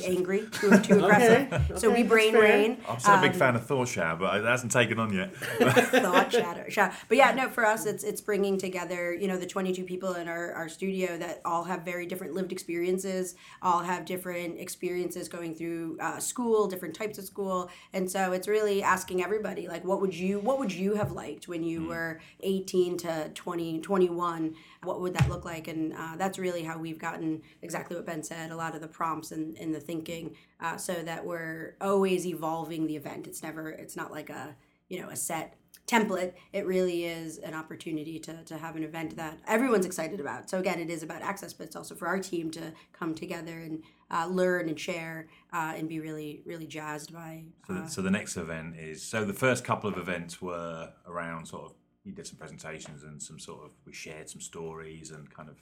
too 0.00 0.06
aggressive. 0.12 0.16
angry, 0.16 0.46
too, 0.50 0.78
too 0.80 0.98
aggressive. 1.04 1.52
Okay, 1.52 1.64
So 1.76 1.90
okay, 1.90 2.02
we 2.02 2.08
brain 2.08 2.32
fair. 2.32 2.42
rain. 2.42 2.78
I'm 2.88 2.98
still 2.98 3.14
a 3.14 3.20
big 3.20 3.32
Um, 3.32 3.38
fan 3.38 3.56
of 3.56 3.66
Thor 3.66 3.86
Shower, 3.86 4.16
but 4.16 4.36
it 4.40 4.44
hasn't 4.44 4.72
taken 4.72 4.98
on 4.98 5.12
yet. 5.12 5.34
thought 5.36 6.32
shatter, 6.32 6.70
shatter. 6.70 6.96
But 7.08 7.16
yeah, 7.18 7.32
no, 7.34 7.48
for 7.48 7.64
us, 7.66 7.86
it's 7.86 8.04
it's 8.04 8.20
bringing 8.20 8.58
together, 8.58 9.14
you 9.14 9.28
know, 9.28 9.36
the 9.38 9.46
22 9.46 9.84
people 9.84 10.14
in 10.14 10.28
our, 10.28 10.52
our 10.52 10.68
studio 10.68 11.16
that 11.18 11.40
all 11.44 11.64
have 11.64 11.82
very 11.82 12.06
different 12.06 12.34
lived 12.34 12.52
experiences, 12.52 13.34
all 13.62 13.80
have 13.80 14.04
different 14.04 14.58
experiences 14.58 15.28
going 15.28 15.54
through 15.54 15.98
uh, 16.00 16.18
school, 16.18 16.66
different 16.66 16.94
types 16.94 17.18
of 17.18 17.24
school, 17.24 17.70
and 17.92 18.10
so 18.10 18.32
it's 18.32 18.48
really 18.48 18.82
asking 18.82 19.22
everybody, 19.22 19.68
like, 19.68 19.84
what 19.84 20.00
would 20.00 20.14
you 20.14 20.38
what 20.40 20.58
would 20.58 20.72
you 20.72 20.94
have 20.94 21.12
liked 21.12 21.48
when 21.48 21.62
you 21.64 21.86
were 21.86 22.20
18 22.40 22.96
to 22.98 23.30
20, 23.34 23.80
21? 23.80 24.54
What 24.84 25.00
would 25.00 25.14
that 25.14 25.28
look 25.28 25.44
like? 25.44 25.68
And 25.68 25.92
uh, 25.92 26.16
that's 26.16 26.38
really 26.38 26.62
how 26.64 26.76
we've 26.78 26.98
gotten 26.98 27.42
exactly 27.62 27.96
what 27.96 28.04
Ben 28.06 28.22
said. 28.22 28.50
A 28.50 28.56
lot 28.56 28.74
of 28.74 28.80
the 28.80 28.88
prompts 28.88 29.30
and, 29.30 29.56
and 29.58 29.74
the 29.74 29.80
thinking, 29.82 30.36
uh, 30.60 30.76
so 30.76 30.94
that 30.94 31.26
we're 31.26 31.76
always 31.80 32.26
evolving 32.26 32.86
the 32.86 32.96
event. 32.96 33.26
It's 33.26 33.42
never, 33.42 33.68
it's 33.70 33.96
not 33.96 34.10
like 34.10 34.30
a 34.30 34.56
you 34.92 35.00
know 35.00 35.08
a 35.08 35.16
set 35.16 35.56
template 35.86 36.34
it 36.52 36.66
really 36.66 37.06
is 37.06 37.38
an 37.38 37.54
opportunity 37.54 38.18
to, 38.18 38.44
to 38.44 38.56
have 38.56 38.76
an 38.76 38.84
event 38.84 39.16
that 39.16 39.38
everyone's 39.48 39.86
excited 39.86 40.20
about 40.20 40.48
so 40.48 40.58
again 40.58 40.78
it 40.78 40.90
is 40.90 41.02
about 41.02 41.22
access 41.22 41.52
but 41.52 41.66
it's 41.66 41.74
also 41.74 41.94
for 41.94 42.06
our 42.06 42.20
team 42.20 42.50
to 42.50 42.72
come 42.92 43.14
together 43.14 43.58
and 43.58 43.82
uh, 44.10 44.26
learn 44.26 44.68
and 44.68 44.78
share 44.78 45.28
uh, 45.52 45.72
and 45.76 45.88
be 45.88 45.98
really 45.98 46.42
really 46.44 46.66
jazzed 46.66 47.12
by 47.12 47.42
So, 47.66 47.74
uh, 47.74 47.86
so 47.86 48.02
the 48.02 48.10
next 48.10 48.36
event 48.36 48.76
is 48.78 49.02
so 49.02 49.24
the 49.24 49.32
first 49.32 49.64
couple 49.64 49.88
of 49.90 49.96
events 49.96 50.40
were 50.40 50.92
around 51.06 51.46
sort 51.46 51.64
of 51.64 51.72
we 52.04 52.12
did 52.12 52.26
some 52.26 52.36
presentations 52.36 53.02
and 53.02 53.20
some 53.22 53.38
sort 53.38 53.64
of 53.64 53.70
we 53.86 53.92
shared 53.92 54.28
some 54.28 54.40
stories 54.40 55.10
and 55.10 55.28
kind 55.34 55.48
of 55.48 55.56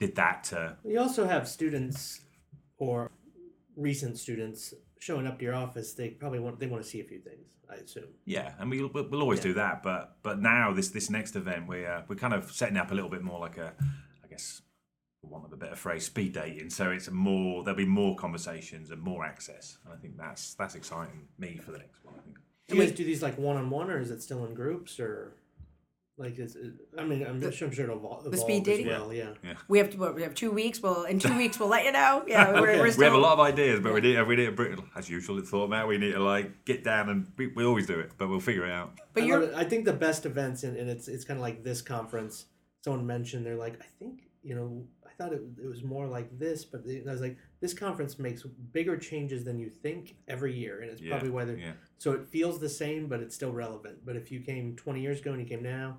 did 0.00 0.16
that 0.16 0.44
to 0.44 0.76
You 0.84 1.00
also 1.00 1.26
have 1.26 1.48
students 1.48 2.20
or 2.76 3.12
recent 3.76 4.18
students 4.18 4.74
showing 5.00 5.26
up 5.26 5.38
to 5.38 5.44
your 5.44 5.54
office. 5.54 5.92
They 5.94 6.10
probably 6.10 6.38
want 6.40 6.58
they 6.60 6.66
want 6.66 6.82
to 6.82 6.88
see 6.88 7.00
a 7.00 7.04
few 7.04 7.18
things. 7.20 7.46
I 7.70 7.76
assume. 7.76 8.04
yeah 8.26 8.52
and 8.58 8.70
we, 8.70 8.84
we'll, 8.84 9.08
we'll 9.08 9.22
always 9.22 9.38
Yeah. 9.38 9.44
do 9.44 9.54
that 9.54 9.82
but 9.82 10.18
but 10.22 10.38
now 10.38 10.72
this 10.74 10.90
this 10.90 11.08
next 11.08 11.34
event 11.34 11.66
we 11.66 11.86
uh, 11.86 12.02
we're 12.06 12.14
kind 12.14 12.34
of 12.34 12.52
setting 12.52 12.76
up 12.76 12.90
a 12.90 12.94
little 12.94 13.08
bit 13.10 13.22
more 13.22 13.40
like 13.40 13.56
a 13.56 13.72
I 14.22 14.28
guess 14.28 14.60
for 15.22 15.28
want 15.28 15.46
of 15.46 15.52
a 15.52 15.56
better 15.56 15.74
phrase 15.74 16.04
speed 16.04 16.34
dating 16.34 16.68
so 16.68 16.90
it's 16.90 17.10
more 17.10 17.64
there'll 17.64 17.76
be 17.76 17.86
more 17.86 18.16
conversations 18.16 18.90
and 18.90 19.00
more 19.00 19.24
access 19.24 19.78
and 19.84 19.94
I 19.94 19.96
think 19.96 20.18
that's 20.18 20.52
that's 20.54 20.74
exciting 20.74 21.26
me 21.38 21.56
for 21.56 21.72
the 21.72 21.78
next 21.78 22.04
one 22.04 22.14
I 22.18 22.20
think 22.22 22.36
Do 22.68 22.76
you 22.76 22.82
guys 22.82 22.92
do 22.92 23.02
these 23.04 23.22
like 23.22 23.38
one 23.38 23.56
on 23.56 23.70
one, 23.70 23.90
or 23.90 23.98
is 23.98 24.10
it 24.10 24.22
still 24.22 24.44
in 24.44 24.52
groups, 24.54 25.00
or 25.00 25.32
like 26.16 26.38
is 26.38 26.54
it, 26.54 26.72
I 26.96 27.04
mean, 27.04 27.26
I'm, 27.26 27.40
sure, 27.50 27.66
I'm 27.68 27.74
sure 27.74 27.84
it'll 27.86 27.98
evol- 27.98 28.20
evolve. 28.26 28.38
speed 28.38 28.64
dating? 28.64 28.86
well, 28.86 29.12
yeah. 29.12 29.32
we 29.68 29.78
have 29.78 29.90
to 29.90 29.96
what, 29.98 30.14
we 30.14 30.22
have 30.22 30.34
two 30.34 30.52
weeks 30.52 30.80
well 30.80 31.02
in 31.04 31.18
two 31.18 31.36
weeks 31.36 31.58
we'll 31.58 31.68
let 31.68 31.84
you 31.84 31.90
know 31.92 32.22
yeah 32.26 32.52
we're, 32.60 32.70
Okay. 32.70 32.80
we're 32.80 32.90
still, 32.92 33.00
we 33.00 33.04
have 33.06 33.14
a 33.14 33.18
lot 33.18 33.32
of 33.32 33.40
ideas 33.40 33.80
but 33.80 33.92
we 33.92 34.00
need 34.00 34.22
we 34.22 34.36
need 34.36 34.56
to, 34.56 34.84
as 34.94 35.10
usual 35.10 35.38
in 35.38 35.44
thought 35.44 35.68
Matt 35.70 35.88
we 35.88 35.98
need 35.98 36.12
to 36.12 36.20
like 36.20 36.64
get 36.64 36.84
down 36.84 37.08
and 37.08 37.32
we, 37.36 37.48
we 37.48 37.64
always 37.64 37.86
do 37.86 37.98
it 37.98 38.12
but 38.16 38.28
we'll 38.28 38.38
figure 38.40 38.64
it 38.64 38.70
out 38.70 38.92
but 39.12 39.24
I, 39.24 39.26
you're 39.26 39.40
love 39.40 39.50
it. 39.50 39.54
I 39.56 39.64
think 39.64 39.84
the 39.86 39.92
best 39.92 40.24
events, 40.26 40.62
and, 40.62 40.76
and 40.76 40.88
it's 40.90 41.08
it's 41.08 41.24
kind 41.24 41.38
of 41.38 41.42
like 41.42 41.62
this 41.64 41.82
conference. 41.82 42.46
Someone 42.82 43.06
mentioned 43.06 43.46
they're 43.46 43.56
like, 43.56 43.80
I 43.80 43.86
think 43.98 44.22
you 44.42 44.54
know, 44.54 44.84
I 45.14 45.22
thought 45.22 45.32
it, 45.32 45.42
it 45.62 45.66
was 45.66 45.82
more 45.84 46.06
like 46.06 46.38
this, 46.38 46.64
but 46.64 46.84
they, 46.86 47.02
I 47.06 47.12
was 47.12 47.20
like, 47.20 47.36
this 47.60 47.72
conference 47.74 48.18
makes 48.18 48.42
bigger 48.72 48.96
changes 48.96 49.44
than 49.44 49.58
you 49.58 49.70
think 49.70 50.16
every 50.28 50.52
year, 50.54 50.80
and 50.80 50.90
it's 50.90 51.00
Yeah, 51.00 51.10
probably 51.10 51.30
why 51.30 51.44
they're 51.44 51.56
yeah 51.58 51.72
so 51.98 52.12
it 52.12 52.26
feels 52.26 52.60
the 52.60 52.68
same, 52.68 53.06
but 53.06 53.20
it's 53.20 53.34
still 53.34 53.52
relevant. 53.52 54.04
But 54.04 54.16
if 54.16 54.30
you 54.30 54.40
came 54.40 54.76
20 54.76 55.00
years 55.00 55.20
ago 55.20 55.32
and 55.32 55.40
you 55.40 55.46
came 55.46 55.62
now, 55.62 55.98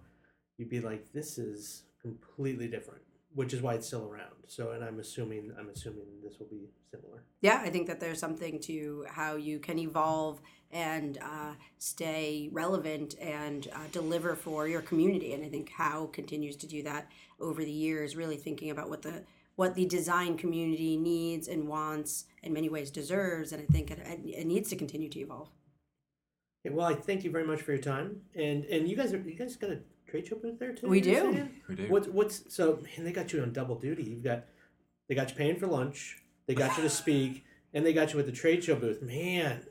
you'd 0.58 0.70
be 0.70 0.80
like, 0.82 1.12
this 1.14 1.38
is 1.38 1.84
completely 2.02 2.68
different, 2.68 3.02
which 3.34 3.54
is 3.54 3.62
why 3.62 3.74
it's 3.74 3.88
still 3.88 4.06
around. 4.08 4.36
So, 4.48 4.72
and 4.72 4.84
I'm 4.84 5.00
assuming, 5.00 5.52
I'm 5.60 5.70
assuming 5.70 6.06
this 6.24 6.38
will 6.40 6.48
be 6.48 6.70
similar. 6.92 7.24
yeah 7.42 7.60
i 7.64 7.70
think 7.70 7.88
that 7.88 8.00
there's 8.00 8.20
something 8.20 8.60
to 8.60 9.06
how 9.10 9.36
you 9.36 9.60
can 9.60 9.78
evolve 9.80 10.42
and 10.76 11.18
uh, 11.20 11.54
stay 11.80 12.50
relevant 12.52 13.16
and 13.20 13.70
uh, 13.74 13.80
deliver 13.94 14.36
for 14.36 14.68
your 14.68 14.82
community 14.82 15.34
and 15.34 15.44
i 15.44 15.48
think 15.48 15.70
how 15.72 16.08
continues 16.08 16.56
to 16.58 16.68
do 16.68 16.84
that 16.84 17.10
over 17.40 17.64
the 17.64 17.72
years 17.72 18.16
really 18.16 18.38
thinking 18.38 18.70
about 18.70 18.90
what 18.90 19.02
the 19.02 19.24
what 19.56 19.74
the 19.74 19.86
design 19.86 20.38
community 20.38 20.98
needs 20.98 21.48
and 21.48 21.66
wants 21.66 22.26
in 22.44 22.52
many 22.52 22.68
ways 22.68 22.92
deserves 22.92 23.54
and 23.54 23.64
i 23.64 23.66
think 23.72 23.90
it, 23.90 24.00
it 24.26 24.46
needs 24.46 24.70
to 24.70 24.76
continue 24.76 25.10
to 25.10 25.20
evolve 25.20 25.50
Okay, 26.66 26.74
well, 26.74 26.88
I 26.88 26.96
thank 26.96 27.24
you 27.24 27.30
very 27.30 27.46
much 27.46 27.62
for 27.62 27.74
your 27.74 27.82
time, 27.82 28.22
and 28.34 28.66
and 28.66 28.88
you 28.90 28.96
guys 28.96 29.14
are 29.14 29.20
you 29.20 29.36
guys 29.36 29.56
got 29.56 29.70
a 29.70 29.80
trade 30.10 30.26
show 30.26 30.36
booth 30.36 30.58
there 30.58 30.74
too. 30.74 30.88
We 30.88 31.00
do. 31.00 31.14
saying? 31.14 31.50
we 31.70 31.76
do 31.76 31.88
What's 31.90 32.08
what's 32.08 32.56
so 32.56 32.80
man? 32.82 33.06
They 33.06 33.12
got 33.12 33.32
you 33.32 33.44
on 33.44 33.54
double 33.54 33.76
duty. 33.76 34.02
You've 34.02 34.24
got 34.24 34.46
they 35.08 35.14
got 35.14 35.30
you 35.30 35.36
paying 35.36 35.58
for 35.58 35.68
lunch. 35.68 36.24
They 36.48 36.56
got 36.56 36.76
you 36.76 36.82
to 36.82 36.90
speak, 36.90 37.46
and 37.72 37.86
they 37.86 37.94
got 37.94 38.14
you 38.14 38.20
at 38.20 38.26
the 38.26 38.32
trade 38.32 38.64
show 38.64 38.76
booth. 38.76 39.04
Man, 39.04 39.62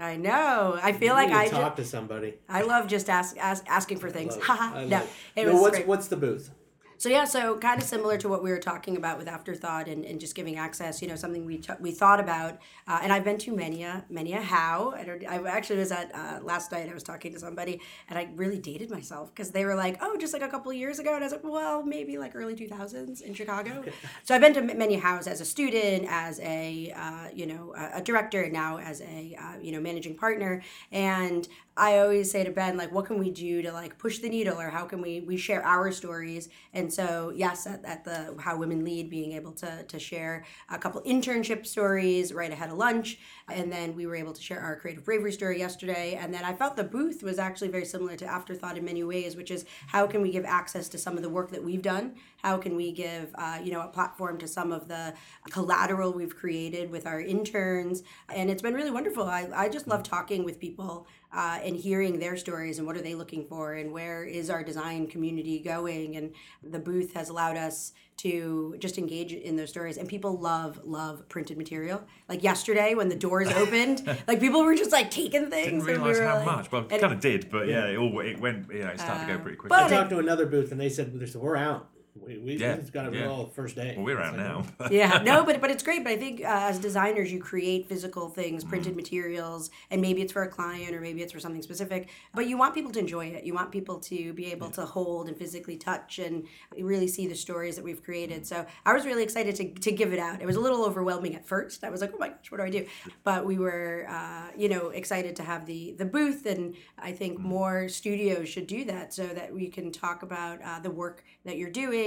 i 0.00 0.16
know 0.16 0.78
i 0.82 0.92
feel 0.92 1.14
like 1.14 1.30
i 1.30 1.46
talk 1.48 1.76
just, 1.76 1.76
to 1.76 1.84
somebody. 1.84 2.34
i 2.48 2.62
love 2.62 2.86
just 2.88 3.08
ask, 3.08 3.36
ask 3.38 3.64
asking 3.68 3.98
for 3.98 4.10
things 4.10 4.36
Love. 4.36 4.44
I 4.48 4.84
no 4.84 4.96
love 4.98 5.10
it 5.36 5.46
no, 5.46 5.52
was 5.52 5.60
what's 5.62 5.76
great. 5.76 5.86
what's 5.86 6.08
the 6.08 6.16
booth? 6.16 6.50
So 6.96 7.08
yeah, 7.08 7.24
so 7.24 7.58
kind 7.58 7.80
of 7.80 7.86
similar 7.86 8.16
to 8.18 8.28
what 8.28 8.42
we 8.42 8.50
were 8.50 8.58
talking 8.58 8.96
about 8.96 9.18
with 9.18 9.28
afterthought 9.28 9.88
and, 9.88 10.04
and 10.04 10.20
just 10.20 10.34
giving 10.34 10.56
access. 10.56 11.02
You 11.02 11.08
know, 11.08 11.16
something 11.16 11.44
we 11.44 11.58
t- 11.58 11.72
we 11.80 11.90
thought 11.90 12.20
about, 12.20 12.58
uh, 12.86 13.00
and 13.02 13.12
I've 13.12 13.24
been 13.24 13.38
to 13.38 13.54
many 13.54 13.82
a 13.82 14.04
many 14.08 14.32
a 14.32 14.40
how. 14.40 14.94
I, 14.96 15.04
don't, 15.04 15.26
I 15.26 15.42
actually 15.48 15.80
was 15.80 15.92
at 15.92 16.14
uh, 16.14 16.40
last 16.42 16.70
night. 16.72 16.88
I 16.88 16.94
was 16.94 17.02
talking 17.02 17.32
to 17.32 17.38
somebody, 17.38 17.80
and 18.08 18.18
I 18.18 18.28
really 18.34 18.58
dated 18.58 18.90
myself 18.90 19.34
because 19.34 19.50
they 19.50 19.64
were 19.64 19.74
like, 19.74 19.98
"Oh, 20.00 20.16
just 20.16 20.32
like 20.32 20.42
a 20.42 20.48
couple 20.48 20.70
of 20.70 20.76
years 20.76 20.98
ago," 20.98 21.14
and 21.14 21.22
I 21.22 21.26
was 21.26 21.32
like, 21.32 21.44
"Well, 21.44 21.82
maybe 21.82 22.16
like 22.16 22.34
early 22.34 22.54
two 22.54 22.68
thousands 22.68 23.20
in 23.20 23.34
Chicago." 23.34 23.84
so 24.22 24.34
I've 24.34 24.40
been 24.40 24.54
to 24.54 24.62
many 24.62 24.96
hows 24.96 25.26
as 25.26 25.40
a 25.40 25.44
student, 25.44 26.06
as 26.08 26.40
a 26.40 26.92
uh, 26.96 27.28
you 27.34 27.46
know 27.46 27.74
a, 27.76 27.98
a 27.98 28.02
director, 28.02 28.42
and 28.42 28.52
now 28.52 28.78
as 28.78 29.00
a 29.00 29.36
uh, 29.38 29.58
you 29.60 29.72
know 29.72 29.80
managing 29.80 30.16
partner. 30.16 30.62
And 30.92 31.48
I 31.76 31.98
always 31.98 32.30
say 32.30 32.44
to 32.44 32.52
Ben, 32.52 32.76
like, 32.76 32.92
what 32.92 33.06
can 33.06 33.18
we 33.18 33.30
do 33.30 33.60
to 33.62 33.72
like 33.72 33.98
push 33.98 34.18
the 34.18 34.28
needle, 34.28 34.60
or 34.60 34.70
how 34.70 34.84
can 34.84 35.02
we 35.02 35.20
we 35.20 35.36
share 35.36 35.64
our 35.64 35.90
stories? 35.90 36.48
And 36.72 36.92
so, 36.92 37.32
yes, 37.34 37.66
at, 37.66 37.84
at 37.84 38.04
the 38.04 38.36
How 38.38 38.56
Women 38.56 38.84
Lead, 38.84 39.10
being 39.10 39.32
able 39.32 39.52
to 39.52 39.82
to 39.82 39.98
share 39.98 40.44
a 40.70 40.78
couple 40.78 41.02
internship 41.02 41.66
stories 41.66 42.32
right 42.32 42.52
ahead 42.52 42.70
of 42.70 42.78
lunch, 42.78 43.18
and 43.50 43.72
then 43.72 43.96
we 43.96 44.06
were 44.06 44.14
able 44.14 44.32
to 44.32 44.42
share 44.42 44.60
our 44.60 44.76
creative 44.76 45.04
bravery 45.04 45.32
story 45.32 45.58
yesterday. 45.58 46.14
And 46.14 46.32
then 46.32 46.44
I 46.44 46.52
felt 46.52 46.76
the 46.76 46.84
booth 46.84 47.22
was 47.24 47.38
actually 47.40 47.68
very 47.68 47.84
similar 47.84 48.14
to 48.16 48.24
Afterthought 48.24 48.78
in 48.78 48.84
many 48.84 49.02
ways, 49.02 49.34
which 49.34 49.50
is 49.50 49.64
how 49.88 50.06
can 50.06 50.22
we 50.22 50.30
give 50.30 50.44
access 50.44 50.88
to 50.90 50.98
some 50.98 51.16
of 51.16 51.22
the 51.22 51.28
work 51.28 51.50
that 51.50 51.64
we've 51.64 51.82
done? 51.82 52.14
How 52.44 52.58
can 52.58 52.76
we 52.76 52.92
give 52.92 53.34
uh, 53.36 53.58
you 53.64 53.72
know 53.72 53.80
a 53.80 53.86
platform 53.88 54.36
to 54.36 54.46
some 54.46 54.70
of 54.70 54.86
the 54.86 55.14
collateral 55.50 56.12
we've 56.12 56.36
created 56.36 56.90
with 56.90 57.06
our 57.06 57.18
interns? 57.18 58.02
And 58.28 58.50
it's 58.50 58.60
been 58.60 58.74
really 58.74 58.90
wonderful. 58.90 59.22
I, 59.24 59.48
I 59.54 59.70
just 59.70 59.88
love 59.88 60.02
talking 60.02 60.44
with 60.44 60.60
people 60.60 61.06
uh, 61.32 61.58
and 61.64 61.74
hearing 61.74 62.18
their 62.18 62.36
stories 62.36 62.76
and 62.76 62.86
what 62.86 62.98
are 62.98 63.00
they 63.00 63.14
looking 63.14 63.46
for 63.46 63.72
and 63.72 63.92
where 63.92 64.24
is 64.24 64.50
our 64.50 64.62
design 64.62 65.06
community 65.06 65.58
going. 65.58 66.16
And 66.16 66.34
the 66.62 66.78
booth 66.78 67.14
has 67.14 67.30
allowed 67.30 67.56
us 67.56 67.94
to 68.18 68.76
just 68.78 68.98
engage 68.98 69.32
in 69.32 69.56
those 69.56 69.70
stories. 69.70 69.96
And 69.96 70.06
people 70.06 70.38
love 70.38 70.80
love 70.84 71.26
printed 71.30 71.56
material. 71.56 72.04
Like 72.28 72.42
yesterday 72.42 72.94
when 72.94 73.08
the 73.08 73.16
doors 73.16 73.48
opened, 73.62 74.06
like 74.28 74.38
people 74.38 74.62
were 74.64 74.74
just 74.74 74.92
like 74.92 75.10
taking 75.10 75.48
things. 75.48 75.82
didn't 75.86 75.88
and 75.96 76.02
we 76.04 76.10
realize 76.10 76.18
how 76.18 76.36
like- 76.36 76.46
much 76.46 76.70
well 76.70 76.84
kind 76.84 77.02
of 77.04 77.20
did 77.20 77.50
but 77.50 77.68
yeah 77.68 77.86
it 77.86 77.96
all 77.96 78.20
it 78.20 78.38
went 78.38 78.66
yeah 78.70 78.90
it 78.90 79.00
started 79.00 79.26
to 79.26 79.32
Uh, 79.32 79.36
go 79.38 79.42
pretty 79.42 79.56
quickly 79.56 79.78
I 79.78 79.88
talked 79.88 80.10
to 80.10 80.18
another 80.18 80.44
booth, 80.44 80.72
and 80.72 80.78
they 80.78 80.90
said, 80.90 81.18
"They 81.18 81.24
said 81.24 81.40
we're 81.40 81.56
out. 81.56 81.88
We 82.14 82.38
we, 82.38 82.56
Yeah, 82.56 82.74
we 82.76 82.80
just 82.80 82.92
got 82.92 83.06
it 83.06 83.14
yeah. 83.14 83.26
all 83.26 83.46
first 83.46 83.74
day." 83.74 83.94
well 83.96 84.04
we're 84.04 84.18
It's 84.20 84.28
out 84.28 84.36
like, 84.36 84.78
now. 84.78 84.88
Yeah 84.90 85.22
no 85.24 85.44
but 85.44 85.60
but 85.60 85.70
it's 85.70 85.82
great 85.82 86.04
but 86.04 86.12
i 86.12 86.16
think 86.16 86.40
uh, 86.42 86.68
as 86.70 86.78
designers 86.78 87.32
you 87.32 87.40
create 87.40 87.88
physical 87.88 88.28
things 88.28 88.62
printed 88.64 88.92
Mm. 88.92 88.96
materials 88.96 89.70
and 89.90 90.00
maybe 90.00 90.22
it's 90.22 90.32
for 90.32 90.42
a 90.42 90.48
client 90.48 90.94
or 90.94 91.00
maybe 91.00 91.22
it's 91.22 91.32
for 91.32 91.40
something 91.40 91.62
specific 91.62 92.08
but 92.34 92.46
you 92.46 92.56
want 92.56 92.74
people 92.74 92.92
to 92.92 92.98
enjoy 93.00 93.26
it. 93.26 93.44
You 93.44 93.54
want 93.54 93.70
people 93.72 93.98
to 94.10 94.32
be 94.32 94.46
able 94.52 94.70
to 94.78 94.84
hold 94.84 95.28
and 95.28 95.36
physically 95.36 95.76
touch 95.76 96.18
and 96.18 96.44
really 96.78 97.08
see 97.08 97.26
the 97.26 97.34
stories 97.34 97.74
that 97.76 97.84
we've 97.84 98.02
created. 98.02 98.46
So 98.46 98.56
i 98.86 98.92
was 98.92 99.04
really 99.06 99.22
excited 99.22 99.54
to, 99.56 99.64
to 99.86 99.90
give 100.00 100.12
it 100.12 100.18
out. 100.18 100.40
It 100.42 100.46
was 100.46 100.56
a 100.56 100.60
little 100.60 100.84
overwhelming 100.84 101.34
at 101.34 101.44
first. 101.46 101.82
I 101.84 101.90
was 101.90 102.00
like 102.00 102.12
oh 102.14 102.18
my 102.18 102.28
gosh 102.28 102.50
what 102.50 102.58
do 102.58 102.64
i 102.64 102.70
do? 102.78 102.86
But 103.24 103.40
we 103.50 103.56
were 103.58 104.06
uh, 104.08 104.46
you 104.56 104.68
know 104.68 104.84
excited 105.00 105.34
to 105.36 105.42
have 105.42 105.66
the 105.66 105.80
the 105.98 106.04
booth 106.16 106.42
and 106.46 106.74
i 106.98 107.10
think 107.20 107.32
Mm. 107.38 107.42
more 107.58 107.88
studios 107.88 108.46
should 108.52 108.68
do 108.78 108.80
that 108.92 109.06
so 109.18 109.26
that 109.38 109.48
we 109.58 109.66
can 109.76 109.86
talk 110.04 110.18
about 110.22 110.56
uh, 110.62 110.78
the 110.86 110.90
work 111.02 111.16
that 111.46 111.56
you're 111.58 111.76
doing 111.84 112.03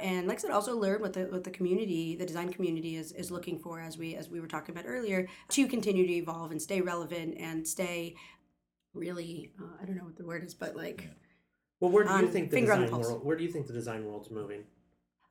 and 0.00 0.26
like 0.28 0.38
i 0.38 0.40
said 0.40 0.50
also 0.50 0.76
learn 0.76 1.00
what 1.00 1.12
the 1.12 1.24
what 1.34 1.44
the 1.44 1.50
community 1.58 2.16
the 2.16 2.26
design 2.26 2.50
community 2.52 2.96
is 2.96 3.12
is 3.12 3.30
looking 3.30 3.58
for 3.58 3.80
as 3.80 3.96
we 3.98 4.14
as 4.16 4.28
we 4.28 4.40
were 4.40 4.46
talking 4.46 4.74
about 4.74 4.84
earlier 4.88 5.26
to 5.48 5.66
continue 5.66 6.06
to 6.06 6.12
evolve 6.14 6.50
and 6.52 6.60
stay 6.60 6.80
relevant 6.80 7.36
and 7.38 7.66
stay 7.66 8.14
really 8.94 9.52
uh, 9.60 9.76
i 9.82 9.84
don't 9.86 9.96
know 9.96 10.04
what 10.04 10.16
the 10.16 10.24
word 10.24 10.42
is 10.44 10.54
but 10.54 10.76
like 10.76 11.08
Well, 11.80 11.90
where 11.90 12.04
do 12.04 12.10
you 12.10 12.16
on 12.16 12.28
think 12.28 12.50
the 12.50 12.56
on 12.58 12.80
the 12.80 12.86
design 12.86 13.00
world? 13.00 13.24
Where 13.24 13.36
do 13.36 13.44
you 13.44 13.50
think 13.50 13.66
the 13.66 13.72
design 13.72 14.04
world's 14.06 14.30
moving? 14.30 14.64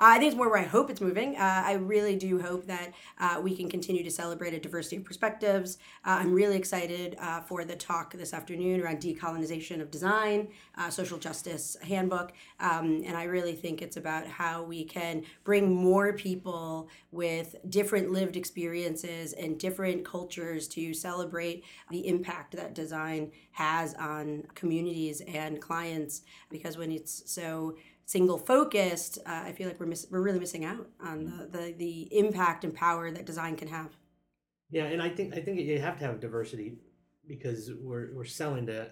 Uh, 0.02 0.12
I 0.12 0.18
think 0.18 0.30
it's 0.30 0.38
more 0.38 0.50
where 0.50 0.60
I 0.60 0.64
hope 0.64 0.90
it's 0.90 1.02
moving. 1.02 1.36
Uh, 1.36 1.62
I 1.66 1.74
really 1.74 2.16
do 2.16 2.40
hope 2.40 2.66
that 2.68 2.94
uh, 3.20 3.42
we 3.44 3.54
can 3.54 3.70
continue 3.70 4.02
to 4.02 4.10
celebrate 4.10 4.54
a 4.54 4.60
diversity 4.60 4.96
of 4.96 5.04
perspectives. 5.04 5.78
Uh, 6.06 6.20
I'm 6.22 6.32
really 6.32 6.56
excited 6.56 7.18
uh, 7.20 7.42
for 7.42 7.66
the 7.66 7.76
talk 7.76 8.14
this 8.14 8.34
afternoon 8.34 8.80
around 8.80 9.02
decolonization 9.02 9.82
of 9.82 9.92
design, 9.92 10.48
uh, 10.78 10.90
social 10.90 11.18
justice 11.18 11.76
handbook, 11.82 12.32
um, 12.62 13.04
and 13.06 13.18
I 13.18 13.24
really 13.24 13.52
think 13.54 13.82
it's 13.82 13.98
about 13.98 14.26
how 14.26 14.64
we 14.64 14.86
can 14.86 15.24
bring 15.44 15.76
more 15.76 16.14
people 16.14 16.88
with 17.12 17.58
different 17.68 18.10
lived 18.10 18.38
experiences 18.38 19.34
and 19.34 19.60
different 19.60 20.06
cultures 20.06 20.70
to 20.70 20.94
celebrate 20.94 21.66
the 21.90 22.08
impact 22.08 22.56
that 22.56 22.74
design 22.74 23.32
has 23.52 23.96
on 23.96 24.44
communities 24.56 25.22
and 25.28 25.62
clients. 25.62 26.22
Because 26.50 26.78
when 26.78 26.90
it's 26.90 27.30
so 27.30 27.76
single 28.10 28.40
focused, 28.40 29.20
uh, 29.28 29.44
I 29.46 29.52
feel 29.52 29.68
like 29.68 29.80
we're 29.80 29.86
miss- 29.86 30.08
we're 30.10 30.22
really 30.22 30.40
missing 30.40 30.66
out 30.66 30.90
on 31.00 31.26
the, 31.26 31.58
the 31.58 31.74
the 31.78 32.18
impact 32.18 32.64
and 32.64 32.74
power 32.74 33.12
that 33.12 33.24
design 33.26 33.56
can 33.56 33.68
have. 33.68 33.96
Yeah, 34.72 34.86
and 34.86 35.00
I 35.02 35.10
think 35.10 35.36
I 35.36 35.42
think 35.42 35.60
you 35.60 35.80
have 35.80 36.00
to 36.00 36.06
have 36.06 36.20
diversity 36.20 36.80
because 37.28 37.72
we're 37.80 38.12
we're 38.16 38.26
selling 38.26 38.66
to 38.66 38.90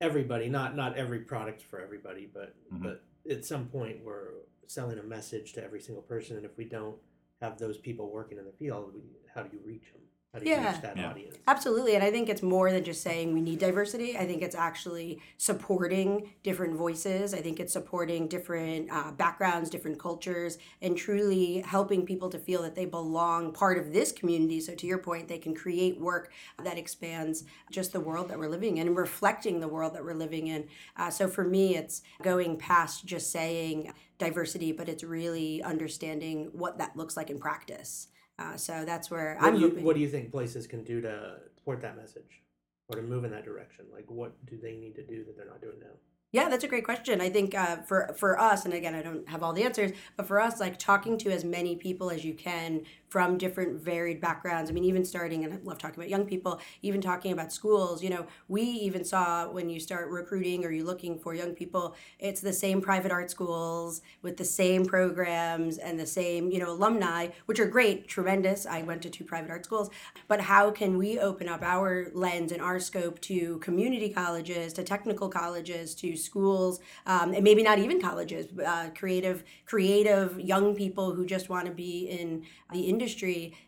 everybody, 0.00 0.48
not 0.48 0.74
not 0.74 0.96
every 0.96 1.20
product 1.20 1.60
for 1.62 1.80
everybody, 1.80 2.26
but 2.32 2.54
Mhm. 2.72 2.82
but 2.82 3.02
at 3.30 3.44
some 3.44 3.68
point 3.68 4.02
we're 4.02 4.30
selling 4.66 4.98
a 4.98 5.02
message 5.02 5.52
to 5.52 5.62
every 5.62 5.80
single 5.80 6.02
person, 6.02 6.36
and 6.38 6.46
if 6.46 6.56
we 6.56 6.64
don't 6.64 6.96
have 7.42 7.58
those 7.58 7.76
people 7.76 8.10
working 8.10 8.38
in 8.38 8.46
the 8.46 8.52
field, 8.52 8.94
we, 8.94 9.02
how 9.34 9.42
do 9.42 9.54
you 9.54 9.62
reach 9.66 9.92
them? 9.92 10.00
How 10.34 10.40
do 10.40 10.46
you 10.46 10.52
Yeah. 10.52 10.72
reach 10.72 10.82
that 10.82 10.96
Yeah. 10.96 11.10
audience? 11.10 11.38
Absolutely. 11.46 11.94
And 11.94 12.02
I 12.02 12.10
think 12.10 12.28
it's 12.28 12.42
more 12.42 12.72
than 12.72 12.82
just 12.82 13.02
saying 13.02 13.32
we 13.32 13.40
need 13.40 13.60
diversity. 13.60 14.18
I 14.18 14.26
think 14.26 14.42
it's 14.42 14.56
actually 14.56 15.20
supporting 15.38 16.32
different 16.42 16.74
voices. 16.74 17.32
I 17.32 17.40
think 17.40 17.60
it's 17.60 17.72
supporting 17.72 18.26
different 18.26 18.90
uh, 18.90 19.12
backgrounds, 19.12 19.70
different 19.70 20.00
cultures, 20.00 20.58
and 20.82 20.96
truly 20.96 21.60
helping 21.60 22.04
people 22.04 22.30
to 22.30 22.38
feel 22.38 22.62
that 22.62 22.74
they 22.74 22.84
belong 22.84 23.52
part 23.52 23.78
of 23.78 23.92
this 23.92 24.10
community. 24.10 24.58
So, 24.58 24.74
to 24.74 24.86
your 24.88 24.98
point, 24.98 25.28
they 25.28 25.38
can 25.38 25.54
create 25.54 26.00
work 26.00 26.32
that 26.60 26.78
expands 26.78 27.44
just 27.70 27.92
the 27.92 28.00
world 28.00 28.28
that 28.28 28.38
we're 28.38 28.48
living 28.48 28.78
in 28.78 28.88
and 28.88 28.96
reflecting 28.96 29.60
the 29.60 29.68
world 29.68 29.94
that 29.94 30.04
we're 30.04 30.14
living 30.14 30.48
in. 30.48 30.66
Uh, 30.96 31.10
so, 31.10 31.28
for 31.28 31.44
me, 31.44 31.76
it's 31.76 32.02
going 32.22 32.56
past 32.56 33.06
just 33.06 33.30
saying 33.30 33.92
diversity, 34.18 34.72
but 34.72 34.88
it's 34.88 35.04
really 35.04 35.62
understanding 35.62 36.48
what 36.52 36.78
that 36.78 36.96
looks 36.96 37.16
like 37.16 37.30
in 37.30 37.38
practice. 37.38 38.08
Uh, 38.38 38.56
so 38.56 38.84
that's 38.84 39.10
where 39.10 39.36
What 39.36 39.46
I'm 39.46 39.54
do 39.54 39.60
you 39.60 39.70
what 39.84 39.94
do 39.94 40.00
you 40.00 40.08
think 40.08 40.30
places 40.30 40.66
can 40.66 40.82
do 40.82 41.00
to 41.00 41.36
support 41.56 41.80
that 41.82 41.96
message 41.96 42.42
or 42.88 42.96
to 43.00 43.02
move 43.02 43.24
in 43.24 43.30
that 43.30 43.44
direction? 43.44 43.86
Like, 43.92 44.04
what 44.08 44.32
do 44.46 44.58
they 44.60 44.76
need 44.76 44.94
to 44.96 45.02
do 45.04 45.24
that 45.24 45.36
they're 45.36 45.46
not 45.46 45.60
doing 45.60 45.78
now? 45.80 45.94
Yeah, 46.32 46.48
that's 46.48 46.64
a 46.64 46.68
great 46.68 46.84
question. 46.84 47.20
I 47.20 47.30
think 47.30 47.54
uh, 47.54 47.76
for 47.82 48.12
for 48.18 48.40
us, 48.40 48.64
and 48.64 48.74
again, 48.74 48.92
I 48.92 49.02
don't 49.02 49.28
have 49.28 49.44
all 49.44 49.52
the 49.52 49.62
answers, 49.62 49.92
but 50.16 50.26
for 50.26 50.40
us, 50.40 50.58
like 50.58 50.80
talking 50.80 51.16
to 51.18 51.30
as 51.30 51.44
many 51.44 51.76
people 51.76 52.10
as 52.10 52.24
you 52.24 52.34
can 52.34 52.82
from 53.14 53.38
different 53.38 53.80
varied 53.80 54.20
backgrounds. 54.20 54.68
I 54.68 54.72
mean, 54.72 54.82
even 54.82 55.04
starting, 55.04 55.44
and 55.44 55.54
I 55.54 55.58
love 55.62 55.78
talking 55.78 56.00
about 56.00 56.08
young 56.08 56.26
people, 56.26 56.60
even 56.82 57.00
talking 57.00 57.30
about 57.30 57.52
schools. 57.52 58.02
You 58.02 58.10
know, 58.10 58.26
we 58.48 58.62
even 58.62 59.04
saw 59.04 59.48
when 59.48 59.70
you 59.70 59.78
start 59.78 60.10
recruiting 60.10 60.64
or 60.64 60.72
you're 60.72 60.84
looking 60.84 61.20
for 61.20 61.32
young 61.32 61.54
people, 61.54 61.94
it's 62.18 62.40
the 62.40 62.52
same 62.52 62.80
private 62.80 63.12
art 63.12 63.30
schools 63.30 64.02
with 64.22 64.36
the 64.36 64.44
same 64.44 64.84
programs 64.84 65.78
and 65.78 65.96
the 65.96 66.08
same 66.08 66.50
you 66.50 66.58
know 66.58 66.72
alumni, 66.72 67.28
which 67.46 67.60
are 67.60 67.66
great, 67.66 68.08
tremendous. 68.08 68.66
I 68.66 68.82
went 68.82 69.00
to 69.02 69.10
two 69.10 69.22
private 69.22 69.48
art 69.48 69.64
schools, 69.64 69.90
but 70.26 70.40
how 70.40 70.72
can 70.72 70.98
we 70.98 71.20
open 71.20 71.48
up 71.48 71.62
our 71.62 72.08
lens 72.14 72.50
and 72.50 72.60
our 72.60 72.80
scope 72.80 73.20
to 73.20 73.58
community 73.58 74.08
colleges, 74.08 74.72
to 74.72 74.82
technical 74.82 75.28
colleges, 75.28 75.94
to 76.02 76.16
schools, 76.16 76.80
um, 77.06 77.32
and 77.32 77.44
maybe 77.44 77.62
not 77.62 77.78
even 77.78 78.00
colleges, 78.00 78.48
uh, 78.58 78.88
creative, 78.98 79.44
creative 79.66 80.40
young 80.40 80.74
people 80.74 81.14
who 81.14 81.24
just 81.24 81.48
want 81.48 81.66
to 81.66 81.72
be 81.72 82.08
in 82.08 82.42
the 82.72 82.80
industry. 82.80 83.03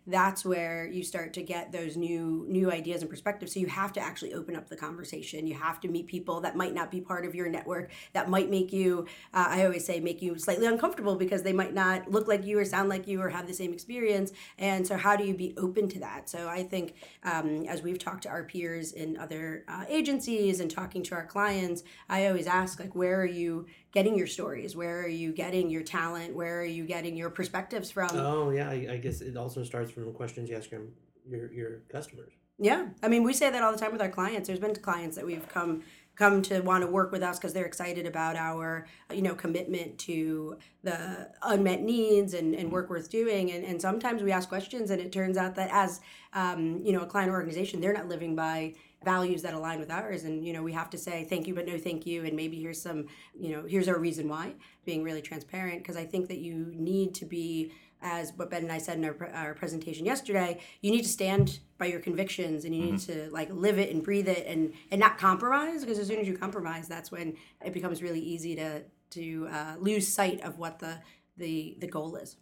That's 0.06 0.44
where 0.44 0.86
you 0.86 1.02
start 1.02 1.32
to 1.34 1.42
get 1.42 1.72
those 1.72 1.96
new 1.96 2.46
new 2.48 2.70
ideas 2.70 3.02
and 3.02 3.10
perspectives. 3.10 3.54
So 3.54 3.60
you 3.60 3.66
have 3.66 3.92
to 3.94 4.00
actually 4.00 4.34
open 4.34 4.56
up 4.56 4.68
the 4.68 4.76
conversation. 4.76 5.46
You 5.46 5.54
have 5.54 5.80
to 5.80 5.88
meet 5.88 6.06
people 6.06 6.40
that 6.40 6.56
might 6.56 6.74
not 6.74 6.90
be 6.90 7.00
part 7.00 7.24
of 7.24 7.34
your 7.34 7.48
network, 7.48 7.90
that 8.12 8.28
might 8.30 8.50
make 8.50 8.72
you, 8.72 9.06
uh, 9.34 9.46
I 9.48 9.64
always 9.64 9.84
say, 9.84 10.00
make 10.00 10.22
you 10.22 10.38
slightly 10.38 10.66
uncomfortable 10.66 11.16
because 11.16 11.42
they 11.42 11.52
might 11.52 11.74
not 11.74 12.10
look 12.10 12.28
like 12.28 12.44
you 12.44 12.58
or 12.58 12.64
sound 12.64 12.88
like 12.88 13.06
you 13.06 13.20
or 13.20 13.28
have 13.28 13.46
the 13.46 13.54
same 13.54 13.72
experience. 13.72 14.32
And 14.58 14.86
so, 14.86 14.96
how 14.96 15.16
do 15.16 15.24
you 15.24 15.34
be 15.34 15.54
open 15.56 15.88
to 15.88 16.00
that? 16.00 16.28
So 16.28 16.48
I 16.48 16.62
think 16.62 16.94
um, 17.22 17.64
as 17.66 17.82
we've 17.82 17.98
talked 17.98 18.22
to 18.24 18.28
our 18.28 18.44
peers 18.44 18.92
in 18.92 19.16
other 19.16 19.64
uh, 19.68 19.84
agencies 19.88 20.60
and 20.60 20.70
talking 20.70 21.02
to 21.04 21.14
our 21.14 21.26
clients, 21.26 21.82
I 22.08 22.26
always 22.28 22.46
ask 22.46 22.80
like, 22.80 22.94
where 22.94 23.20
are 23.20 23.26
you 23.26 23.66
getting 23.96 24.14
your 24.14 24.26
stories? 24.26 24.76
Where 24.76 25.00
are 25.00 25.08
you 25.08 25.32
getting 25.32 25.70
your 25.70 25.82
talent? 25.82 26.34
Where 26.34 26.60
are 26.60 26.64
you 26.66 26.84
getting 26.84 27.16
your 27.16 27.30
perspectives 27.30 27.90
from? 27.90 28.10
Oh 28.12 28.50
yeah, 28.50 28.68
I, 28.68 28.88
I 28.90 28.96
guess 28.98 29.22
it 29.22 29.38
also 29.38 29.64
starts 29.64 29.90
from 29.90 30.04
the 30.04 30.10
questions 30.10 30.50
you 30.50 30.56
ask 30.56 30.70
your 30.70 30.82
your, 31.26 31.50
your 31.50 31.70
customers. 31.88 32.34
Yeah, 32.58 32.88
I 33.02 33.08
mean, 33.08 33.22
we 33.22 33.32
say 33.32 33.48
that 33.48 33.62
all 33.62 33.72
the 33.72 33.78
time 33.78 33.92
with 33.92 34.02
our 34.02 34.10
clients. 34.10 34.48
There's 34.48 34.60
been 34.60 34.74
clients 34.74 35.16
that 35.16 35.24
we've 35.24 35.48
come 35.48 35.82
come 36.14 36.42
to 36.42 36.60
want 36.60 36.82
to 36.82 36.90
work 36.90 37.10
with 37.12 37.22
us 37.22 37.38
because 37.38 37.54
they're 37.54 37.66
excited 37.66 38.06
about 38.06 38.36
our 38.36 38.86
you 39.12 39.22
know 39.22 39.34
commitment 39.34 39.98
to 39.98 40.58
the 40.82 41.30
unmet 41.42 41.82
needs 41.82 42.34
and, 42.34 42.54
and 42.54 42.72
work 42.72 42.88
worth 42.90 43.10
doing 43.10 43.50
and, 43.52 43.64
and 43.64 43.80
sometimes 43.80 44.22
we 44.22 44.32
ask 44.32 44.48
questions 44.48 44.90
and 44.90 45.00
it 45.00 45.12
turns 45.12 45.36
out 45.36 45.54
that 45.54 45.68
as 45.70 46.00
um, 46.32 46.80
you 46.82 46.92
know 46.92 47.00
a 47.00 47.06
client 47.06 47.30
organization 47.30 47.80
they're 47.80 47.92
not 47.92 48.08
living 48.08 48.34
by 48.34 48.72
values 49.04 49.42
that 49.42 49.54
align 49.54 49.78
with 49.78 49.90
ours 49.90 50.24
and 50.24 50.44
you 50.44 50.52
know 50.52 50.62
we 50.62 50.72
have 50.72 50.90
to 50.90 50.98
say 50.98 51.24
thank 51.24 51.46
you 51.46 51.54
but 51.54 51.66
no 51.66 51.78
thank 51.78 52.06
you 52.06 52.24
and 52.24 52.34
maybe 52.34 52.60
here's 52.60 52.80
some 52.80 53.06
you 53.38 53.50
know 53.50 53.64
here's 53.66 53.88
our 53.88 53.98
reason 53.98 54.28
why 54.28 54.52
being 54.84 55.04
really 55.04 55.22
transparent 55.22 55.78
because 55.78 55.96
i 55.96 56.04
think 56.04 56.28
that 56.28 56.38
you 56.38 56.72
need 56.74 57.14
to 57.14 57.24
be 57.24 57.70
as 58.02 58.32
what 58.36 58.50
Ben 58.50 58.62
and 58.62 58.72
I 58.72 58.78
said 58.78 58.98
in 58.98 59.04
our, 59.04 59.30
our 59.32 59.54
presentation 59.54 60.04
yesterday, 60.04 60.60
you 60.80 60.90
need 60.90 61.02
to 61.02 61.08
stand 61.08 61.60
by 61.78 61.86
your 61.86 62.00
convictions 62.00 62.64
and 62.64 62.74
you 62.74 62.82
need 62.84 62.98
to 63.00 63.28
like 63.30 63.50
live 63.50 63.78
it 63.78 63.92
and 63.92 64.02
breathe 64.02 64.28
it 64.28 64.46
and 64.46 64.72
and 64.90 65.00
not 65.00 65.18
compromise 65.18 65.80
because 65.80 65.98
as 65.98 66.06
soon 66.06 66.20
as 66.20 66.28
you 66.28 66.36
compromise, 66.36 66.88
that's 66.88 67.10
when 67.10 67.36
it 67.64 67.72
becomes 67.72 68.02
really 68.02 68.20
easy 68.20 68.54
to 68.56 68.82
to 69.10 69.48
uh, 69.50 69.74
lose 69.78 70.06
sight 70.06 70.40
of 70.42 70.58
what 70.58 70.78
the 70.78 70.98
the 71.36 71.76
the 71.80 71.86
goal 71.86 72.16
is. 72.16 72.36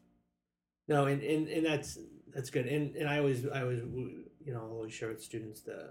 No, 0.89 1.07
and, 1.07 1.23
and, 1.23 1.49
and 1.49 1.65
that's 1.65 1.99
that's 2.33 2.51
good. 2.51 2.67
And 2.67 2.95
and 2.97 3.09
I 3.09 3.19
always 3.19 3.47
I 3.47 3.63
always 3.63 3.81
you 3.81 4.53
know 4.53 4.61
I'll 4.61 4.73
always 4.73 4.93
share 4.93 5.09
with 5.09 5.23
students 5.23 5.63
the 5.63 5.91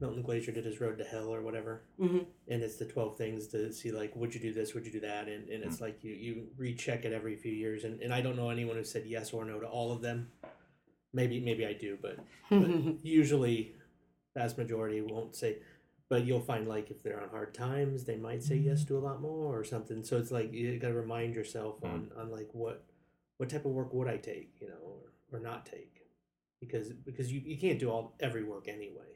Milton 0.00 0.22
Glaser 0.22 0.52
did 0.52 0.64
his 0.64 0.80
Road 0.80 0.98
to 0.98 1.04
Hell 1.04 1.32
or 1.32 1.40
whatever, 1.40 1.82
hmm 1.98 2.18
and 2.48 2.62
it's 2.62 2.76
the 2.76 2.84
twelve 2.84 3.16
things 3.16 3.46
to 3.48 3.72
see 3.72 3.90
like 3.90 4.14
would 4.14 4.34
you 4.34 4.40
do 4.40 4.52
this, 4.52 4.74
would 4.74 4.86
you 4.86 4.92
do 4.92 5.00
that, 5.00 5.28
and, 5.28 5.48
and 5.48 5.64
it's 5.64 5.78
mm. 5.78 5.82
like 5.82 6.04
you 6.04 6.12
you 6.12 6.46
recheck 6.56 7.04
it 7.04 7.12
every 7.12 7.36
few 7.36 7.52
years. 7.52 7.84
And, 7.84 8.00
and 8.00 8.12
I 8.12 8.20
don't 8.20 8.36
know 8.36 8.50
anyone 8.50 8.76
who 8.76 8.84
said 8.84 9.04
yes 9.06 9.32
or 9.32 9.44
no 9.44 9.58
to 9.58 9.66
all 9.66 9.92
of 9.92 10.02
them. 10.02 10.28
Maybe 11.12 11.40
maybe 11.40 11.66
I 11.66 11.72
do, 11.72 11.98
but, 12.00 12.18
but 12.50 12.68
usually 13.02 13.74
vast 14.36 14.58
majority 14.58 15.00
won't 15.00 15.34
say. 15.34 15.58
But 16.08 16.24
you'll 16.24 16.40
find 16.40 16.68
like 16.68 16.90
if 16.90 17.02
they're 17.02 17.20
on 17.20 17.30
hard 17.30 17.52
times, 17.52 18.04
they 18.04 18.16
might 18.16 18.44
say 18.44 18.56
yes 18.56 18.80
mm-hmm. 18.80 18.94
to 18.94 18.98
a 18.98 19.04
lot 19.06 19.20
more 19.20 19.58
or 19.58 19.64
something. 19.64 20.04
So 20.04 20.18
it's 20.18 20.30
like 20.30 20.52
you 20.52 20.78
got 20.78 20.88
to 20.88 20.94
remind 20.94 21.34
yourself 21.34 21.82
on, 21.82 22.10
mm. 22.14 22.20
on 22.20 22.30
like 22.30 22.48
what 22.52 22.84
what 23.38 23.48
type 23.48 23.64
of 23.64 23.72
work 23.72 23.92
would 23.92 24.08
I 24.08 24.16
take, 24.16 24.54
you 24.60 24.68
know, 24.68 24.74
or, 24.84 25.38
or 25.38 25.40
not 25.40 25.66
take, 25.66 26.02
because 26.60 26.90
because 26.90 27.32
you, 27.32 27.40
you 27.44 27.56
can't 27.56 27.78
do 27.78 27.90
all 27.90 28.14
every 28.20 28.44
work 28.44 28.68
anyway. 28.68 29.15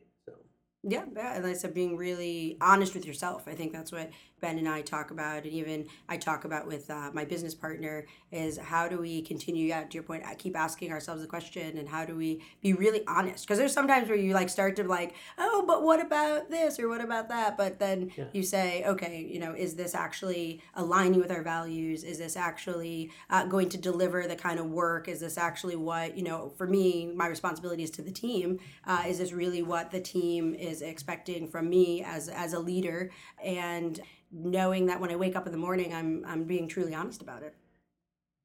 Yeah, 0.83 1.05
yeah, 1.15 1.35
and 1.35 1.45
like 1.45 1.57
I 1.57 1.57
said, 1.59 1.75
being 1.75 1.95
really 1.97 2.57
honest 2.61 2.95
with 2.95 3.05
yourself. 3.05 3.45
I 3.47 3.55
think 3.55 3.73
that's 3.73 3.93
what 3.93 4.11
Ben 4.41 4.57
and 4.57 4.67
I 4.67 4.81
talk 4.81 5.11
about, 5.11 5.45
and 5.45 5.53
even 5.53 5.87
I 6.09 6.17
talk 6.17 6.47
about 6.47 6.67
with 6.67 6.89
uh, 6.89 7.11
my 7.13 7.27
business 7.27 7.55
partner 7.55 8.07
is 8.33 8.57
how 8.57 8.89
do 8.89 8.99
we 8.99 9.21
continue? 9.21 9.67
Yeah, 9.67 9.83
to 9.83 9.93
your 9.95 10.03
point, 10.03 10.23
I 10.25 10.35
keep 10.35 10.57
asking 10.57 10.91
ourselves 10.91 11.21
the 11.21 11.29
question, 11.29 11.77
and 11.77 11.87
how 11.87 12.07
do 12.07 12.17
we 12.17 12.43
be 12.63 12.73
really 12.73 13.03
honest? 13.07 13.45
Because 13.45 13.59
there's 13.59 13.75
sometimes 13.75 14.09
where 14.09 14.17
you 14.17 14.33
like 14.33 14.49
start 14.49 14.77
to 14.77 14.85
like, 14.85 15.13
oh, 15.37 15.65
but 15.67 15.83
what 15.83 16.01
about 16.01 16.49
this 16.49 16.81
or 16.81 16.89
what 16.89 17.03
about 17.03 17.29
that? 17.29 17.59
But 17.59 17.79
then 17.79 18.11
Yeah. 18.17 18.25
you 18.33 18.43
say, 18.43 18.83
okay, 18.87 19.29
you 19.31 19.39
know, 19.39 19.53
is 19.53 19.75
this 19.75 19.95
actually 19.95 20.63
aligning 20.75 21.21
with 21.21 21.31
our 21.31 21.43
values? 21.43 22.05
Is 22.05 22.17
this 22.17 22.39
actually 22.39 23.11
uh, 23.29 23.45
going 23.45 23.69
to 23.69 23.77
deliver 23.77 24.27
the 24.27 24.37
kind 24.37 24.59
of 24.59 24.65
work? 24.71 25.09
Is 25.09 25.21
this 25.21 25.37
actually 25.37 25.77
what 25.77 26.17
you 26.17 26.23
know? 26.23 26.55
For 26.57 26.67
me, 26.67 27.13
my 27.15 27.27
responsibility 27.27 27.83
is 27.83 27.91
to 27.91 28.03
the 28.03 28.11
team. 28.11 28.61
Uh, 28.87 29.05
is 29.07 29.19
this 29.19 29.33
really 29.33 29.63
what 29.63 29.91
the 29.91 30.01
team 30.01 30.55
is 30.55 30.70
expecting 30.83 31.49
from 31.49 31.69
me 31.69 32.03
as 32.05 32.29
as 32.29 32.53
a 32.53 32.59
leader? 32.61 33.11
And 33.43 34.01
knowing 34.33 34.87
that 34.87 35.01
when 35.01 35.11
I 35.11 35.17
wake 35.17 35.37
up 35.37 35.47
in 35.47 35.53
the 35.53 35.59
morning, 35.59 35.93
I'm 35.95 36.25
I'm 36.27 36.45
being 36.45 36.69
truly 36.69 36.95
honest 36.95 37.23
about 37.23 37.43
it. 37.43 37.55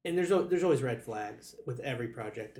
and 0.04 0.16
there's 0.16 0.28
there's 0.28 0.64
always 0.64 0.82
red 0.82 1.02
flags 1.02 1.54
with 1.66 1.80
every 1.80 2.08
project, 2.08 2.58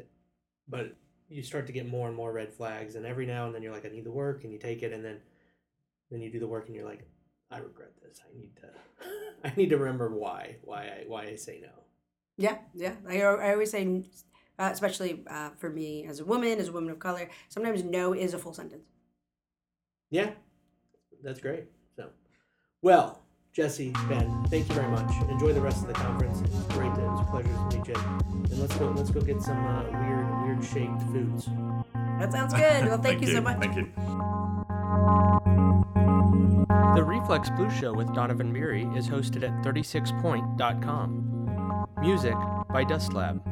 but 0.68 0.96
you 1.28 1.42
start 1.42 1.66
to 1.66 1.72
get 1.72 1.86
more 1.88 2.08
and 2.08 2.16
more 2.16 2.32
red 2.32 2.52
flags, 2.52 2.94
and 2.96 3.06
every 3.06 3.26
now 3.26 3.46
and 3.46 3.54
then 3.54 3.62
you're 3.62 3.72
like, 3.72 3.86
I 3.86 3.88
need 3.90 4.04
the 4.04 4.12
work, 4.12 4.44
and 4.44 4.52
you 4.52 4.58
take 4.58 4.82
it, 4.82 4.92
and 4.92 5.04
then 5.04 5.20
then 6.10 6.20
you 6.22 6.30
do 6.30 6.40
the 6.40 6.48
work, 6.48 6.66
and 6.66 6.76
you're 6.76 6.84
like, 6.88 7.06
I 7.50 7.58
regret 7.58 7.92
this. 8.02 8.20
I 8.24 8.36
need 8.38 8.56
to 8.56 8.68
I 9.44 9.52
need 9.56 9.70
to 9.70 9.78
remember 9.78 10.10
why 10.10 10.56
why 10.62 10.82
I 10.84 11.04
why 11.06 11.24
I 11.26 11.36
say 11.36 11.60
no. 11.62 11.70
Yeah, 12.38 12.58
yeah. 12.74 12.96
I, 13.08 13.22
I 13.22 13.52
always 13.52 13.70
say, 13.70 14.02
uh, 14.58 14.70
especially 14.72 15.24
uh, 15.28 15.50
for 15.58 15.70
me 15.70 16.04
as 16.06 16.20
a 16.20 16.24
woman, 16.24 16.58
as 16.58 16.68
a 16.68 16.72
woman 16.72 16.90
of 16.90 16.98
color, 16.98 17.30
sometimes 17.48 17.84
no 17.84 18.12
is 18.14 18.34
a 18.34 18.38
full 18.38 18.54
sentence. 18.54 18.84
Yeah, 20.10 20.30
that's 21.22 21.40
great. 21.40 21.64
So, 21.96 22.08
well, 22.82 23.22
Jessie, 23.52 23.92
Ben, 24.08 24.44
thank 24.48 24.68
you 24.68 24.74
very 24.74 24.88
much. 24.88 25.10
Enjoy 25.30 25.52
the 25.52 25.60
rest 25.60 25.82
of 25.82 25.88
the 25.88 25.94
conference. 25.94 26.40
It's 26.42 26.74
great. 26.74 26.94
To, 26.94 27.12
it's 27.12 27.20
a 27.20 27.24
pleasure 27.24 27.48
to 27.48 27.76
meet 27.76 27.88
you. 27.88 27.94
And 27.94 28.58
let's 28.60 28.76
go. 28.76 28.90
Let's 28.90 29.10
go 29.10 29.20
get 29.20 29.40
some 29.40 29.64
uh, 29.64 29.84
weird, 29.84 30.42
weird 30.44 30.64
shaped 30.64 31.02
foods. 31.10 31.48
That 32.18 32.32
sounds 32.32 32.52
good. 32.54 32.86
Well, 32.86 32.98
thank, 32.98 33.20
you 33.22 33.28
so 33.28 33.40
much. 33.40 33.58
Thank 33.58 33.76
you. 33.76 33.88
The 36.94 37.02
Reflex 37.02 37.50
Blue 37.50 37.70
Show 37.70 37.92
with 37.92 38.14
Donovan 38.14 38.52
Beery 38.52 38.84
is 38.94 39.08
hosted 39.08 39.42
at 39.42 39.64
36point.com. 39.64 41.88
Music 42.00 42.36
by 42.70 42.84
Dust 42.84 43.12
Lab. 43.12 43.42